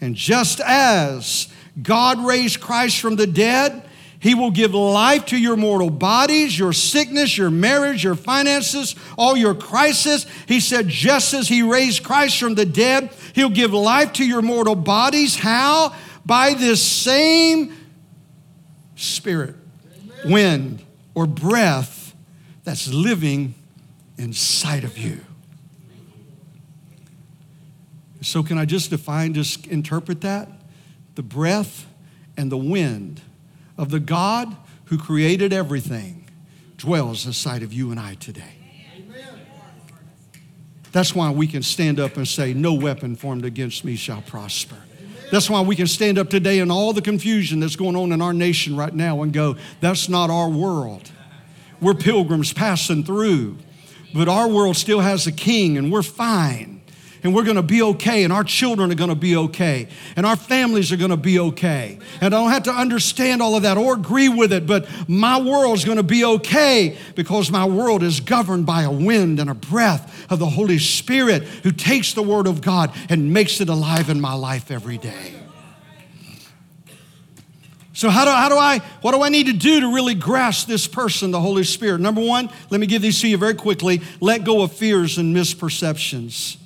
And 0.00 0.14
just 0.14 0.60
as 0.60 1.48
God 1.82 2.24
raised 2.24 2.60
Christ 2.60 3.00
from 3.00 3.16
the 3.16 3.26
dead, 3.26 3.82
he 4.18 4.34
will 4.34 4.50
give 4.50 4.74
life 4.74 5.26
to 5.26 5.36
your 5.36 5.56
mortal 5.56 5.90
bodies, 5.90 6.58
your 6.58 6.72
sickness, 6.72 7.36
your 7.36 7.50
marriage, 7.50 8.02
your 8.02 8.14
finances, 8.14 8.96
all 9.16 9.36
your 9.36 9.54
crisis. 9.54 10.26
He 10.48 10.58
said, 10.60 10.88
just 10.88 11.34
as 11.34 11.48
He 11.48 11.62
raised 11.62 12.02
Christ 12.02 12.38
from 12.38 12.54
the 12.54 12.64
dead, 12.64 13.10
He'll 13.34 13.50
give 13.50 13.72
life 13.72 14.14
to 14.14 14.24
your 14.24 14.42
mortal 14.42 14.74
bodies. 14.74 15.36
How? 15.36 15.94
By 16.24 16.54
this 16.54 16.82
same 16.82 17.74
Spirit, 18.96 19.54
Amen. 20.24 20.32
wind, 20.32 20.82
or 21.14 21.26
breath 21.26 22.14
that's 22.64 22.88
living 22.88 23.54
inside 24.16 24.84
of 24.84 24.96
you. 24.96 25.20
So, 28.26 28.42
can 28.42 28.58
I 28.58 28.64
just 28.64 28.90
define, 28.90 29.34
just 29.34 29.68
interpret 29.68 30.22
that? 30.22 30.48
The 31.14 31.22
breath 31.22 31.86
and 32.36 32.50
the 32.50 32.56
wind 32.56 33.20
of 33.78 33.90
the 33.90 34.00
God 34.00 34.56
who 34.86 34.98
created 34.98 35.52
everything 35.52 36.28
dwells 36.76 37.24
inside 37.24 37.62
of 37.62 37.72
you 37.72 37.92
and 37.92 38.00
I 38.00 38.14
today. 38.14 38.58
That's 40.90 41.14
why 41.14 41.30
we 41.30 41.46
can 41.46 41.62
stand 41.62 42.00
up 42.00 42.16
and 42.16 42.26
say, 42.26 42.52
No 42.52 42.74
weapon 42.74 43.14
formed 43.14 43.44
against 43.44 43.84
me 43.84 43.94
shall 43.94 44.22
prosper. 44.22 44.78
That's 45.30 45.48
why 45.48 45.60
we 45.60 45.76
can 45.76 45.86
stand 45.86 46.18
up 46.18 46.28
today 46.28 46.58
in 46.58 46.68
all 46.68 46.92
the 46.92 47.02
confusion 47.02 47.60
that's 47.60 47.76
going 47.76 47.94
on 47.94 48.10
in 48.10 48.20
our 48.20 48.32
nation 48.32 48.76
right 48.76 48.92
now 48.92 49.22
and 49.22 49.32
go, 49.32 49.54
That's 49.80 50.08
not 50.08 50.30
our 50.30 50.48
world. 50.48 51.12
We're 51.80 51.94
pilgrims 51.94 52.52
passing 52.52 53.04
through, 53.04 53.58
but 54.12 54.26
our 54.28 54.48
world 54.48 54.74
still 54.74 54.98
has 54.98 55.28
a 55.28 55.32
king 55.32 55.78
and 55.78 55.92
we're 55.92 56.02
fine 56.02 56.75
and 57.26 57.34
we're 57.34 57.42
going 57.42 57.56
to 57.56 57.62
be 57.62 57.82
okay, 57.82 58.22
and 58.22 58.32
our 58.32 58.44
children 58.44 58.92
are 58.92 58.94
going 58.94 59.10
to 59.10 59.16
be 59.16 59.36
okay, 59.36 59.88
and 60.14 60.24
our 60.24 60.36
families 60.36 60.92
are 60.92 60.96
going 60.96 61.10
to 61.10 61.16
be 61.16 61.40
okay. 61.40 61.98
And 62.20 62.32
I 62.32 62.38
don't 62.38 62.50
have 62.50 62.62
to 62.62 62.70
understand 62.70 63.42
all 63.42 63.56
of 63.56 63.64
that 63.64 63.76
or 63.76 63.94
agree 63.94 64.28
with 64.28 64.52
it, 64.52 64.64
but 64.64 64.88
my 65.08 65.40
world's 65.40 65.84
going 65.84 65.96
to 65.96 66.04
be 66.04 66.24
okay 66.24 66.96
because 67.16 67.50
my 67.50 67.64
world 67.64 68.04
is 68.04 68.20
governed 68.20 68.64
by 68.64 68.82
a 68.82 68.92
wind 68.92 69.40
and 69.40 69.50
a 69.50 69.54
breath 69.54 70.30
of 70.30 70.38
the 70.38 70.46
Holy 70.46 70.78
Spirit 70.78 71.42
who 71.42 71.72
takes 71.72 72.12
the 72.12 72.22
Word 72.22 72.46
of 72.46 72.60
God 72.60 72.94
and 73.08 73.32
makes 73.32 73.60
it 73.60 73.68
alive 73.68 74.08
in 74.08 74.20
my 74.20 74.34
life 74.34 74.70
every 74.70 74.96
day. 74.96 75.34
So, 77.92 78.08
how 78.08 78.24
do, 78.24 78.30
how 78.30 78.48
do 78.48 78.56
I, 78.56 78.78
what 79.00 79.16
do 79.16 79.22
I 79.22 79.30
need 79.30 79.46
to 79.46 79.52
do 79.52 79.80
to 79.80 79.92
really 79.92 80.14
grasp 80.14 80.68
this 80.68 80.86
person, 80.86 81.32
the 81.32 81.40
Holy 81.40 81.64
Spirit? 81.64 82.00
Number 82.00 82.20
one, 82.20 82.50
let 82.70 82.80
me 82.80 82.86
give 82.86 83.02
these 83.02 83.20
to 83.22 83.28
you 83.28 83.36
very 83.36 83.54
quickly. 83.54 84.00
Let 84.20 84.44
go 84.44 84.62
of 84.62 84.70
fears 84.70 85.18
and 85.18 85.34
misperceptions. 85.34 86.58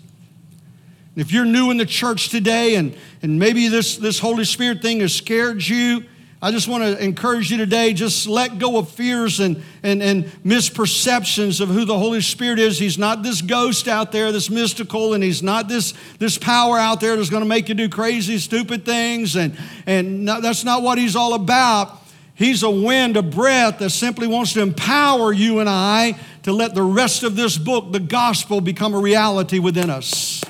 If 1.20 1.32
you're 1.32 1.44
new 1.44 1.70
in 1.70 1.76
the 1.76 1.84
church 1.84 2.30
today 2.30 2.76
and, 2.76 2.96
and 3.20 3.38
maybe 3.38 3.68
this, 3.68 3.98
this 3.98 4.18
Holy 4.18 4.46
Spirit 4.46 4.80
thing 4.80 5.00
has 5.00 5.14
scared 5.14 5.62
you, 5.62 6.04
I 6.40 6.50
just 6.50 6.66
want 6.66 6.82
to 6.82 7.04
encourage 7.04 7.50
you 7.50 7.58
today 7.58 7.92
just 7.92 8.26
let 8.26 8.58
go 8.58 8.78
of 8.78 8.88
fears 8.88 9.38
and, 9.38 9.62
and, 9.82 10.02
and 10.02 10.24
misperceptions 10.46 11.60
of 11.60 11.68
who 11.68 11.84
the 11.84 11.98
Holy 11.98 12.22
Spirit 12.22 12.58
is. 12.58 12.78
He's 12.78 12.96
not 12.96 13.22
this 13.22 13.42
ghost 13.42 13.86
out 13.86 14.12
there 14.12 14.32
that's 14.32 14.48
mystical, 14.48 15.12
and 15.12 15.22
He's 15.22 15.42
not 15.42 15.68
this, 15.68 15.92
this 16.18 16.38
power 16.38 16.78
out 16.78 17.02
there 17.02 17.16
that's 17.16 17.28
going 17.28 17.42
to 17.42 17.48
make 17.48 17.68
you 17.68 17.74
do 17.74 17.90
crazy, 17.90 18.38
stupid 18.38 18.86
things. 18.86 19.36
And, 19.36 19.58
and 19.84 20.24
no, 20.24 20.40
that's 20.40 20.64
not 20.64 20.82
what 20.82 20.96
He's 20.96 21.16
all 21.16 21.34
about. 21.34 21.98
He's 22.34 22.62
a 22.62 22.70
wind, 22.70 23.18
a 23.18 23.22
breath 23.22 23.80
that 23.80 23.90
simply 23.90 24.26
wants 24.26 24.54
to 24.54 24.62
empower 24.62 25.34
you 25.34 25.60
and 25.60 25.68
I 25.68 26.18
to 26.44 26.52
let 26.54 26.74
the 26.74 26.82
rest 26.82 27.24
of 27.24 27.36
this 27.36 27.58
book, 27.58 27.92
the 27.92 28.00
gospel, 28.00 28.62
become 28.62 28.94
a 28.94 28.98
reality 28.98 29.58
within 29.58 29.90
us. 29.90 30.42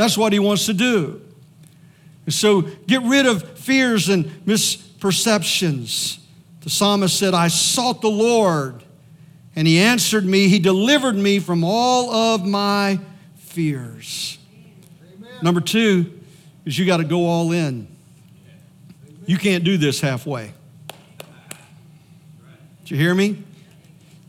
That's 0.00 0.16
what 0.16 0.32
he 0.32 0.38
wants 0.38 0.64
to 0.64 0.72
do. 0.72 1.20
so 2.26 2.62
get 2.62 3.02
rid 3.02 3.26
of 3.26 3.58
fears 3.58 4.08
and 4.08 4.24
misperceptions. 4.46 6.20
The 6.62 6.70
psalmist 6.70 7.18
said, 7.18 7.34
I 7.34 7.48
sought 7.48 8.00
the 8.00 8.08
Lord, 8.08 8.82
and 9.54 9.68
he 9.68 9.78
answered 9.78 10.24
me. 10.24 10.48
He 10.48 10.58
delivered 10.58 11.16
me 11.16 11.38
from 11.38 11.64
all 11.64 12.10
of 12.10 12.46
my 12.46 12.98
fears. 13.36 14.38
Amen. 15.18 15.30
Number 15.42 15.60
two 15.60 16.18
is 16.64 16.78
you 16.78 16.86
got 16.86 16.96
to 16.96 17.04
go 17.04 17.26
all 17.26 17.52
in. 17.52 17.86
You 19.26 19.36
can't 19.36 19.64
do 19.64 19.76
this 19.76 20.00
halfway. 20.00 20.54
Did 22.84 22.92
you 22.92 22.96
hear 22.96 23.14
me? 23.14 23.44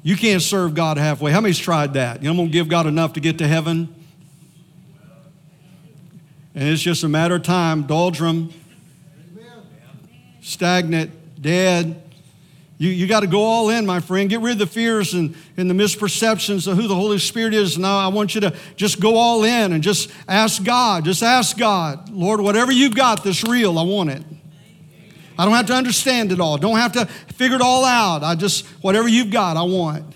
You 0.03 0.17
can't 0.17 0.41
serve 0.41 0.73
God 0.73 0.97
halfway. 0.97 1.31
How 1.31 1.39
many's 1.39 1.59
tried 1.59 1.93
that? 1.93 2.21
You 2.21 2.25
know, 2.25 2.31
I'm 2.31 2.35
going 2.35 2.49
to 2.49 2.53
give 2.53 2.67
God 2.67 2.87
enough 2.87 3.13
to 3.13 3.21
get 3.21 3.37
to 3.37 3.47
heaven. 3.47 4.00
And 6.53 6.67
it's 6.67 6.81
just 6.81 7.03
a 7.03 7.09
matter 7.09 7.35
of 7.35 7.43
time, 7.43 7.83
doldrum, 7.83 8.53
stagnant, 10.41 11.11
dead. 11.41 12.01
You, 12.77 12.89
you 12.89 13.07
got 13.07 13.19
to 13.19 13.27
go 13.27 13.43
all 13.43 13.69
in, 13.69 13.85
my 13.85 13.99
friend. 13.99 14.29
Get 14.29 14.41
rid 14.41 14.53
of 14.53 14.57
the 14.57 14.65
fears 14.65 15.13
and, 15.13 15.35
and 15.55 15.69
the 15.69 15.73
misperceptions 15.75 16.67
of 16.67 16.77
who 16.77 16.87
the 16.87 16.95
Holy 16.95 17.19
Spirit 17.19 17.53
is. 17.53 17.77
Now, 17.77 17.99
I 17.99 18.07
want 18.07 18.33
you 18.33 18.41
to 18.41 18.55
just 18.75 18.99
go 18.99 19.17
all 19.17 19.43
in 19.43 19.71
and 19.71 19.83
just 19.83 20.11
ask 20.27 20.63
God. 20.63 21.05
Just 21.05 21.21
ask 21.21 21.57
God, 21.57 22.09
Lord, 22.09 22.41
whatever 22.41 22.71
you've 22.71 22.95
got 22.95 23.23
that's 23.23 23.43
real, 23.43 23.77
I 23.77 23.83
want 23.83 24.09
it. 24.09 24.23
I 25.37 25.45
don't 25.45 25.53
have 25.53 25.67
to 25.67 25.73
understand 25.73 26.31
it 26.31 26.39
all. 26.39 26.57
Don't 26.57 26.77
have 26.77 26.93
to 26.93 27.05
figure 27.05 27.55
it 27.55 27.61
all 27.61 27.85
out. 27.85 28.23
I 28.23 28.35
just, 28.35 28.65
whatever 28.81 29.07
you've 29.07 29.31
got, 29.31 29.57
I 29.57 29.63
want. 29.63 30.15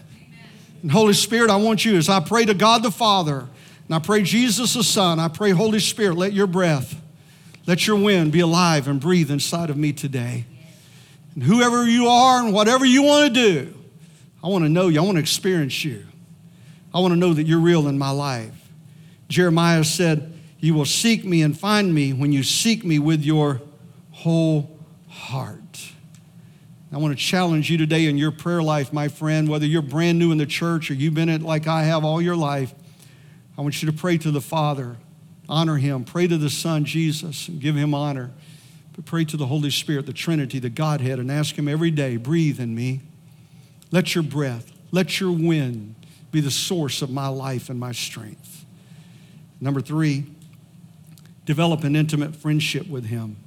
And 0.81 0.91
Holy 0.91 1.13
Spirit, 1.13 1.51
I 1.51 1.55
want 1.55 1.85
you 1.85 1.97
as 1.97 2.09
I 2.09 2.19
pray 2.19 2.45
to 2.45 2.53
God 2.53 2.83
the 2.83 2.91
Father 2.91 3.47
and 3.87 3.95
I 3.95 3.99
pray, 3.99 4.23
Jesus 4.23 4.73
the 4.73 4.83
Son, 4.83 5.19
I 5.19 5.27
pray, 5.27 5.51
Holy 5.51 5.79
Spirit, 5.79 6.15
let 6.15 6.33
your 6.33 6.47
breath, 6.47 6.99
let 7.67 7.85
your 7.85 7.97
wind 7.97 8.31
be 8.31 8.39
alive 8.39 8.87
and 8.87 8.99
breathe 8.99 9.29
inside 9.29 9.69
of 9.69 9.77
me 9.77 9.93
today. 9.93 10.45
And 11.35 11.43
whoever 11.43 11.85
you 11.85 12.07
are 12.07 12.43
and 12.43 12.53
whatever 12.53 12.85
you 12.85 13.03
want 13.03 13.33
to 13.33 13.41
do, 13.41 13.73
I 14.43 14.47
want 14.47 14.63
to 14.63 14.69
know 14.69 14.87
you. 14.87 15.01
I 15.01 15.03
want 15.03 15.17
to 15.17 15.21
experience 15.21 15.83
you. 15.83 16.05
I 16.93 16.99
want 16.99 17.11
to 17.11 17.15
know 17.17 17.33
that 17.33 17.43
you're 17.43 17.59
real 17.59 17.87
in 17.87 17.97
my 17.97 18.11
life. 18.11 18.69
Jeremiah 19.27 19.83
said, 19.83 20.33
You 20.59 20.73
will 20.73 20.85
seek 20.85 21.25
me 21.25 21.41
and 21.41 21.57
find 21.57 21.93
me 21.93 22.13
when 22.13 22.31
you 22.31 22.43
seek 22.43 22.85
me 22.85 22.99
with 22.99 23.23
your 23.23 23.61
whole 24.11 24.79
heart. 25.09 25.91
I 26.91 26.97
want 26.97 27.17
to 27.17 27.23
challenge 27.23 27.69
you 27.69 27.77
today 27.77 28.05
in 28.05 28.17
your 28.17 28.31
prayer 28.31 28.63
life, 28.63 28.93
my 28.93 29.09
friend, 29.09 29.49
whether 29.49 29.65
you're 29.65 29.81
brand 29.81 30.17
new 30.17 30.31
in 30.31 30.37
the 30.37 30.45
church 30.45 30.89
or 30.89 30.93
you've 30.93 31.13
been 31.13 31.27
it 31.27 31.41
like 31.41 31.67
I 31.67 31.83
have 31.83 32.05
all 32.05 32.21
your 32.21 32.37
life. 32.37 32.73
I 33.57 33.61
want 33.61 33.81
you 33.81 33.89
to 33.89 33.97
pray 33.97 34.17
to 34.17 34.31
the 34.31 34.41
Father, 34.41 34.97
honor 35.47 35.77
Him. 35.77 36.03
Pray 36.03 36.27
to 36.27 36.37
the 36.37 36.49
Son, 36.49 36.85
Jesus, 36.85 37.47
and 37.47 37.59
give 37.59 37.75
Him 37.75 37.93
honor. 37.93 38.31
But 38.93 39.05
pray 39.05 39.25
to 39.25 39.37
the 39.37 39.45
Holy 39.45 39.69
Spirit, 39.69 40.05
the 40.05 40.13
Trinity, 40.13 40.59
the 40.59 40.69
Godhead, 40.69 41.19
and 41.19 41.31
ask 41.31 41.55
Him 41.55 41.67
every 41.67 41.91
day 41.91 42.17
breathe 42.17 42.59
in 42.59 42.75
me. 42.75 43.01
Let 43.91 44.15
your 44.15 44.23
breath, 44.23 44.71
let 44.91 45.19
your 45.19 45.31
wind 45.31 45.95
be 46.31 46.41
the 46.41 46.51
source 46.51 47.01
of 47.01 47.09
my 47.09 47.27
life 47.27 47.69
and 47.69 47.79
my 47.79 47.93
strength. 47.93 48.65
Number 49.61 49.79
three, 49.79 50.25
develop 51.45 51.83
an 51.83 51.95
intimate 51.95 52.35
friendship 52.35 52.87
with 52.87 53.05
Him. 53.05 53.37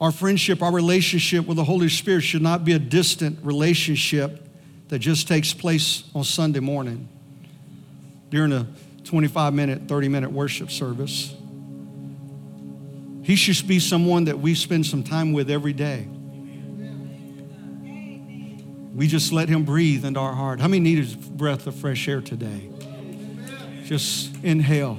Our 0.00 0.12
friendship, 0.12 0.62
our 0.62 0.72
relationship 0.72 1.46
with 1.46 1.56
the 1.56 1.64
Holy 1.64 1.88
Spirit 1.88 2.20
should 2.20 2.42
not 2.42 2.64
be 2.64 2.72
a 2.72 2.78
distant 2.78 3.40
relationship 3.42 4.47
that 4.88 4.98
just 5.00 5.28
takes 5.28 5.52
place 5.52 6.04
on 6.14 6.24
Sunday 6.24 6.60
morning 6.60 7.08
during 8.30 8.52
a 8.52 8.66
25 9.04 9.54
minute, 9.54 9.82
30 9.88 10.08
minute 10.08 10.32
worship 10.32 10.70
service. 10.70 11.34
He 13.22 13.36
should 13.36 13.68
be 13.68 13.78
someone 13.78 14.24
that 14.24 14.38
we 14.38 14.54
spend 14.54 14.86
some 14.86 15.02
time 15.02 15.32
with 15.32 15.50
every 15.50 15.74
day. 15.74 16.08
We 18.94 19.06
just 19.06 19.32
let 19.32 19.48
him 19.48 19.64
breathe 19.64 20.04
into 20.04 20.18
our 20.18 20.34
heart. 20.34 20.60
How 20.60 20.68
many 20.68 20.80
need 20.80 21.12
a 21.12 21.16
breath 21.16 21.66
of 21.66 21.74
fresh 21.74 22.08
air 22.08 22.20
today? 22.20 22.68
Just 23.84 24.34
inhale. 24.42 24.98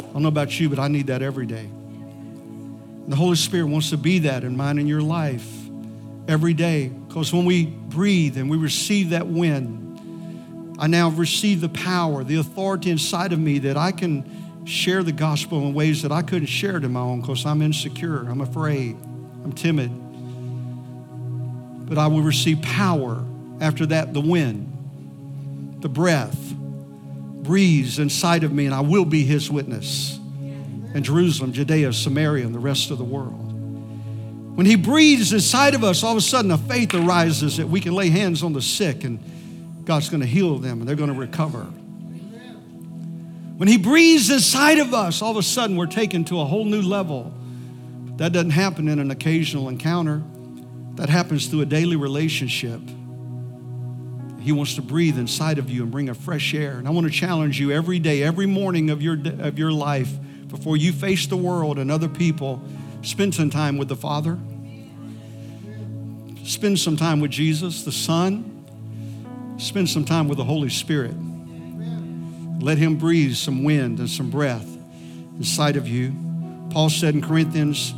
I 0.00 0.12
don't 0.12 0.22
know 0.22 0.28
about 0.28 0.58
you, 0.58 0.68
but 0.68 0.78
I 0.78 0.88
need 0.88 1.06
that 1.08 1.22
every 1.22 1.46
day. 1.46 1.68
The 3.06 3.16
Holy 3.16 3.36
Spirit 3.36 3.66
wants 3.66 3.90
to 3.90 3.96
be 3.96 4.18
that 4.20 4.42
in 4.42 4.56
mine 4.56 4.78
and 4.78 4.88
your 4.88 5.00
life 5.00 5.57
every 6.28 6.54
day. 6.54 6.88
Because 6.88 7.32
when 7.32 7.44
we 7.44 7.66
breathe 7.66 8.36
and 8.36 8.48
we 8.48 8.56
receive 8.56 9.10
that 9.10 9.26
wind, 9.26 10.76
I 10.78 10.86
now 10.86 11.08
receive 11.08 11.60
the 11.60 11.68
power, 11.70 12.22
the 12.22 12.36
authority 12.36 12.90
inside 12.90 13.32
of 13.32 13.40
me 13.40 13.58
that 13.60 13.76
I 13.76 13.90
can 13.90 14.64
share 14.64 15.02
the 15.02 15.12
gospel 15.12 15.66
in 15.66 15.74
ways 15.74 16.02
that 16.02 16.12
I 16.12 16.22
couldn't 16.22 16.46
share 16.46 16.76
it 16.76 16.84
in 16.84 16.92
my 16.92 17.00
own 17.00 17.22
because 17.22 17.44
I'm 17.46 17.62
insecure, 17.62 18.28
I'm 18.28 18.42
afraid, 18.42 18.96
I'm 19.42 19.52
timid. 19.52 19.90
But 21.88 21.98
I 21.98 22.06
will 22.06 22.22
receive 22.22 22.60
power 22.62 23.24
after 23.60 23.86
that, 23.86 24.12
the 24.12 24.20
wind, 24.20 24.66
the 25.80 25.88
breath 25.88 26.54
breathes 26.54 27.98
inside 27.98 28.44
of 28.44 28.52
me, 28.52 28.66
and 28.66 28.74
I 28.74 28.80
will 28.80 29.04
be 29.04 29.24
his 29.24 29.50
witness 29.50 30.18
in 30.94 31.02
Jerusalem, 31.02 31.52
Judea, 31.52 31.92
Samaria, 31.92 32.44
and 32.46 32.54
the 32.54 32.60
rest 32.60 32.90
of 32.90 32.98
the 32.98 33.04
world. 33.04 33.48
When 34.58 34.66
He 34.66 34.74
breathes 34.74 35.32
inside 35.32 35.76
of 35.76 35.84
us, 35.84 36.02
all 36.02 36.10
of 36.10 36.18
a 36.18 36.20
sudden 36.20 36.50
a 36.50 36.58
faith 36.58 36.92
arises 36.92 37.58
that 37.58 37.68
we 37.68 37.80
can 37.80 37.94
lay 37.94 38.08
hands 38.10 38.42
on 38.42 38.54
the 38.54 38.60
sick 38.60 39.04
and 39.04 39.20
God's 39.84 40.08
going 40.08 40.20
to 40.20 40.26
heal 40.26 40.58
them 40.58 40.80
and 40.80 40.88
they're 40.88 40.96
going 40.96 41.12
to 41.12 41.16
recover. 41.16 41.60
When 43.56 43.68
He 43.68 43.78
breathes 43.78 44.30
inside 44.30 44.80
of 44.80 44.92
us, 44.92 45.22
all 45.22 45.30
of 45.30 45.36
a 45.36 45.44
sudden 45.44 45.76
we're 45.76 45.86
taken 45.86 46.24
to 46.24 46.40
a 46.40 46.44
whole 46.44 46.64
new 46.64 46.82
level. 46.82 47.32
But 48.06 48.18
That 48.18 48.32
doesn't 48.32 48.50
happen 48.50 48.88
in 48.88 48.98
an 48.98 49.12
occasional 49.12 49.68
encounter, 49.68 50.24
that 50.96 51.08
happens 51.08 51.46
through 51.46 51.60
a 51.60 51.66
daily 51.66 51.94
relationship. 51.94 52.80
He 54.40 54.50
wants 54.50 54.74
to 54.74 54.82
breathe 54.82 55.20
inside 55.20 55.58
of 55.58 55.70
you 55.70 55.84
and 55.84 55.92
bring 55.92 56.08
a 56.08 56.14
fresh 56.14 56.52
air. 56.52 56.78
And 56.78 56.88
I 56.88 56.90
want 56.90 57.06
to 57.06 57.12
challenge 57.12 57.60
you 57.60 57.70
every 57.70 58.00
day, 58.00 58.24
every 58.24 58.46
morning 58.46 58.90
of 58.90 59.02
your, 59.02 59.18
of 59.38 59.56
your 59.56 59.70
life, 59.70 60.12
before 60.48 60.76
you 60.76 60.92
face 60.92 61.28
the 61.28 61.36
world 61.36 61.78
and 61.78 61.92
other 61.92 62.08
people 62.08 62.60
Spend 63.02 63.34
some 63.34 63.50
time 63.50 63.78
with 63.78 63.88
the 63.88 63.96
Father. 63.96 64.38
Spend 66.48 66.78
some 66.78 66.96
time 66.96 67.20
with 67.20 67.30
Jesus, 67.30 67.82
the 67.82 67.92
Son. 67.92 68.64
Spend 69.58 69.86
some 69.86 70.06
time 70.06 70.28
with 70.28 70.38
the 70.38 70.44
Holy 70.44 70.70
Spirit. 70.70 71.14
Let 72.58 72.78
Him 72.78 72.96
breathe 72.96 73.34
some 73.34 73.64
wind 73.64 73.98
and 73.98 74.08
some 74.08 74.30
breath 74.30 74.66
inside 75.36 75.76
of 75.76 75.86
you. 75.86 76.14
Paul 76.70 76.88
said 76.88 77.14
in 77.14 77.20
Corinthians, 77.20 77.92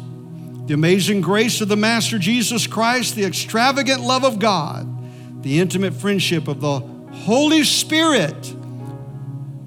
the 0.67 0.75
amazing 0.75 1.21
grace 1.21 1.61
of 1.61 1.69
the 1.69 1.77
Master 1.77 2.19
Jesus 2.19 2.67
Christ, 2.67 3.15
the 3.15 3.25
extravagant 3.25 4.01
love 4.01 4.25
of 4.25 4.41
God, 4.41 5.45
the 5.45 5.61
intimate 5.61 5.95
friendship 5.95 6.49
of 6.49 6.61
the 6.61 6.81
Holy 6.81 7.63
Spirit. 7.63 8.53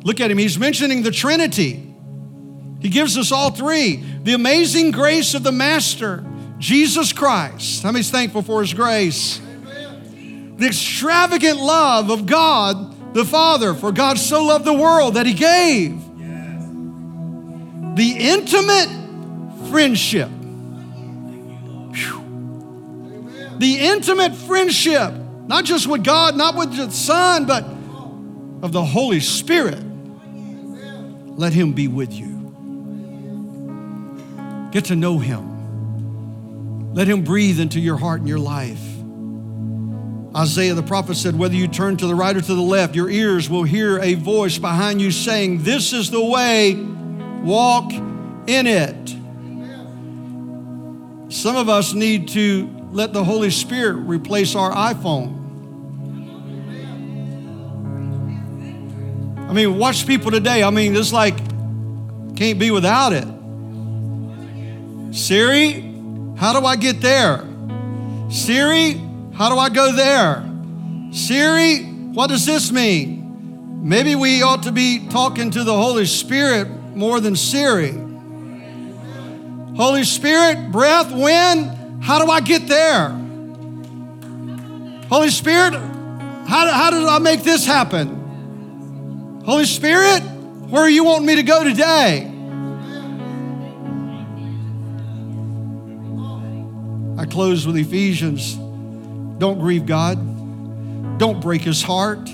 Look 0.03 0.19
at 0.19 0.29
him, 0.29 0.37
he's 0.37 0.59
mentioning 0.59 1.03
the 1.03 1.11
Trinity. 1.11 1.89
He 2.81 2.89
gives 2.89 3.17
us 3.17 3.31
all 3.31 3.51
three. 3.51 4.03
The 4.23 4.33
amazing 4.33 4.91
grace 4.91 5.35
of 5.35 5.43
the 5.43 5.53
Master, 5.53 6.25
Jesus 6.63 7.11
Christ. 7.11 7.83
How 7.83 7.91
many's 7.91 8.09
thankful 8.09 8.41
for 8.41 8.61
his 8.61 8.73
grace? 8.73 9.41
The 10.55 10.67
extravagant 10.67 11.59
love 11.59 12.09
of 12.09 12.25
God 12.25 13.13
the 13.13 13.25
Father, 13.25 13.73
for 13.73 13.91
God 13.91 14.17
so 14.17 14.45
loved 14.45 14.65
the 14.65 14.73
world 14.73 15.15
that 15.15 15.25
he 15.25 15.33
gave. 15.33 15.99
The 17.95 18.15
intimate 18.17 18.89
friendship 19.69 20.29
the 23.63 23.79
intimate 23.79 24.35
friendship, 24.35 25.13
not 25.47 25.63
just 25.63 25.87
with 25.87 26.03
God, 26.03 26.35
not 26.35 26.55
with 26.55 26.75
the 26.75 26.91
Son, 26.91 27.45
but 27.45 27.63
of 28.61 28.73
the 28.73 28.83
Holy 28.83 29.21
Spirit. 29.21 29.81
Let 31.37 31.53
Him 31.53 31.73
be 31.73 31.87
with 31.87 32.11
you. 32.13 32.33
Get 34.71 34.85
to 34.85 34.95
know 34.95 35.17
Him. 35.19 35.52
Let 36.93 37.07
Him 37.07 37.23
breathe 37.23 37.59
into 37.59 37.79
your 37.79 37.97
heart 37.97 38.19
and 38.19 38.29
your 38.29 38.39
life. 38.39 38.81
Isaiah 40.35 40.73
the 40.73 40.83
prophet 40.83 41.15
said, 41.15 41.37
Whether 41.37 41.55
you 41.55 41.67
turn 41.67 41.97
to 41.97 42.07
the 42.07 42.15
right 42.15 42.35
or 42.35 42.41
to 42.41 42.55
the 42.55 42.61
left, 42.61 42.95
your 42.95 43.09
ears 43.09 43.49
will 43.49 43.63
hear 43.63 43.99
a 43.99 44.15
voice 44.15 44.57
behind 44.57 45.01
you 45.01 45.11
saying, 45.11 45.63
This 45.63 45.93
is 45.93 46.09
the 46.09 46.23
way, 46.23 46.75
walk 47.43 47.91
in 47.93 48.67
it. 48.67 49.09
Some 51.31 51.55
of 51.55 51.69
us 51.69 51.93
need 51.93 52.29
to 52.29 52.69
let 52.91 53.13
the 53.13 53.23
Holy 53.23 53.49
Spirit 53.49 53.93
replace 53.93 54.55
our 54.55 54.71
iPhone. 54.71 55.41
I 59.49 59.53
mean, 59.53 59.77
watch 59.77 60.07
people 60.07 60.31
today. 60.31 60.63
I 60.63 60.69
mean, 60.71 60.95
it's 60.95 61.13
like 61.13 61.37
can't 62.35 62.57
be 62.57 62.71
without 62.71 63.13
it. 63.13 63.27
Siri, 65.15 65.92
how 66.43 66.51
do 66.59 66.65
I 66.65 66.75
get 66.75 66.99
there? 66.99 67.41
Siri, 68.29 69.01
how 69.33 69.47
do 69.49 69.57
I 69.57 69.69
go 69.69 69.93
there? 69.93 70.43
Siri, 71.13 71.85
what 72.11 72.27
does 72.27 72.45
this 72.45 72.69
mean? 72.69 73.87
Maybe 73.87 74.13
we 74.15 74.41
ought 74.41 74.63
to 74.63 74.73
be 74.73 75.07
talking 75.07 75.51
to 75.51 75.63
the 75.63 75.73
Holy 75.73 76.05
Spirit 76.05 76.67
more 76.97 77.21
than 77.21 77.37
Siri. 77.37 77.93
Holy 79.77 80.03
Spirit, 80.03 80.69
breath, 80.69 81.13
wind, 81.13 82.03
how 82.03 82.21
do 82.21 82.29
I 82.29 82.41
get 82.41 82.67
there? 82.67 83.07
Holy 85.07 85.29
Spirit, 85.29 85.75
how, 85.75 86.67
how 86.67 86.91
did 86.91 87.05
I 87.05 87.19
make 87.19 87.43
this 87.43 87.65
happen? 87.65 89.41
Holy 89.45 89.63
Spirit, 89.63 90.19
where 90.69 90.89
you 90.89 91.05
wanting 91.05 91.25
me 91.25 91.37
to 91.37 91.43
go 91.43 91.63
today? 91.63 92.32
I 97.23 97.25
close 97.25 97.65
with 97.65 97.77
Ephesians. 97.77 98.55
Don't 99.39 99.57
grieve 99.57 99.85
God. 99.85 100.17
Don't 101.17 101.39
break 101.39 101.61
his 101.61 101.81
heart. 101.81 102.27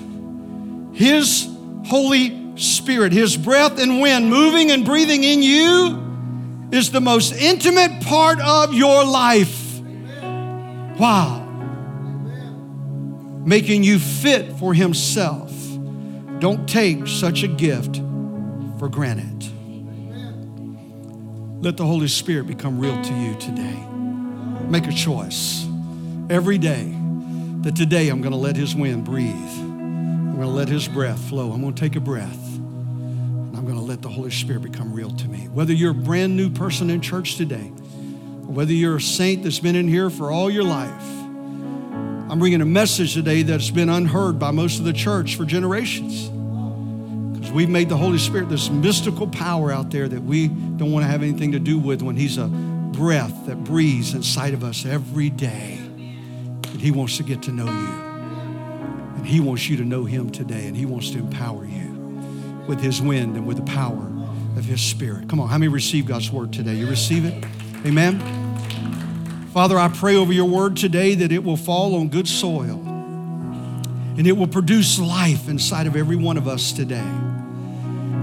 His 0.94 1.48
Holy 1.86 2.58
Spirit, 2.58 3.14
his 3.14 3.38
breath 3.38 3.78
and 3.78 4.02
wind 4.02 4.32
moving 4.32 4.72
and 4.72 4.84
breathing 4.84 5.24
in 5.24 5.44
you 5.44 6.70
is 6.72 6.90
the 6.90 7.02
most 7.02 7.34
intimate 7.34 8.02
part 8.02 8.40
of 8.42 8.74
your 8.74 9.06
life. 9.06 9.80
Wow. 10.98 11.46
Making 13.46 13.84
you 13.84 14.00
fit 14.00 14.54
for 14.54 14.74
Himself. 14.74 15.54
Don't 16.40 16.68
take 16.68 17.06
such 17.06 17.44
a 17.44 17.48
gift 17.48 17.98
for 18.80 18.90
granted. 18.90 19.52
Let 21.62 21.78
the 21.78 21.86
Holy 21.86 22.08
Spirit 22.08 22.48
become 22.48 22.80
real 22.80 23.00
to 23.00 23.14
you 23.14 23.36
today. 23.36 23.86
Make 24.70 24.86
a 24.86 24.94
choice 24.94 25.66
every 26.30 26.60
day 26.60 26.94
that 27.62 27.76
today 27.76 28.10
I'm 28.10 28.22
going 28.22 28.34
to 28.34 28.38
let 28.38 28.56
His 28.56 28.76
wind 28.76 29.04
breathe. 29.04 29.34
I'm 29.34 30.36
going 30.36 30.48
to 30.48 30.54
let 30.54 30.70
His 30.70 30.88
breath 30.88 31.20
flow. 31.28 31.52
I'm 31.52 31.62
going 31.62 31.74
to 31.74 31.82
take 31.82 31.96
a 31.96 32.00
breath. 32.00 32.56
And 32.56 33.58
I'm 33.58 33.66
going 33.66 33.78
to 33.78 33.84
let 33.84 34.04
the 34.04 34.10
Holy 34.10 34.30
Spirit 34.30 34.62
become 34.62 34.94
real 34.94 35.10
to 35.10 35.28
me. 35.28 35.48
Whether 35.48 35.74
you're 35.74 35.90
a 35.90 35.96
brand 35.96 36.38
new 36.38 36.52
person 36.52 36.92
in 36.92 37.02
church 37.02 37.36
today, 37.36 37.72
whether 38.46 38.72
you're 38.72 38.98
a 38.98 39.02
saint 39.02 39.42
that's 39.42 39.58
been 39.58 39.76
in 39.76 39.88
here 39.88 40.12
for 40.12 40.30
all 40.30 40.52
your 40.52 40.64
life, 40.64 41.04
I'm 42.30 42.38
bringing 42.38 42.62
a 42.62 42.66
message 42.66 43.16
today 43.16 43.42
that's 43.42 43.72
been 43.72 43.90
unheard 43.90 44.38
by 44.38 44.52
most 44.52 44.78
of 44.78 44.86
the 44.86 44.94
church 44.94 45.36
for 45.36 45.46
generations. 45.46 46.30
Because 47.36 47.52
we've 47.52 47.70
made 47.70 47.90
the 47.90 47.98
Holy 47.98 48.20
Spirit 48.20 48.50
this 48.50 48.70
mystical 48.70 49.26
power 49.26 49.72
out 49.72 49.90
there 49.90 50.08
that 50.08 50.22
we 50.22 50.48
don't 50.48 50.92
want 50.92 51.06
to 51.06 51.10
have 51.10 51.24
anything 51.24 51.54
to 51.54 51.60
do 51.60 51.80
with 51.80 52.04
when 52.04 52.16
He's 52.16 52.38
a 52.38 52.69
breath 53.00 53.46
that 53.46 53.64
breathes 53.64 54.14
inside 54.14 54.54
of 54.54 54.62
us 54.62 54.86
every 54.86 55.30
day. 55.30 55.78
And 55.80 56.82
He 56.82 56.92
wants 56.92 57.16
to 57.16 57.24
get 57.24 57.42
to 57.44 57.52
know 57.52 57.66
you. 57.66 57.72
And 59.16 59.26
He 59.26 59.40
wants 59.40 59.70
you 59.70 59.78
to 59.78 59.86
know 59.86 60.04
Him 60.04 60.30
today. 60.30 60.68
And 60.68 60.76
He 60.76 60.86
wants 60.86 61.10
to 61.12 61.18
empower 61.18 61.64
you 61.64 61.94
with 62.68 62.82
His 62.82 63.02
wind 63.02 63.38
and 63.38 63.48
with 63.48 63.56
the 63.56 63.64
power 63.64 64.06
of 64.58 64.66
His 64.66 64.82
Spirit. 64.82 65.30
Come 65.30 65.40
on, 65.40 65.48
how 65.48 65.58
many 65.58 65.70
receive 65.70 66.06
God's 66.06 66.30
word 66.30 66.52
today? 66.52 66.74
You 66.74 66.90
receive 66.90 67.24
it? 67.24 67.46
Amen. 67.86 68.20
Father, 69.54 69.80
I 69.80 69.88
pray 69.88 70.18
over 70.18 70.34
your 70.34 70.50
word 70.50 70.76
today 70.76 71.16
that 71.16 71.32
it 71.32 71.42
will 71.42 71.58
fall 71.58 71.96
on 71.96 72.10
good 72.10 72.28
soil 72.28 72.80
and 74.18 74.28
it 74.28 74.34
will 74.34 74.48
produce 74.48 75.00
life 75.00 75.48
inside 75.48 75.88
of 75.88 75.96
every 75.96 76.18
one 76.18 76.36
of 76.36 76.50
us 76.50 76.74
today. 76.74 77.10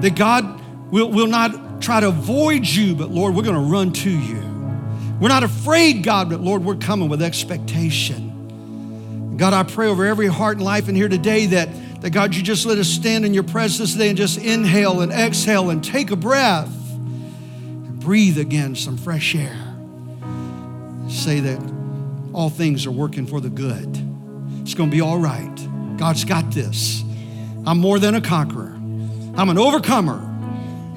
That 0.02 0.14
God 0.16 0.60
will, 0.92 1.10
will 1.10 1.26
not 1.26 1.80
try 1.80 2.00
to 2.00 2.08
avoid 2.08 2.66
you, 2.66 2.94
but 2.94 3.10
Lord, 3.10 3.34
we're 3.34 3.42
going 3.42 3.54
to 3.54 3.72
run 3.72 3.94
to 3.94 4.10
you. 4.10 4.55
We're 5.20 5.28
not 5.28 5.42
afraid, 5.42 6.02
God, 6.02 6.28
but 6.28 6.40
Lord, 6.40 6.62
we're 6.62 6.76
coming 6.76 7.08
with 7.08 7.22
expectation. 7.22 9.36
God, 9.38 9.54
I 9.54 9.62
pray 9.62 9.88
over 9.88 10.04
every 10.04 10.26
heart 10.26 10.58
and 10.58 10.64
life 10.64 10.88
in 10.88 10.94
here 10.94 11.08
today 11.08 11.46
that, 11.46 12.02
that 12.02 12.10
God, 12.10 12.34
you 12.34 12.42
just 12.42 12.66
let 12.66 12.78
us 12.78 12.88
stand 12.88 13.24
in 13.24 13.32
your 13.32 13.42
presence 13.42 13.92
today 13.92 14.08
and 14.08 14.16
just 14.16 14.38
inhale 14.38 15.00
and 15.00 15.12
exhale 15.12 15.70
and 15.70 15.82
take 15.82 16.10
a 16.10 16.16
breath 16.16 16.68
and 16.68 17.98
breathe 17.98 18.38
again 18.38 18.74
some 18.74 18.98
fresh 18.98 19.34
air. 19.34 19.56
Say 21.08 21.40
that 21.40 21.72
all 22.34 22.50
things 22.50 22.84
are 22.84 22.90
working 22.90 23.26
for 23.26 23.40
the 23.40 23.50
good. 23.50 23.88
It's 24.60 24.74
going 24.74 24.90
to 24.90 24.94
be 24.94 25.00
all 25.00 25.18
right. 25.18 25.96
God's 25.96 26.24
got 26.24 26.50
this. 26.50 27.02
I'm 27.66 27.78
more 27.78 27.98
than 27.98 28.14
a 28.14 28.20
conqueror, 28.20 28.74
I'm 29.36 29.48
an 29.48 29.58
overcomer 29.58 30.18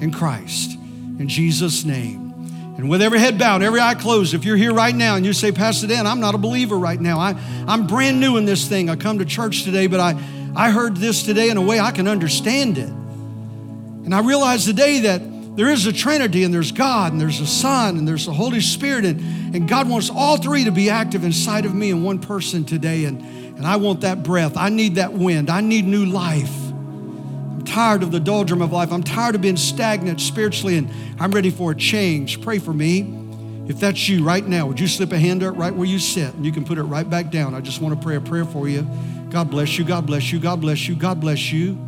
in 0.00 0.12
Christ. 0.12 0.78
In 1.18 1.28
Jesus' 1.28 1.84
name. 1.84 2.29
And 2.80 2.88
with 2.88 3.02
every 3.02 3.18
head 3.18 3.38
bowed, 3.38 3.62
every 3.62 3.78
eye 3.78 3.92
closed, 3.92 4.32
if 4.32 4.46
you're 4.46 4.56
here 4.56 4.72
right 4.72 4.94
now 4.94 5.16
and 5.16 5.26
you 5.26 5.34
say, 5.34 5.52
Pastor 5.52 5.86
Dan, 5.86 6.06
I'm 6.06 6.18
not 6.18 6.34
a 6.34 6.38
believer 6.38 6.78
right 6.78 6.98
now. 6.98 7.18
I, 7.18 7.38
I'm 7.66 7.86
brand 7.86 8.18
new 8.20 8.38
in 8.38 8.46
this 8.46 8.66
thing. 8.66 8.88
I 8.88 8.96
come 8.96 9.18
to 9.18 9.26
church 9.26 9.64
today, 9.64 9.86
but 9.86 10.00
I, 10.00 10.18
I 10.56 10.70
heard 10.70 10.96
this 10.96 11.22
today 11.22 11.50
in 11.50 11.58
a 11.58 11.60
way 11.60 11.78
I 11.78 11.90
can 11.90 12.08
understand 12.08 12.78
it. 12.78 12.88
And 12.88 14.14
I 14.14 14.20
realized 14.20 14.64
today 14.64 15.00
that 15.00 15.20
there 15.56 15.68
is 15.68 15.84
a 15.84 15.92
Trinity, 15.92 16.42
and 16.42 16.54
there's 16.54 16.72
God, 16.72 17.12
and 17.12 17.20
there's 17.20 17.42
a 17.42 17.46
Son, 17.46 17.98
and 17.98 18.08
there's 18.08 18.24
the 18.24 18.32
Holy 18.32 18.62
Spirit, 18.62 19.04
and, 19.04 19.54
and 19.54 19.68
God 19.68 19.86
wants 19.86 20.08
all 20.08 20.38
three 20.38 20.64
to 20.64 20.72
be 20.72 20.88
active 20.88 21.22
inside 21.22 21.66
of 21.66 21.74
me 21.74 21.90
in 21.90 22.02
one 22.02 22.18
person 22.18 22.64
today. 22.64 23.04
And, 23.04 23.20
and 23.58 23.66
I 23.66 23.76
want 23.76 24.00
that 24.00 24.22
breath. 24.22 24.56
I 24.56 24.70
need 24.70 24.94
that 24.94 25.12
wind. 25.12 25.50
I 25.50 25.60
need 25.60 25.84
new 25.84 26.06
life. 26.06 26.69
I'm 27.60 27.66
tired 27.66 28.02
of 28.02 28.10
the 28.10 28.20
doldrum 28.20 28.62
of 28.62 28.72
life. 28.72 28.90
I'm 28.90 29.02
tired 29.02 29.34
of 29.34 29.42
being 29.42 29.58
stagnant 29.58 30.18
spiritually, 30.18 30.78
and 30.78 30.90
I'm 31.20 31.30
ready 31.30 31.50
for 31.50 31.72
a 31.72 31.74
change. 31.76 32.40
Pray 32.40 32.58
for 32.58 32.72
me. 32.72 33.00
If 33.68 33.78
that's 33.78 34.08
you 34.08 34.24
right 34.24 34.46
now, 34.46 34.66
would 34.66 34.80
you 34.80 34.88
slip 34.88 35.12
a 35.12 35.18
hand 35.18 35.42
up 35.42 35.58
right 35.58 35.74
where 35.74 35.86
you 35.86 35.98
sit? 35.98 36.32
And 36.32 36.46
you 36.46 36.52
can 36.52 36.64
put 36.64 36.78
it 36.78 36.84
right 36.84 37.08
back 37.08 37.30
down. 37.30 37.54
I 37.54 37.60
just 37.60 37.82
want 37.82 37.94
to 37.94 38.02
pray 38.02 38.16
a 38.16 38.20
prayer 38.22 38.46
for 38.46 38.66
you. 38.66 38.88
God 39.28 39.50
bless 39.50 39.76
you. 39.76 39.84
God 39.84 40.06
bless 40.06 40.32
you. 40.32 40.40
God 40.40 40.62
bless 40.62 40.88
you. 40.88 40.94
God 40.94 41.20
bless 41.20 41.52
you. 41.52 41.78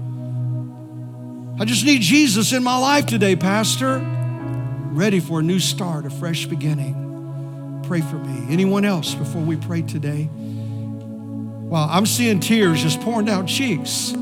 I 1.59 1.64
just 1.64 1.87
need 1.87 2.03
Jesus 2.03 2.53
in 2.53 2.62
my 2.62 2.77
life 2.77 3.07
today, 3.07 3.35
Pastor. 3.35 3.95
I'm 3.95 4.95
ready 4.95 5.20
for 5.20 5.41
a 5.41 5.43
new 5.43 5.59
start, 5.59 6.05
a 6.05 6.11
fresh 6.11 6.45
beginning. 6.45 7.81
Pray 7.87 8.03
for 8.03 8.16
me. 8.16 8.53
Anyone 8.53 8.85
else 8.85 9.14
before 9.14 9.41
we 9.41 9.57
pray 9.57 9.81
today? 9.81 10.29
Wow, 10.35 11.89
I'm 11.91 12.05
seeing 12.05 12.41
tears 12.41 12.83
just 12.83 13.01
pouring 13.01 13.25
down 13.25 13.47
cheeks. 13.47 14.12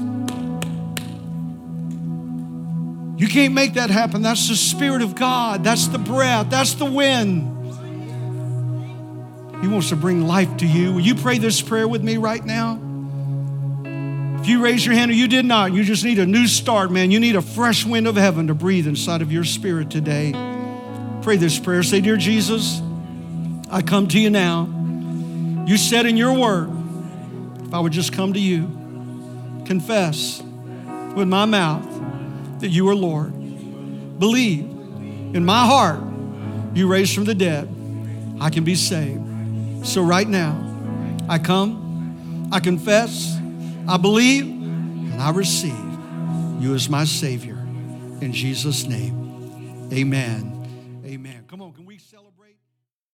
You 3.21 3.29
can't 3.29 3.53
make 3.53 3.75
that 3.75 3.91
happen. 3.91 4.23
That's 4.23 4.49
the 4.49 4.57
Spirit 4.57 5.03
of 5.03 5.15
God. 5.15 5.63
That's 5.63 5.89
the 5.89 5.99
breath. 5.99 6.49
That's 6.49 6.73
the 6.73 6.87
wind. 6.87 7.43
He 9.61 9.69
wants 9.69 9.91
to 9.91 9.97
bring 9.97 10.27
life 10.27 10.57
to 10.57 10.67
you. 10.67 10.95
Will 10.95 11.03
you 11.03 11.15
pray 11.15 11.37
this 11.37 11.61
prayer 11.61 11.87
with 11.87 12.03
me 12.03 12.17
right 12.17 12.43
now? 12.43 12.81
If 14.41 14.49
you 14.49 14.65
raise 14.65 14.87
your 14.87 14.95
hand 14.95 15.11
or 15.11 15.15
you 15.15 15.29
did 15.29 15.45
not, 15.45 15.75
you 15.75 15.85
just 15.85 16.03
need 16.03 16.19
a 16.19 16.25
new 16.25 16.47
start, 16.47 16.91
man. 16.91 17.11
You 17.11 17.21
need 17.21 17.37
a 17.37 17.43
fresh 17.43 17.85
wind 17.85 18.09
of 18.09 18.17
heaven 18.17 18.47
to 18.47 18.55
breathe 18.55 18.87
inside 18.87 19.21
of 19.21 19.31
your 19.31 19.45
spirit 19.45 19.91
today. 19.91 20.33
Pray 21.21 21.37
this 21.37 21.59
prayer. 21.59 21.83
Say, 21.83 22.01
Dear 22.01 22.17
Jesus, 22.17 22.81
I 23.71 23.83
come 23.83 24.09
to 24.09 24.19
you 24.19 24.31
now. 24.31 24.65
You 25.67 25.77
said 25.77 26.07
in 26.07 26.17
your 26.17 26.33
word, 26.33 26.71
if 27.67 27.75
I 27.75 27.81
would 27.81 27.93
just 27.93 28.15
come 28.15 28.33
to 28.33 28.41
you, 28.41 28.63
confess 29.67 30.43
with 31.15 31.29
my 31.29 31.45
mouth 31.45 31.90
that 32.61 32.69
you 32.69 32.89
are 32.89 32.95
Lord, 32.95 33.33
believe 34.19 34.61
in 35.35 35.45
my 35.45 35.65
heart 35.67 36.01
you 36.75 36.87
raised 36.87 37.15
from 37.15 37.25
the 37.25 37.35
dead, 37.35 37.69
I 38.41 38.51
can 38.51 38.65
be 38.65 38.75
saved. 38.75 39.87
So 39.87 40.03
right 40.03 40.29
now, 40.29 40.57
I 41.29 41.39
come, 41.39 42.49
I 42.53 42.61
confess, 42.61 43.39
I 43.89 43.97
believe, 43.97 44.45
and 44.45 45.21
I 45.21 45.31
receive 45.31 45.73
you 46.61 46.75
as 46.75 46.89
my 46.89 47.05
Savior. 47.05 47.57
In 48.21 48.33
Jesus' 48.33 48.85
name, 48.87 49.89
amen. 49.93 51.03
Amen. 51.05 51.45
Come 51.49 51.63
on? 51.63 51.70